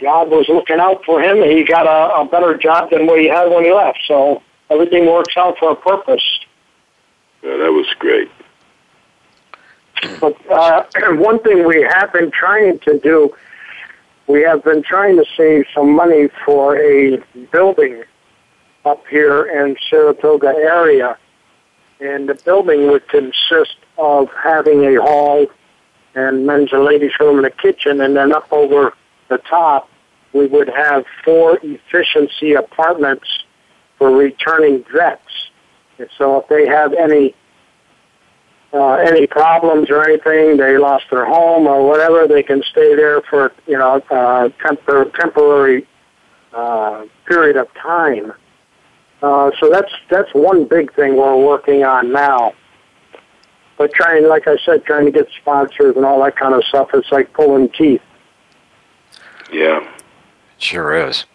God 0.00 0.30
was 0.30 0.48
looking 0.48 0.80
out 0.80 1.04
for 1.04 1.20
him. 1.20 1.36
He 1.42 1.64
got 1.64 1.86
a, 1.86 2.22
a 2.22 2.24
better 2.24 2.56
job 2.56 2.90
than 2.90 3.06
what 3.06 3.20
he 3.20 3.26
had 3.26 3.50
when 3.50 3.64
he 3.64 3.72
left. 3.74 3.98
So 4.08 4.42
everything 4.70 5.06
works 5.06 5.36
out 5.36 5.58
for 5.58 5.72
a 5.72 5.76
purpose. 5.76 6.22
Yeah, 7.42 7.56
that 7.56 7.72
was 7.72 7.86
great. 7.98 8.30
But 10.20 10.50
uh, 10.50 10.84
one 11.16 11.40
thing 11.40 11.66
we 11.66 11.82
have 11.82 12.12
been 12.12 12.30
trying 12.30 12.78
to 12.80 12.98
do, 12.98 13.34
we 14.26 14.42
have 14.42 14.64
been 14.64 14.82
trying 14.82 15.16
to 15.16 15.24
save 15.36 15.64
some 15.74 15.92
money 15.94 16.28
for 16.44 16.76
a 16.78 17.22
building 17.52 18.02
up 18.84 19.06
here 19.08 19.44
in 19.44 19.76
Saratoga 19.88 20.48
area. 20.48 21.18
And 22.00 22.28
the 22.28 22.34
building 22.34 22.90
would 22.90 23.06
consist 23.08 23.76
of 23.98 24.30
having 24.42 24.84
a 24.84 25.00
hall 25.02 25.46
and 26.14 26.46
men's 26.46 26.72
and 26.72 26.84
ladies' 26.84 27.12
room 27.20 27.38
and 27.38 27.46
a 27.46 27.50
kitchen, 27.50 28.00
and 28.00 28.16
then 28.16 28.32
up 28.32 28.50
over 28.50 28.94
the 29.28 29.38
top, 29.38 29.88
we 30.32 30.46
would 30.46 30.68
have 30.68 31.04
four 31.24 31.58
efficiency 31.62 32.54
apartments 32.54 33.44
for 34.00 34.10
returning 34.10 34.82
vets. 34.92 35.50
And 35.98 36.08
so 36.16 36.40
if 36.40 36.48
they 36.48 36.66
have 36.66 36.94
any 36.94 37.34
uh, 38.72 38.94
any 38.94 39.26
problems 39.26 39.90
or 39.90 40.02
anything, 40.02 40.56
they 40.56 40.78
lost 40.78 41.04
their 41.10 41.26
home 41.26 41.66
or 41.66 41.86
whatever, 41.86 42.26
they 42.26 42.42
can 42.42 42.62
stay 42.62 42.94
there 42.96 43.20
for 43.20 43.52
you 43.66 43.76
know 43.76 43.96
uh, 44.10 44.48
tempor- 44.64 45.12
temporary 45.14 45.86
uh, 46.54 47.04
period 47.26 47.56
of 47.56 47.68
time. 47.74 48.32
Uh, 49.22 49.50
so 49.60 49.68
that's 49.70 49.92
that's 50.08 50.32
one 50.32 50.64
big 50.64 50.94
thing 50.94 51.16
we're 51.16 51.36
working 51.36 51.84
on 51.84 52.10
now. 52.10 52.54
But 53.76 53.92
trying, 53.92 54.26
like 54.26 54.46
I 54.46 54.56
said, 54.64 54.84
trying 54.84 55.04
to 55.06 55.12
get 55.12 55.26
sponsors 55.40 55.96
and 55.96 56.04
all 56.04 56.22
that 56.24 56.36
kind 56.36 56.54
of 56.54 56.64
stuff, 56.64 56.88
it's 56.94 57.10
like 57.12 57.32
pulling 57.34 57.68
teeth. 57.70 58.02
Yeah, 59.52 59.86
sure 60.58 60.94
is. 60.94 61.26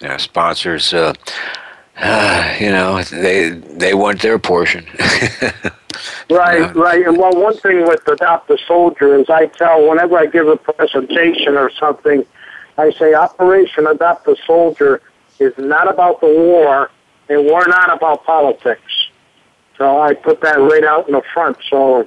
Know, 0.00 0.16
sponsors. 0.16 0.92
Uh, 0.94 1.14
uh, 1.98 2.56
you 2.60 2.70
know, 2.70 3.02
they 3.02 3.50
they 3.50 3.94
want 3.94 4.22
their 4.22 4.38
portion. 4.38 4.86
right, 6.30 6.74
right. 6.74 7.06
And 7.06 7.18
well, 7.18 7.32
one 7.32 7.56
thing 7.58 7.86
with 7.86 8.06
Adopt 8.08 8.50
a 8.50 8.58
Soldier 8.66 9.16
is 9.16 9.28
I 9.28 9.46
tell 9.46 9.88
whenever 9.88 10.18
I 10.18 10.26
give 10.26 10.48
a 10.48 10.56
presentation 10.56 11.56
or 11.56 11.70
something, 11.70 12.24
I 12.78 12.90
say 12.92 13.14
Operation 13.14 13.86
Adopt 13.86 14.26
a 14.28 14.36
Soldier 14.46 15.02
is 15.38 15.52
not 15.58 15.88
about 15.88 16.20
the 16.20 16.28
war, 16.28 16.90
and 17.28 17.46
we're 17.46 17.66
not 17.66 17.94
about 17.94 18.24
politics. 18.24 19.08
So 19.76 20.00
I 20.00 20.14
put 20.14 20.40
that 20.42 20.58
right 20.58 20.84
out 20.84 21.08
in 21.08 21.14
the 21.14 21.22
front, 21.32 21.56
so 21.68 22.06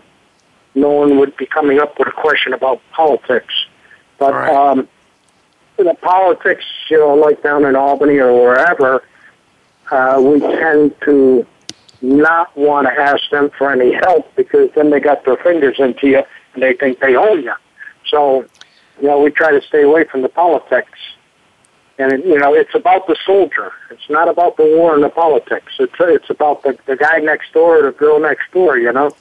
no 0.75 0.89
one 0.89 1.17
would 1.19 1.35
be 1.37 1.45
coming 1.45 1.79
up 1.79 1.97
with 1.97 2.07
a 2.07 2.11
question 2.11 2.53
about 2.53 2.81
politics. 2.91 3.53
But 4.19 4.33
Right. 4.33 4.53
um, 4.53 4.87
the 5.77 5.95
politics, 6.01 6.65
you 6.89 6.97
know, 6.97 7.15
like 7.15 7.41
down 7.43 7.65
in 7.65 7.75
Albany 7.75 8.17
or 8.19 8.33
wherever, 8.33 9.03
uh, 9.91 10.21
we 10.21 10.39
tend 10.39 10.95
to 11.01 11.45
not 12.01 12.55
want 12.57 12.87
to 12.87 12.93
ask 12.93 13.29
them 13.31 13.49
for 13.57 13.71
any 13.71 13.93
help 13.93 14.33
because 14.35 14.69
then 14.75 14.89
they 14.89 14.99
got 14.99 15.23
their 15.25 15.37
fingers 15.37 15.79
into 15.79 16.07
you 16.07 16.23
and 16.53 16.63
they 16.63 16.73
think 16.73 16.99
they 16.99 17.15
own 17.15 17.43
you. 17.43 17.53
So, 18.07 18.45
you 19.01 19.07
know, 19.07 19.19
we 19.21 19.31
try 19.31 19.51
to 19.51 19.61
stay 19.61 19.83
away 19.83 20.03
from 20.03 20.21
the 20.21 20.29
politics. 20.29 20.99
And, 21.97 22.23
you 22.23 22.37
know, 22.39 22.53
it's 22.53 22.73
about 22.75 23.07
the 23.07 23.15
soldier. 23.25 23.71
It's 23.91 24.09
not 24.09 24.27
about 24.27 24.57
the 24.57 24.63
war 24.63 24.95
and 24.95 25.03
the 25.03 25.09
politics. 25.09 25.71
It's, 25.79 25.93
it's 25.99 26.29
about 26.29 26.63
the, 26.63 26.77
the 26.85 26.95
guy 26.95 27.19
next 27.19 27.53
door 27.53 27.79
or 27.79 27.83
the 27.83 27.97
girl 27.97 28.19
next 28.19 28.51
door, 28.51 28.77
you 28.77 28.91
know? 28.91 29.11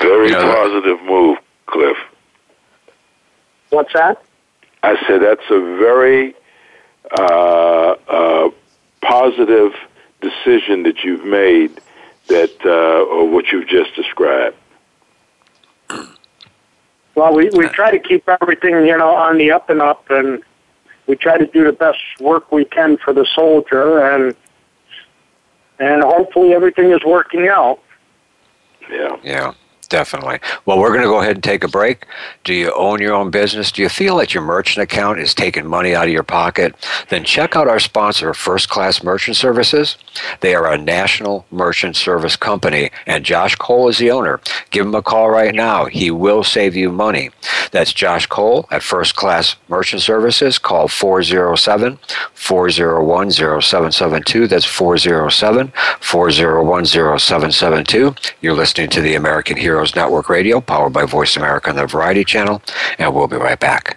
very 0.00 0.28
You 0.28 0.32
know, 0.32 0.54
positive 0.54 1.02
move, 1.02 1.38
Cliff. 1.66 1.96
What's 3.70 3.92
that? 3.94 4.22
I 4.82 4.96
said 5.06 5.22
that's 5.22 5.50
a 5.50 5.60
very 5.60 6.34
uh, 7.18 7.94
uh, 8.08 8.50
positive 9.02 9.72
decision 10.20 10.82
that 10.84 11.04
you've 11.04 11.24
made. 11.24 11.80
That 12.28 12.52
uh, 12.64 13.12
or 13.12 13.28
what 13.28 13.46
you've 13.50 13.66
just 13.66 13.96
described. 13.96 14.56
Well, 17.16 17.34
we, 17.34 17.50
we 17.50 17.66
try 17.68 17.90
to 17.90 17.98
keep 17.98 18.28
everything, 18.28 18.86
you 18.86 18.96
know, 18.96 19.10
on 19.10 19.36
the 19.36 19.50
up 19.50 19.68
and 19.68 19.82
up, 19.82 20.08
and 20.10 20.40
we 21.08 21.16
try 21.16 21.38
to 21.38 21.46
do 21.46 21.64
the 21.64 21.72
best 21.72 21.98
work 22.20 22.52
we 22.52 22.64
can 22.64 22.98
for 22.98 23.12
the 23.12 23.26
soldier, 23.34 23.98
and 24.14 24.36
and 25.80 26.04
hopefully 26.04 26.52
everything 26.52 26.92
is 26.92 27.04
working 27.04 27.48
out. 27.48 27.80
Yeah. 28.88 29.16
Yeah, 29.24 29.54
definitely. 29.90 30.38
Well, 30.64 30.78
we're 30.78 30.88
going 30.88 31.02
to 31.02 31.06
go 31.08 31.20
ahead 31.20 31.36
and 31.36 31.44
take 31.44 31.62
a 31.62 31.68
break. 31.68 32.06
Do 32.44 32.54
you 32.54 32.72
own 32.74 33.00
your 33.02 33.14
own 33.14 33.30
business? 33.30 33.70
Do 33.70 33.82
you 33.82 33.90
feel 33.90 34.16
that 34.16 34.32
your 34.32 34.42
merchant 34.42 34.82
account 34.82 35.20
is 35.20 35.34
taking 35.34 35.66
money 35.66 35.94
out 35.94 36.06
of 36.06 36.12
your 36.12 36.22
pocket? 36.22 36.74
Then 37.10 37.24
check 37.24 37.54
out 37.54 37.68
our 37.68 37.78
sponsor, 37.78 38.32
First 38.32 38.70
Class 38.70 39.02
Merchant 39.02 39.36
Services. 39.36 39.98
They 40.40 40.54
are 40.54 40.72
a 40.72 40.78
national 40.78 41.44
merchant 41.50 41.96
service 41.96 42.36
company, 42.36 42.90
and 43.06 43.24
Josh 43.24 43.54
Cole 43.56 43.88
is 43.88 43.98
the 43.98 44.10
owner. 44.10 44.40
Give 44.70 44.86
him 44.86 44.94
a 44.94 45.02
call 45.02 45.28
right 45.28 45.54
now. 45.54 45.84
He 45.84 46.10
will 46.10 46.42
save 46.42 46.74
you 46.74 46.90
money. 46.90 47.30
That's 47.72 47.92
Josh 47.92 48.26
Cole 48.26 48.66
at 48.70 48.82
First 48.82 49.16
Class 49.16 49.56
Merchant 49.68 50.02
Services. 50.02 50.58
Call 50.58 50.88
407 50.88 51.98
401 52.34 53.30
0772. 53.30 54.46
That's 54.46 54.64
407 54.64 55.72
401 56.00 56.84
0772. 56.86 58.14
You're 58.40 58.54
listening 58.54 58.88
to 58.90 59.00
the 59.00 59.14
American 59.14 59.56
Heroes 59.80 59.96
Network 59.96 60.28
Radio, 60.28 60.60
powered 60.60 60.92
by 60.92 61.06
Voice 61.06 61.38
America 61.38 61.70
on 61.70 61.76
the 61.76 61.86
Variety 61.86 62.22
Channel, 62.22 62.60
and 62.98 63.14
we'll 63.14 63.28
be 63.28 63.36
right 63.36 63.58
back. 63.58 63.96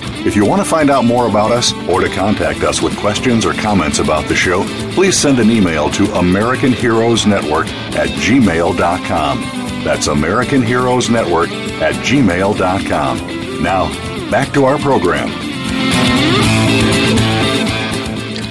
If 0.23 0.35
you 0.35 0.45
want 0.45 0.61
to 0.61 0.69
find 0.69 0.91
out 0.91 1.03
more 1.03 1.27
about 1.27 1.51
us 1.51 1.73
or 1.89 1.99
to 1.99 2.07
contact 2.07 2.59
us 2.63 2.79
with 2.79 2.95
questions 2.97 3.43
or 3.43 3.53
comments 3.53 3.97
about 3.97 4.27
the 4.27 4.35
show, 4.35 4.63
please 4.93 5.17
send 5.17 5.39
an 5.39 5.49
email 5.49 5.89
to 5.89 6.13
American 6.13 6.71
Heroes 6.71 7.25
Network 7.25 7.67
at 7.95 8.07
gmail.com. 8.07 9.41
That's 9.83 10.05
American 10.05 10.61
Heroes 10.61 11.09
Network 11.09 11.49
at 11.81 11.95
gmail.com. 11.95 13.63
Now, 13.63 14.29
back 14.29 14.53
to 14.53 14.65
our 14.65 14.77
program. 14.77 15.27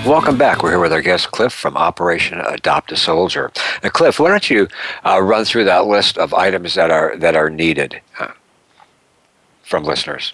Welcome 0.05 0.37
back. 0.37 0.65
We're 0.65 0.71
here 0.71 0.81
with 0.81 0.93
our 0.93 1.03
guest 1.03 1.31
Cliff 1.31 1.53
from 1.53 1.77
Operation 1.77 2.41
Adopt 2.41 2.91
a 2.91 2.97
Soldier. 2.97 3.53
Now, 3.85 3.91
Cliff, 3.91 4.19
why 4.19 4.31
don't 4.31 4.51
you 4.51 4.67
uh, 5.07 5.23
run 5.23 5.45
through 5.45 5.67
that 5.67 5.87
list 5.87 6.19
of 6.19 6.35
items 6.35 6.75
that 6.75 6.91
are 6.91 7.17
that 7.19 7.37
are 7.37 7.49
needed 7.49 8.01
uh, 8.19 8.33
from 9.63 9.85
listeners? 9.85 10.33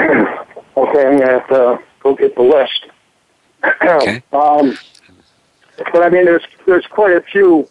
okay, 0.76 1.06
I'm 1.06 1.18
gonna 1.18 1.32
have 1.32 1.48
to 1.48 1.78
go 2.02 2.14
get 2.14 2.34
the 2.34 2.42
list. 2.42 2.86
Okay. 3.82 4.22
um, 4.32 4.78
but 5.92 6.02
I 6.02 6.08
mean, 6.08 6.24
there's 6.24 6.44
there's 6.66 6.86
quite 6.86 7.14
a 7.14 7.20
few 7.20 7.68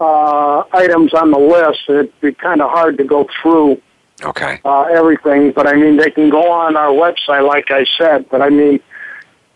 uh, 0.00 0.64
items 0.72 1.14
on 1.14 1.30
the 1.30 1.38
list. 1.38 1.80
It'd 1.88 2.20
be 2.20 2.32
kind 2.32 2.60
of 2.60 2.70
hard 2.70 2.98
to 2.98 3.04
go 3.04 3.28
through 3.40 3.80
Okay. 4.22 4.60
uh, 4.64 4.82
everything, 4.82 5.52
but 5.52 5.66
I 5.66 5.74
mean, 5.74 5.96
they 5.96 6.10
can 6.10 6.30
go 6.30 6.50
on 6.50 6.76
our 6.76 6.90
website, 6.90 7.46
like 7.46 7.70
I 7.70 7.84
said. 7.98 8.28
But 8.30 8.42
I 8.42 8.50
mean, 8.50 8.80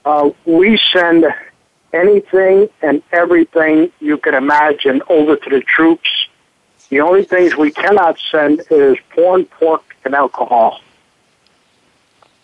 uh, 0.05 0.31
we 0.47 0.81
send 0.93 1.27
anything 1.93 2.69
and 2.83 3.03
everything 3.13 3.91
you 4.01 4.19
can 4.19 4.35
imagine 4.35 5.03
over 5.09 5.37
to 5.37 5.51
the 5.51 5.61
troops. 5.61 6.09
The 6.91 7.01
only 7.01 7.25
things 7.25 7.57
we 7.57 7.71
cannot 7.71 8.19
send 8.31 8.63
is 8.71 8.97
porn, 9.11 9.45
pork, 9.45 9.83
and 10.05 10.15
alcohol. 10.15 10.81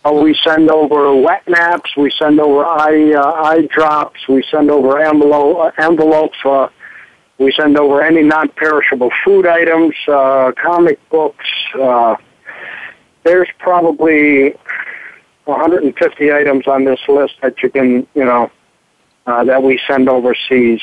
Uh, 0.05 0.13
we 0.13 0.35
send 0.45 0.71
over 0.71 1.15
wet 1.15 1.43
naps. 1.49 1.97
We 1.97 2.11
send 2.11 2.39
over 2.39 2.65
eye 2.65 3.13
uh, 3.15 3.33
eye 3.43 3.67
drops. 3.71 4.29
We 4.29 4.45
send 4.51 4.71
over 4.71 5.01
envelope, 5.01 5.59
uh, 5.79 5.83
envelopes. 5.83 6.37
Uh, 6.45 6.69
we 7.39 7.53
send 7.53 7.77
over 7.79 8.03
any 8.03 8.23
non-perishable 8.23 9.11
food 9.25 9.47
items, 9.47 9.95
uh, 10.07 10.53
comic 10.63 11.01
books. 11.11 11.47
Uh, 11.81 12.17
there's 13.25 13.49
probably 13.59 14.55
150 15.47 16.33
items 16.33 16.67
on 16.69 16.85
this 16.85 17.01
list 17.09 17.35
that 17.43 17.63
you 17.63 17.71
can, 17.71 18.07
you 18.15 18.25
know, 18.25 18.51
uh, 19.27 19.43
that 19.45 19.63
we 19.63 19.81
send 19.87 20.09
overseas. 20.09 20.81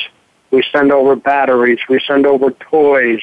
We 0.49 0.63
send 0.71 0.91
over 0.91 1.15
batteries. 1.15 1.79
We 1.87 2.01
send 2.05 2.25
over 2.25 2.51
toys. 2.51 3.21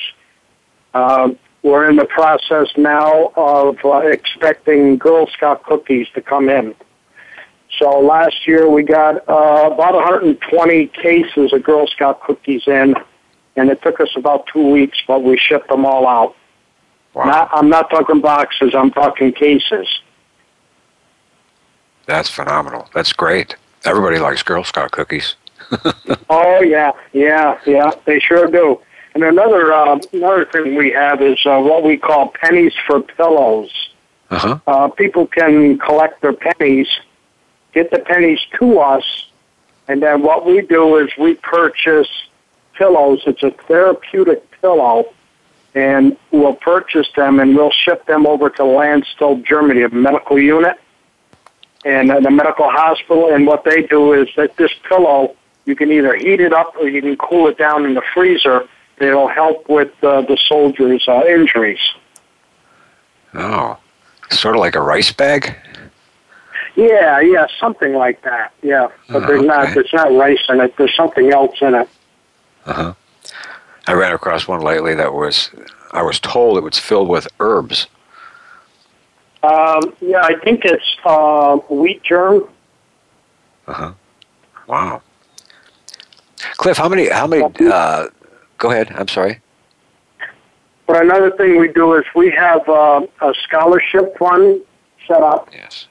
Uh, 0.94 1.30
we're 1.62 1.88
in 1.88 1.96
the 1.96 2.04
process 2.04 2.68
now 2.76 3.32
of 3.36 3.78
uh, 3.84 3.98
expecting 3.98 4.96
Girl 4.96 5.26
Scout 5.26 5.64
cookies 5.64 6.06
to 6.14 6.20
come 6.20 6.48
in. 6.48 6.74
So 7.78 8.00
last 8.00 8.46
year 8.46 8.68
we 8.68 8.82
got 8.82 9.16
uh, 9.28 9.70
about 9.72 9.94
120 9.94 10.86
cases 10.88 11.52
of 11.52 11.62
Girl 11.62 11.86
Scout 11.86 12.20
cookies 12.22 12.66
in, 12.66 12.94
and 13.56 13.70
it 13.70 13.82
took 13.82 14.00
us 14.00 14.10
about 14.16 14.46
two 14.52 14.70
weeks, 14.70 14.98
but 15.06 15.22
we 15.22 15.36
shipped 15.36 15.68
them 15.68 15.84
all 15.84 16.06
out. 16.06 16.34
Wow. 17.14 17.24
Not, 17.24 17.50
I'm 17.52 17.68
not 17.68 17.90
talking 17.90 18.20
boxes, 18.20 18.74
I'm 18.74 18.90
talking 18.90 19.32
cases. 19.32 19.88
That's 22.06 22.30
phenomenal. 22.30 22.88
That's 22.94 23.12
great. 23.12 23.56
Everybody 23.84 24.18
likes 24.18 24.42
Girl 24.42 24.64
Scout 24.64 24.92
cookies. 24.92 25.34
Oh 26.30 26.60
yeah, 26.60 26.92
yeah, 27.12 27.58
yeah, 27.66 27.90
they 28.04 28.20
sure 28.20 28.46
do. 28.48 28.80
And 29.18 29.26
another 29.36 29.72
uh, 29.72 29.98
another 30.12 30.44
thing 30.44 30.76
we 30.76 30.92
have 30.92 31.20
is 31.20 31.44
uh, 31.44 31.58
what 31.58 31.82
we 31.82 31.96
call 31.96 32.28
pennies 32.28 32.72
for 32.86 33.00
pillows. 33.00 33.68
Uh-huh. 34.30 34.60
Uh, 34.64 34.88
people 34.90 35.26
can 35.26 35.76
collect 35.76 36.22
their 36.22 36.34
pennies, 36.34 36.86
get 37.72 37.90
the 37.90 37.98
pennies 37.98 38.38
to 38.60 38.78
us, 38.78 39.02
and 39.88 40.00
then 40.00 40.22
what 40.22 40.46
we 40.46 40.60
do 40.60 40.98
is 40.98 41.10
we 41.18 41.34
purchase 41.34 42.06
pillows. 42.74 43.20
It's 43.26 43.42
a 43.42 43.50
therapeutic 43.50 44.48
pillow, 44.60 45.12
and 45.74 46.16
we'll 46.30 46.54
purchase 46.54 47.08
them 47.16 47.40
and 47.40 47.56
we'll 47.56 47.72
ship 47.72 48.06
them 48.06 48.24
over 48.24 48.48
to 48.50 48.62
Landstuhl, 48.62 49.44
Germany, 49.44 49.82
a 49.82 49.88
medical 49.88 50.38
unit 50.38 50.78
and 51.84 52.10
the 52.10 52.30
medical 52.30 52.70
hospital. 52.70 53.34
And 53.34 53.48
what 53.48 53.64
they 53.64 53.82
do 53.82 54.12
is 54.12 54.28
that 54.36 54.56
this 54.56 54.70
pillow, 54.88 55.34
you 55.64 55.74
can 55.74 55.90
either 55.90 56.14
heat 56.14 56.40
it 56.40 56.52
up 56.52 56.76
or 56.76 56.88
you 56.88 57.02
can 57.02 57.16
cool 57.16 57.48
it 57.48 57.58
down 57.58 57.84
in 57.84 57.94
the 57.94 58.02
freezer. 58.14 58.68
It'll 59.00 59.28
help 59.28 59.68
with 59.68 59.92
uh, 60.02 60.22
the 60.22 60.36
soldiers' 60.48 61.04
uh, 61.08 61.22
injuries. 61.26 61.80
Oh, 63.34 63.76
sort 64.30 64.56
of 64.56 64.60
like 64.60 64.74
a 64.74 64.80
rice 64.80 65.12
bag. 65.12 65.54
Yeah, 66.76 67.20
yeah, 67.20 67.46
something 67.60 67.94
like 67.94 68.22
that. 68.22 68.52
Yeah, 68.62 68.88
but 69.08 69.24
Oh, 69.24 69.26
there's 69.26 69.42
not 69.42 69.64
okay. 69.64 69.74
there's 69.74 69.92
not 69.92 70.12
rice 70.12 70.42
in 70.48 70.60
it. 70.60 70.76
There's 70.76 70.94
something 70.96 71.32
else 71.32 71.56
in 71.60 71.74
it. 71.74 71.88
Uh 72.66 72.72
huh. 72.72 72.94
I 73.86 73.92
ran 73.94 74.12
across 74.12 74.46
one 74.46 74.60
lately 74.60 74.94
that 74.94 75.14
was, 75.14 75.50
I 75.92 76.02
was 76.02 76.20
told 76.20 76.58
it 76.58 76.62
was 76.62 76.78
filled 76.78 77.08
with 77.08 77.26
herbs. 77.40 77.86
Um, 79.42 79.94
yeah, 80.00 80.20
I 80.22 80.34
think 80.44 80.64
it's 80.64 80.96
uh, 81.04 81.56
wheat 81.70 82.02
germ. 82.02 82.48
Uh 83.66 83.72
huh. 83.72 83.92
Wow. 84.66 85.02
Cliff, 86.58 86.76
how 86.76 86.88
many? 86.88 87.08
How 87.08 87.26
many? 87.26 87.42
Uh, 87.44 88.06
go 88.58 88.70
ahead. 88.70 88.92
I'm 88.94 89.08
sorry. 89.08 89.40
But 90.86 91.02
another 91.02 91.30
thing 91.32 91.58
we 91.58 91.68
do 91.68 91.94
is 91.94 92.04
we 92.14 92.30
have 92.30 92.66
uh, 92.68 93.06
a 93.20 93.34
scholarship 93.44 94.16
fund 94.18 94.60
set 95.06 95.22
up 95.22 95.48
Yes. 95.52 95.86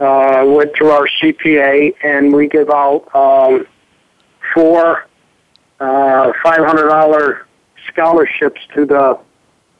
uh, 0.00 0.44
with 0.46 0.70
through 0.76 0.90
our 0.90 1.08
CPA, 1.20 1.94
and 2.02 2.32
we 2.32 2.48
give 2.48 2.68
out 2.70 3.08
um, 3.14 3.66
four 4.54 5.06
uh, 5.80 6.32
five 6.42 6.64
hundred 6.64 6.88
dollar 6.88 7.46
scholarships 7.88 8.60
to 8.74 8.84
the 8.86 9.18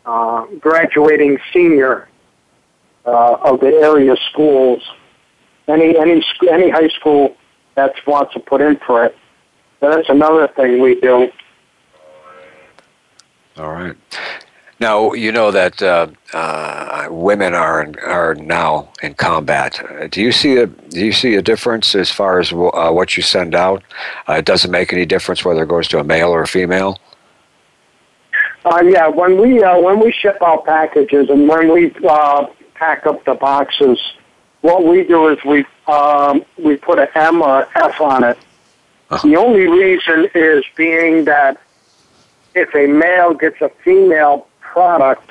uh, 0.07 0.47
graduating 0.61 1.39
senior 1.53 2.09
uh, 3.07 3.35
of 3.43 3.61
the 3.61 3.68
area 3.68 4.14
schools. 4.31 4.83
Any 5.66 5.97
any 5.99 6.22
any 6.51 6.70
high 6.70 6.89
school 6.89 7.37
that 7.75 7.95
wants 8.07 8.35
to 8.35 8.41
put 8.41 8.61
in 8.61 8.79
for 8.87 9.05
it. 9.05 9.16
So 9.81 9.91
that's 9.91 10.09
another 10.09 10.47
thing 10.49 10.81
we 10.81 11.01
do. 11.01 11.29
All 13.57 13.73
right. 13.73 13.97
Now 14.81 15.13
you 15.13 15.31
know 15.31 15.51
that 15.53 15.81
uh, 15.81 16.09
uh, 16.33 17.07
women 17.09 17.55
are 17.55 17.83
in, 17.83 17.97
are 18.01 18.35
now 18.35 18.89
in 19.03 19.15
combat. 19.15 19.81
Uh, 19.81 20.09
do 20.09 20.21
you 20.21 20.33
see 20.33 20.57
a 20.57 20.67
do 20.67 21.07
you 21.07 21.13
see 21.13 21.37
a 21.37 21.43
difference 21.43 21.95
as 21.95 22.11
far 22.11 22.41
as 22.41 22.53
uh, 22.53 22.91
what 22.91 23.17
you 23.17 23.23
send 23.23 23.55
out? 23.55 23.83
Uh, 24.29 24.35
it 24.35 24.45
doesn't 24.45 24.71
make 24.71 24.93
any 24.93 25.07
difference 25.07 25.45
whether 25.45 25.63
it 25.63 25.69
goes 25.69 25.87
to 25.89 26.01
a 26.01 26.05
male 26.05 26.31
or 26.31 26.43
a 26.43 26.49
female. 26.49 26.99
Uh, 28.65 28.83
yeah, 28.85 29.07
when 29.07 29.41
we 29.41 29.61
when 29.61 30.01
we 30.01 30.11
ship 30.11 30.39
out 30.43 30.65
packages 30.65 31.31
and 31.31 31.49
when 31.49 31.73
we 31.73 31.91
pack 32.75 33.07
up 33.07 33.25
the 33.25 33.35
boxes, 33.35 33.99
what 34.63 34.85
we 34.85 35.05
do 35.05 35.29
is 35.29 35.39
we 35.45 35.65
um, 35.87 36.45
we 36.59 36.77
put 36.77 36.99
an 36.99 37.09
M 37.15 37.43
or 37.43 37.69
F 37.77 38.01
on 38.01 38.25
it. 38.25 38.39
Uh-huh. 39.11 39.29
The 39.29 39.37
only 39.37 39.69
reason 39.69 40.29
is 40.35 40.65
being 40.75 41.27
that 41.27 41.61
if 42.55 42.75
a 42.75 42.87
male 42.87 43.35
gets 43.35 43.61
a 43.61 43.69
female 43.83 44.47
product, 44.61 45.31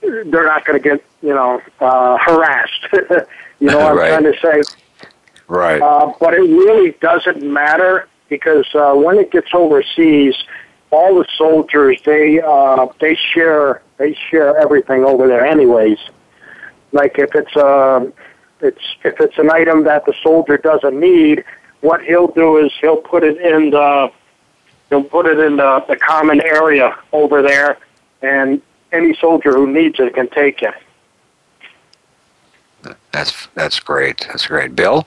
they're 0.00 0.44
not 0.44 0.64
going 0.64 0.80
to 0.80 0.88
get 0.88 1.04
you 1.22 1.34
know 1.34 1.60
uh, 1.80 2.18
harassed. 2.18 2.86
you 3.60 3.68
know 3.68 3.78
what 3.78 3.96
right. 3.96 4.12
I'm 4.12 4.22
trying 4.22 4.32
to 4.32 4.40
say? 4.40 4.74
Right. 5.48 5.80
Uh, 5.80 6.12
but 6.18 6.34
it 6.34 6.40
really 6.40 6.92
doesn't 7.00 7.42
matter 7.42 8.08
because 8.28 8.66
uh, 8.74 8.94
when 8.94 9.18
it 9.18 9.30
gets 9.30 9.48
overseas, 9.54 10.34
all 10.90 11.14
the 11.14 11.26
soldiers 11.36 12.00
they 12.04 12.40
uh, 12.40 12.86
they 13.00 13.14
share 13.14 13.82
they 13.98 14.14
share 14.30 14.56
everything 14.56 15.04
over 15.04 15.26
there 15.26 15.44
anyways. 15.44 15.98
Like 16.92 17.18
if 17.18 17.34
it's 17.34 17.54
a 17.56 17.66
um, 17.66 18.12
it's 18.60 18.82
if 19.04 19.20
it's 19.20 19.38
an 19.38 19.50
item 19.50 19.84
that 19.84 20.06
the 20.06 20.14
soldier 20.22 20.56
doesn't 20.56 20.98
need, 20.98 21.44
what 21.80 22.02
he'll 22.02 22.28
do 22.28 22.58
is 22.58 22.72
he'll 22.80 22.96
put 22.96 23.22
it 23.22 23.36
in 23.38 23.70
the 23.70 24.10
he'll 24.90 25.04
put 25.04 25.26
it 25.26 25.38
in 25.38 25.56
the, 25.56 25.84
the 25.88 25.96
common 25.96 26.40
area 26.40 26.96
over 27.12 27.42
there, 27.42 27.78
and 28.22 28.60
any 28.92 29.14
soldier 29.16 29.52
who 29.52 29.66
needs 29.66 29.98
it 29.98 30.14
can 30.14 30.28
take 30.28 30.62
it. 30.62 30.74
That's 33.12 33.48
that's 33.54 33.80
great. 33.80 34.26
That's 34.28 34.46
great, 34.46 34.76
Bill. 34.76 35.06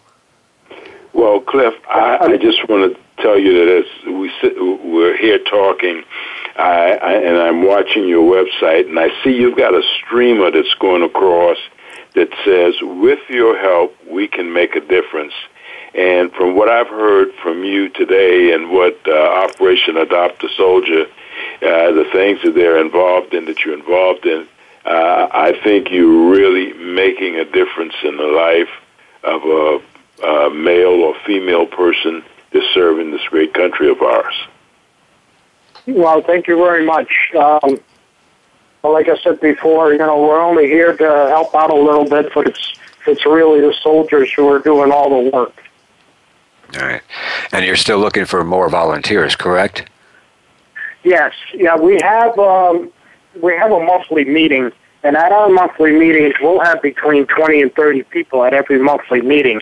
Well, 1.13 1.39
Cliff, 1.41 1.73
I, 1.89 2.17
I 2.21 2.37
just 2.37 2.67
want 2.69 2.93
to 2.93 3.21
tell 3.21 3.37
you 3.37 3.53
that 3.53 3.77
as 3.79 4.13
we 4.13 4.31
sit, 4.41 4.55
we're 4.57 5.17
here 5.17 5.39
talking, 5.39 6.03
I, 6.55 6.97
I, 7.01 7.13
and 7.13 7.37
I'm 7.37 7.63
watching 7.63 8.07
your 8.07 8.23
website, 8.23 8.87
and 8.87 8.99
I 8.99 9.09
see 9.23 9.31
you've 9.35 9.57
got 9.57 9.73
a 9.73 9.81
streamer 9.97 10.51
that's 10.51 10.73
going 10.75 11.03
across 11.03 11.57
that 12.15 12.29
says, 12.45 12.75
"With 12.81 13.19
your 13.29 13.57
help, 13.57 13.95
we 14.07 14.27
can 14.27 14.53
make 14.53 14.75
a 14.75 14.81
difference." 14.81 15.33
And 15.93 16.31
from 16.33 16.55
what 16.55 16.69
I've 16.69 16.87
heard 16.87 17.33
from 17.41 17.63
you 17.63 17.89
today, 17.89 18.53
and 18.53 18.69
what 18.69 18.99
uh, 19.07 19.11
Operation 19.11 19.97
Adopt 19.97 20.43
a 20.43 20.49
Soldier, 20.49 21.05
uh, 21.61 21.91
the 21.91 22.07
things 22.11 22.39
that 22.43 22.53
they're 22.53 22.79
involved 22.79 23.33
in, 23.33 23.45
that 23.45 23.63
you're 23.63 23.77
involved 23.77 24.25
in, 24.25 24.47
uh, 24.85 25.27
I 25.31 25.59
think 25.63 25.89
you're 25.91 26.29
really 26.29 26.73
making 26.73 27.35
a 27.35 27.45
difference 27.45 27.95
in 28.03 28.17
the 28.17 28.23
life 28.23 28.69
of 29.23 29.43
a, 29.43 30.25
a 30.25 30.49
male 30.53 31.01
or 31.01 31.15
female 31.25 31.65
person 31.65 32.23
to 32.51 32.61
serve 32.73 32.99
in 32.99 33.11
this 33.11 33.23
great 33.29 33.53
country 33.53 33.89
of 33.89 34.01
ours. 34.01 34.35
Well, 35.85 36.21
thank 36.21 36.47
you 36.47 36.57
very 36.57 36.85
much. 36.85 37.11
Um, 37.35 37.79
well, 38.81 38.93
like 38.93 39.09
I 39.09 39.17
said 39.17 39.39
before, 39.41 39.91
you 39.91 39.97
know, 39.97 40.21
we're 40.21 40.41
only 40.41 40.67
here 40.67 40.95
to 40.95 41.05
help 41.29 41.53
out 41.55 41.71
a 41.71 41.75
little 41.75 42.07
bit, 42.07 42.31
but 42.33 42.47
it's 42.47 42.73
it's 43.07 43.25
really 43.25 43.59
the 43.61 43.73
soldiers 43.81 44.31
who 44.33 44.47
are 44.49 44.59
doing 44.59 44.91
all 44.91 45.09
the 45.09 45.29
work. 45.31 45.63
All 46.75 46.85
right, 46.85 47.01
and 47.51 47.65
you're 47.65 47.75
still 47.75 47.99
looking 47.99 48.25
for 48.25 48.43
more 48.43 48.69
volunteers, 48.69 49.35
correct? 49.35 49.89
Yes, 51.03 51.33
yeah, 51.53 51.75
we 51.75 51.99
have 52.01 52.37
um, 52.37 52.91
we 53.41 53.55
have 53.55 53.71
a 53.71 53.79
monthly 53.79 54.25
meeting, 54.25 54.71
and 55.03 55.15
at 55.15 55.31
our 55.31 55.49
monthly 55.49 55.91
meetings, 55.91 56.35
we'll 56.41 56.59
have 56.59 56.81
between 56.81 57.25
twenty 57.25 57.61
and 57.61 57.73
thirty 57.73 58.03
people 58.03 58.43
at 58.43 58.53
every 58.53 58.79
monthly 58.79 59.21
meeting. 59.21 59.61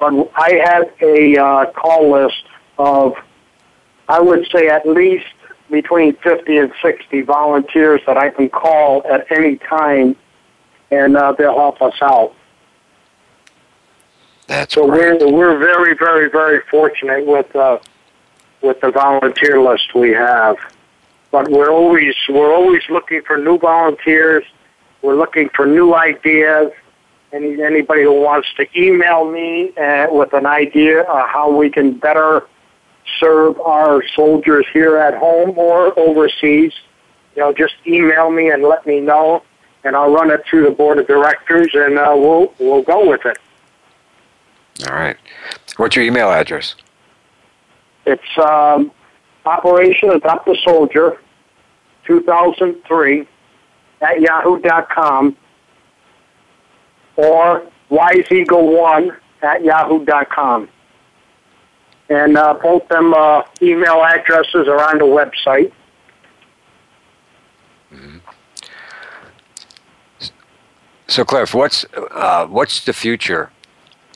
But 0.00 0.30
I 0.34 0.60
have 0.64 0.90
a 1.00 1.36
uh, 1.36 1.66
call 1.72 2.10
list 2.10 2.42
of, 2.78 3.14
I 4.08 4.20
would 4.20 4.46
say, 4.52 4.68
at 4.68 4.86
least 4.86 5.26
between 5.70 6.14
50 6.16 6.58
and 6.58 6.72
60 6.82 7.22
volunteers 7.22 8.00
that 8.06 8.16
I 8.16 8.30
can 8.30 8.48
call 8.50 9.02
at 9.10 9.30
any 9.30 9.56
time, 9.56 10.16
and 10.90 11.16
uh, 11.16 11.32
they'll 11.32 11.56
help 11.56 11.80
us 11.80 11.94
out. 12.02 12.34
That's 14.46 14.74
so 14.74 14.86
we're 14.86 15.16
we're 15.32 15.58
very 15.58 15.94
very 15.94 16.28
very 16.28 16.60
fortunate 16.70 17.24
with 17.26 17.54
uh, 17.56 17.78
with 18.60 18.80
the 18.80 18.90
volunteer 18.90 19.60
list 19.60 19.94
we 19.94 20.10
have, 20.10 20.56
but 21.30 21.48
we're 21.50 21.70
always 21.70 22.14
we're 22.28 22.54
always 22.54 22.82
looking 22.90 23.22
for 23.22 23.38
new 23.38 23.58
volunteers. 23.58 24.44
We're 25.00 25.16
looking 25.16 25.48
for 25.54 25.66
new 25.66 25.94
ideas. 25.94 26.72
Any 27.32 27.62
anybody 27.62 28.02
who 28.02 28.20
wants 28.20 28.48
to 28.56 28.66
email 28.78 29.30
me 29.30 29.74
uh, 29.76 30.08
with 30.10 30.32
an 30.34 30.46
idea 30.46 31.02
of 31.02 31.28
how 31.28 31.50
we 31.50 31.70
can 31.70 31.98
better 31.98 32.46
serve 33.18 33.58
our 33.60 34.02
soldiers 34.14 34.66
here 34.72 34.96
at 34.98 35.14
home 35.14 35.58
or 35.58 35.98
overseas, 35.98 36.72
you 37.34 37.42
know, 37.42 37.52
just 37.52 37.74
email 37.86 38.30
me 38.30 38.50
and 38.50 38.62
let 38.62 38.86
me 38.86 39.00
know, 39.00 39.42
and 39.84 39.96
I'll 39.96 40.12
run 40.12 40.30
it 40.30 40.44
through 40.48 40.64
the 40.64 40.70
board 40.70 40.98
of 40.98 41.06
directors, 41.06 41.68
and 41.74 41.98
uh, 41.98 42.12
we'll 42.14 42.52
we'll 42.58 42.82
go 42.82 43.08
with 43.08 43.24
it. 43.24 43.38
All 44.88 44.94
right. 44.94 45.16
What's 45.76 45.96
your 45.96 46.04
email 46.04 46.30
address? 46.30 46.74
It's 48.06 48.22
um, 48.38 48.90
Operation 49.46 50.10
Adopt 50.10 50.48
a 50.48 50.56
Soldier, 50.64 51.18
2003 52.06 53.26
at 54.02 54.20
yahoo.com 54.20 55.36
or 57.16 57.66
wiseeagle1 57.90 59.16
at 59.42 59.64
yahoo.com 59.64 60.68
and 62.08 62.36
uh, 62.36 62.54
both 62.54 62.86
them 62.88 63.14
uh, 63.14 63.42
email 63.62 64.02
addresses 64.04 64.68
are 64.68 64.82
on 64.82 64.98
the 64.98 65.04
website. 65.04 65.72
Mm-hmm. 67.92 68.18
So, 71.06 71.24
Cliff, 71.24 71.54
what's 71.54 71.86
uh, 71.94 72.46
what's 72.46 72.84
the 72.84 72.92
future 72.92 73.50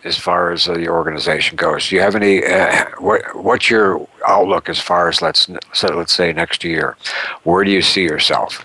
as 0.05 0.17
far 0.17 0.53
as 0.53 0.69
uh, 0.69 0.75
the 0.75 0.89
organization 0.89 1.57
goes? 1.57 1.89
Do 1.89 1.97
you 1.97 2.03
have 2.03 2.15
any? 2.15 2.45
Uh, 2.45 2.87
what, 2.99 3.23
what's 3.37 3.71
your 3.71 4.07
outlook 4.27 4.69
as 4.69 4.79
far 4.79 5.09
as 5.09 5.23
let's 5.23 5.49
so 5.73 5.89
let's 5.89 6.13
say 6.13 6.33
next 6.33 6.65
year? 6.65 6.97
Where 7.45 7.65
do 7.65 7.71
you 7.71 7.83
see 7.83 8.03
yourself? 8.03 8.65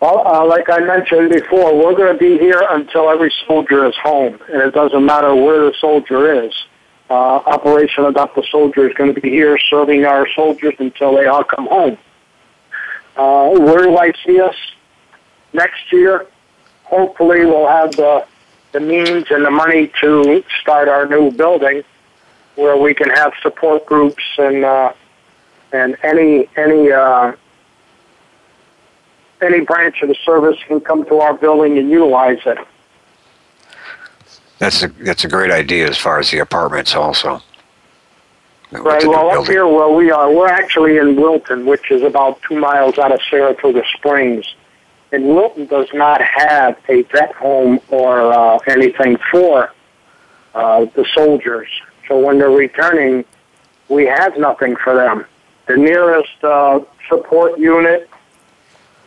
Well, 0.00 0.26
uh, 0.26 0.44
like 0.44 0.68
I 0.68 0.80
mentioned 0.80 1.30
before, 1.30 1.76
we're 1.76 1.94
going 1.94 2.12
to 2.12 2.18
be 2.18 2.36
here 2.36 2.64
until 2.70 3.08
every 3.08 3.32
soldier 3.46 3.86
is 3.86 3.94
home, 3.96 4.38
and 4.48 4.60
it 4.62 4.74
doesn't 4.74 5.06
matter 5.06 5.32
where 5.34 5.60
the 5.60 5.74
soldier 5.80 6.44
is 6.44 6.52
uh, 7.12 7.42
Operation 7.44 8.06
Adopt 8.06 8.38
a 8.38 8.42
Soldier 8.50 8.88
is 8.88 8.94
going 8.94 9.14
to 9.14 9.20
be 9.20 9.28
here 9.28 9.58
serving 9.58 10.06
our 10.06 10.26
soldiers 10.34 10.74
until 10.78 11.14
they 11.14 11.26
all 11.26 11.44
come 11.44 11.66
home. 11.66 11.98
Uh, 13.16 13.50
where 13.50 13.82
do 13.82 13.98
I 13.98 14.12
see 14.24 14.40
us 14.40 14.56
next 15.52 15.92
year? 15.92 16.26
Hopefully, 16.84 17.44
we'll 17.44 17.68
have 17.68 17.92
the 17.92 18.26
the 18.72 18.80
means 18.80 19.26
and 19.30 19.44
the 19.44 19.50
money 19.50 19.92
to 20.00 20.42
start 20.60 20.88
our 20.88 21.06
new 21.06 21.30
building, 21.30 21.82
where 22.56 22.76
we 22.76 22.94
can 22.94 23.10
have 23.10 23.32
support 23.42 23.86
groups 23.86 24.24
and 24.38 24.64
uh, 24.64 24.92
and 25.72 25.96
any 26.02 26.48
any 26.56 26.90
uh, 26.90 27.32
any 29.40 29.60
branch 29.60 30.02
of 30.02 30.08
the 30.08 30.16
service 30.24 30.58
can 30.66 30.80
come 30.80 31.04
to 31.06 31.18
our 31.18 31.34
building 31.34 31.78
and 31.78 31.90
utilize 31.90 32.40
it. 32.46 32.58
That's 34.58 34.82
a 34.82 34.88
that's 34.88 35.24
a 35.24 35.28
great 35.28 35.50
idea 35.50 35.88
as 35.88 35.98
far 35.98 36.18
as 36.18 36.30
the 36.30 36.38
apartments 36.38 36.94
also. 36.94 37.40
Right. 38.70 39.06
Well, 39.06 39.38
up 39.38 39.46
here 39.46 39.66
where 39.66 39.90
we 39.90 40.10
are, 40.10 40.32
we're 40.32 40.48
actually 40.48 40.96
in 40.96 41.16
Wilton, 41.16 41.66
which 41.66 41.90
is 41.90 42.02
about 42.02 42.40
two 42.42 42.58
miles 42.58 42.96
out 42.96 43.12
of 43.12 43.20
Saratoga 43.28 43.82
Springs. 43.94 44.54
And 45.12 45.26
Wilton 45.26 45.66
does 45.66 45.88
not 45.92 46.22
have 46.22 46.78
a 46.88 47.02
vet 47.02 47.34
home 47.34 47.80
or 47.88 48.32
uh, 48.32 48.58
anything 48.66 49.18
for 49.30 49.72
uh, 50.54 50.86
the 50.86 51.04
soldiers. 51.14 51.68
So 52.08 52.18
when 52.18 52.38
they're 52.38 52.50
returning, 52.50 53.24
we 53.88 54.06
have 54.06 54.38
nothing 54.38 54.74
for 54.76 54.94
them. 54.94 55.26
The 55.66 55.76
nearest 55.76 56.42
uh, 56.42 56.80
support 57.08 57.58
unit 57.58 58.08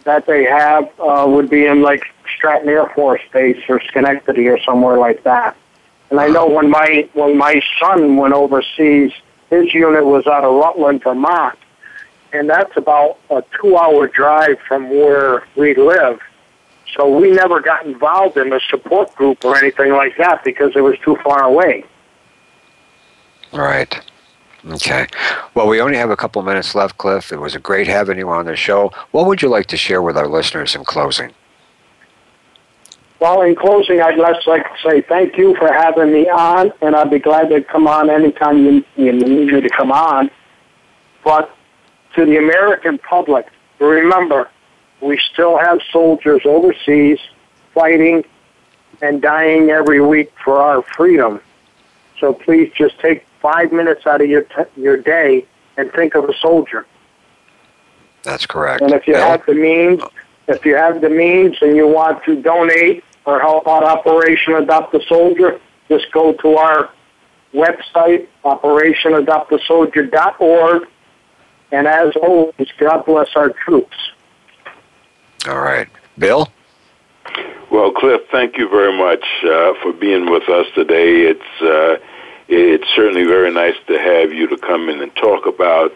that 0.04 0.28
they 0.28 0.44
have 0.44 0.88
uh, 1.00 1.26
would 1.28 1.50
be 1.50 1.66
in 1.66 1.82
like 1.82 2.06
Stratton 2.38 2.70
Air 2.70 2.88
Force 2.90 3.22
Base 3.34 3.62
or 3.68 3.82
Schenectady 3.82 4.48
or 4.48 4.60
somewhere 4.62 4.98
like 4.98 5.24
that. 5.24 5.58
And 6.12 6.20
I 6.20 6.28
know 6.28 6.48
when 6.48 6.70
my 6.70 7.10
when 7.14 7.36
my 7.38 7.62
son 7.80 8.16
went 8.16 8.34
overseas, 8.34 9.12
his 9.50 9.74
unit 9.74 10.06
was 10.06 10.28
out 10.28 10.44
of 10.44 10.54
Rutland, 10.54 11.04
Vermont, 11.04 11.58
and 12.36 12.50
that's 12.50 12.76
about 12.78 13.18
a 13.30 13.44
two-hour 13.60 14.08
drive 14.08 14.60
from 14.68 14.90
where 14.90 15.44
we 15.56 15.76
live. 15.76 16.20
So 16.96 17.18
we 17.18 17.32
never 17.32 17.60
got 17.60 17.86
involved 17.86 18.38
in 18.38 18.54
a 18.54 18.60
support 18.70 19.14
group 19.16 19.44
or 19.44 19.58
anything 19.58 19.92
like 19.92 20.18
that 20.18 20.44
because 20.44 20.76
it 20.76 20.82
was 20.82 20.98
too 21.04 21.18
far 21.24 21.44
away. 21.44 21.84
Right. 23.52 24.00
Okay. 24.68 25.08
Well, 25.54 25.68
we 25.68 25.80
only 25.82 25.98
have 25.98 26.10
a 26.10 26.18
couple 26.18 26.42
minutes 26.42 26.74
left, 26.74 26.98
Cliff. 26.98 27.32
It 27.32 27.40
was 27.40 27.56
a 27.56 27.60
great 27.60 27.88
having 27.88 28.18
you 28.18 28.30
on 28.30 28.46
the 28.46 28.56
show. 28.56 28.92
What 29.12 29.28
would 29.28 29.42
you 29.42 29.50
like 29.50 29.68
to 29.68 29.78
share 29.78 30.02
with 30.02 30.18
our 30.18 30.28
listeners 30.28 30.76
in 30.76 30.84
closing? 30.86 31.32
Well, 33.20 33.42
in 33.42 33.56
closing, 33.56 34.02
I'd 34.02 34.18
just 34.18 34.48
like 34.48 34.64
to 34.64 34.90
say 34.90 35.02
thank 35.02 35.38
you 35.38 35.56
for 35.56 35.72
having 35.72 36.12
me 36.12 36.30
on, 36.30 36.74
and 36.82 36.96
I'd 36.96 37.10
be 37.10 37.20
glad 37.20 37.50
to 37.50 37.62
come 37.62 37.88
on 37.88 38.10
anytime 38.10 38.66
you, 38.66 38.86
you 38.98 39.12
need 39.14 39.54
me 39.54 39.62
to 39.62 39.70
come 39.70 39.92
on. 39.92 40.30
But 41.24 41.56
to 42.16 42.26
the 42.26 42.38
American 42.38 42.98
public, 42.98 43.48
remember, 43.80 44.50
we 45.02 45.20
still 45.32 45.58
have 45.58 45.80
soldiers 45.92 46.42
overseas 46.46 47.20
fighting 47.74 48.24
and 49.02 49.22
dying 49.22 49.70
every 49.70 50.02
week 50.02 50.32
for 50.44 50.62
our 50.62 50.82
freedom. 50.82 51.42
So 52.20 52.34
please 52.34 52.72
just 52.76 53.00
take 53.00 53.26
five 53.42 53.72
minutes 53.72 54.08
out 54.08 54.22
of 54.22 54.30
your 54.30 54.44
t- 54.44 54.64
your 54.78 54.98
day 54.98 55.46
and 55.78 55.92
think 55.92 56.16
of 56.16 56.26
a 56.26 56.34
soldier. 56.38 56.86
That's 58.24 58.46
correct. 58.46 58.82
And 58.82 58.94
if 58.94 59.08
you 59.08 59.14
Bill? 59.14 59.28
have 59.28 59.46
the 59.46 59.54
means, 59.54 60.02
if 60.48 60.66
you 60.66 60.76
have 60.76 61.02
the 61.02 61.10
means 61.10 61.58
and 61.62 61.76
you 61.76 61.88
want 61.88 62.24
to 62.24 62.42
donate 62.42 63.04
or 63.26 63.40
help 63.40 63.68
out 63.68 63.84
Operation 63.84 64.56
Adopt 64.56 64.96
a 64.96 65.02
Soldier, 65.08 65.60
just 65.90 66.12
go 66.12 66.34
to 66.34 66.56
our 66.56 66.90
website, 67.54 68.28
operationadoptasoldier.org. 68.44 70.88
And 71.72 71.88
as 71.88 72.16
always, 72.22 72.68
God 72.78 73.06
bless 73.06 73.30
our 73.36 73.50
troops. 73.50 73.98
All 75.48 75.60
right. 75.60 75.88
Bill? 76.18 76.50
Well, 77.72 77.92
Cliff, 77.92 78.22
thank 78.32 78.58
you 78.58 78.70
very 78.70 78.98
much 78.98 79.26
uh, 79.44 79.74
for 79.82 79.92
being 79.94 80.30
with 80.30 80.48
us 80.50 80.66
today. 80.76 81.22
It's 81.24 81.62
uh, 81.62 81.98
it's 82.48 82.88
certainly 82.96 83.26
very 83.26 83.52
nice 83.52 83.76
to 83.88 83.98
have 83.98 84.32
you 84.32 84.48
to 84.48 84.58
come 84.58 84.88
in 84.88 85.02
and 85.02 85.14
talk 85.16 85.48
about 85.48 85.92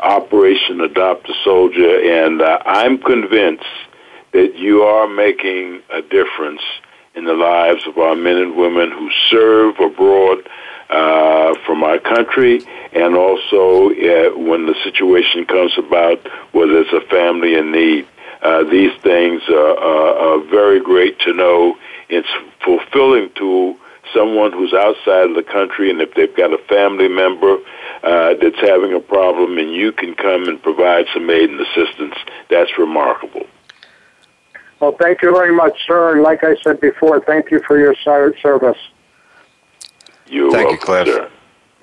Operation 0.00 0.80
Adopt 0.80 1.28
a 1.28 1.32
Soldier, 1.42 2.24
and 2.24 2.42
uh, 2.42 2.58
I'm 2.66 2.98
convinced 2.98 3.64
that 4.32 4.56
you 4.56 4.82
are 4.82 5.08
making 5.08 5.80
a 5.90 6.02
difference 6.02 6.60
in 7.14 7.24
the 7.24 7.32
lives 7.32 7.86
of 7.86 7.96
our 7.96 8.14
men 8.14 8.36
and 8.36 8.56
women 8.56 8.90
who 8.90 9.08
serve 9.28 9.78
abroad 9.80 10.48
uh, 10.90 11.54
from 11.66 11.82
our 11.82 11.98
country, 11.98 12.64
and 12.92 13.16
also 13.16 13.90
uh, 13.90 14.36
when 14.38 14.66
the 14.66 14.74
situation 14.84 15.44
comes 15.46 15.72
about 15.78 16.20
where 16.52 16.68
there's 16.68 16.92
a 16.92 17.06
family 17.08 17.54
in 17.54 17.72
need. 17.72 18.06
Uh, 18.42 18.62
these 18.64 18.92
things 19.00 19.42
are, 19.48 19.78
are, 19.78 20.14
are 20.16 20.44
very 20.44 20.80
great 20.80 21.18
to 21.20 21.32
know. 21.32 21.76
It's 22.10 22.28
fulfilling 22.62 23.30
to 23.36 23.76
someone 24.14 24.52
who's 24.52 24.74
outside 24.74 25.30
of 25.30 25.34
the 25.34 25.42
country, 25.42 25.90
and 25.90 26.00
if 26.00 26.14
they've 26.14 26.36
got 26.36 26.52
a 26.52 26.58
family 26.68 27.08
member 27.08 27.58
uh, 28.02 28.34
that's 28.40 28.60
having 28.60 28.92
a 28.92 29.00
problem, 29.00 29.58
and 29.58 29.72
you 29.72 29.92
can 29.92 30.14
come 30.14 30.46
and 30.48 30.62
provide 30.62 31.06
some 31.14 31.28
aid 31.30 31.50
and 31.50 31.60
assistance, 31.60 32.14
that's 32.50 32.78
remarkable. 32.78 33.46
Well, 34.80 34.94
thank 35.00 35.22
you 35.22 35.32
very 35.32 35.54
much, 35.54 35.78
sir. 35.86 36.12
And 36.12 36.22
like 36.22 36.44
I 36.44 36.56
said 36.62 36.80
before, 36.80 37.20
thank 37.20 37.50
you 37.50 37.60
for 37.66 37.78
your 37.78 37.94
service. 37.96 38.76
You're 40.26 40.50
Thank 40.50 40.70
you, 40.72 40.78
Cliff. 40.78 41.06
sir. 41.06 41.30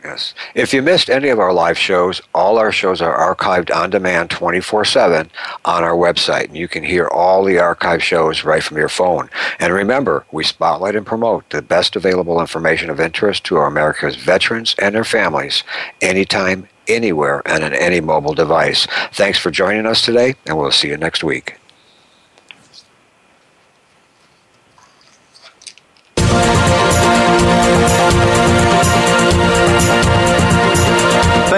Yes. 0.03 0.33
If 0.55 0.73
you 0.73 0.81
missed 0.81 1.11
any 1.11 1.29
of 1.29 1.39
our 1.39 1.53
live 1.53 1.77
shows, 1.77 2.21
all 2.33 2.57
our 2.57 2.71
shows 2.71 3.01
are 3.01 3.35
archived 3.35 3.73
on 3.75 3.91
demand 3.91 4.31
24 4.31 4.83
7 4.83 5.29
on 5.63 5.83
our 5.83 5.93
website. 5.95 6.45
And 6.45 6.57
you 6.57 6.67
can 6.67 6.83
hear 6.83 7.07
all 7.07 7.43
the 7.43 7.59
archive 7.59 8.03
shows 8.03 8.43
right 8.43 8.63
from 8.63 8.77
your 8.77 8.89
phone. 8.89 9.29
And 9.59 9.71
remember, 9.71 10.25
we 10.31 10.43
spotlight 10.43 10.95
and 10.95 11.05
promote 11.05 11.47
the 11.51 11.61
best 11.61 11.95
available 11.95 12.39
information 12.39 12.89
of 12.89 12.99
interest 12.99 13.43
to 13.45 13.57
our 13.57 13.67
America's 13.67 14.15
veterans 14.15 14.75
and 14.79 14.95
their 14.95 15.03
families 15.03 15.63
anytime, 16.01 16.67
anywhere, 16.87 17.43
and 17.45 17.63
on 17.63 17.73
any 17.73 18.01
mobile 18.01 18.33
device. 18.33 18.87
Thanks 19.13 19.37
for 19.37 19.51
joining 19.51 19.85
us 19.85 20.01
today, 20.01 20.33
and 20.47 20.57
we'll 20.57 20.71
see 20.71 20.87
you 20.87 20.97
next 20.97 21.23
week. 21.23 21.60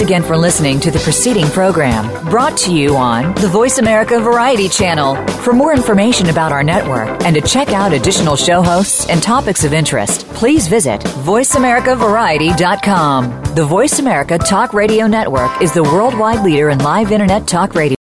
Thanks 0.00 0.12
again 0.12 0.22
for 0.22 0.38
listening 0.38 0.80
to 0.80 0.90
the 0.90 0.98
preceding 0.98 1.44
program 1.48 2.08
brought 2.30 2.56
to 2.60 2.74
you 2.74 2.96
on 2.96 3.34
the 3.34 3.48
Voice 3.48 3.76
America 3.76 4.18
Variety 4.18 4.66
Channel. 4.66 5.14
For 5.42 5.52
more 5.52 5.74
information 5.74 6.30
about 6.30 6.52
our 6.52 6.62
network 6.62 7.22
and 7.22 7.36
to 7.36 7.42
check 7.42 7.74
out 7.74 7.92
additional 7.92 8.34
show 8.34 8.62
hosts 8.62 9.06
and 9.10 9.22
topics 9.22 9.62
of 9.62 9.74
interest, 9.74 10.26
please 10.28 10.68
visit 10.68 11.02
VoiceAmericaVariety.com. 11.02 13.54
The 13.54 13.64
Voice 13.66 13.98
America 13.98 14.38
Talk 14.38 14.72
Radio 14.72 15.06
Network 15.06 15.60
is 15.60 15.74
the 15.74 15.82
worldwide 15.82 16.46
leader 16.46 16.70
in 16.70 16.78
live 16.78 17.12
Internet 17.12 17.46
talk 17.46 17.74
radio. 17.74 17.94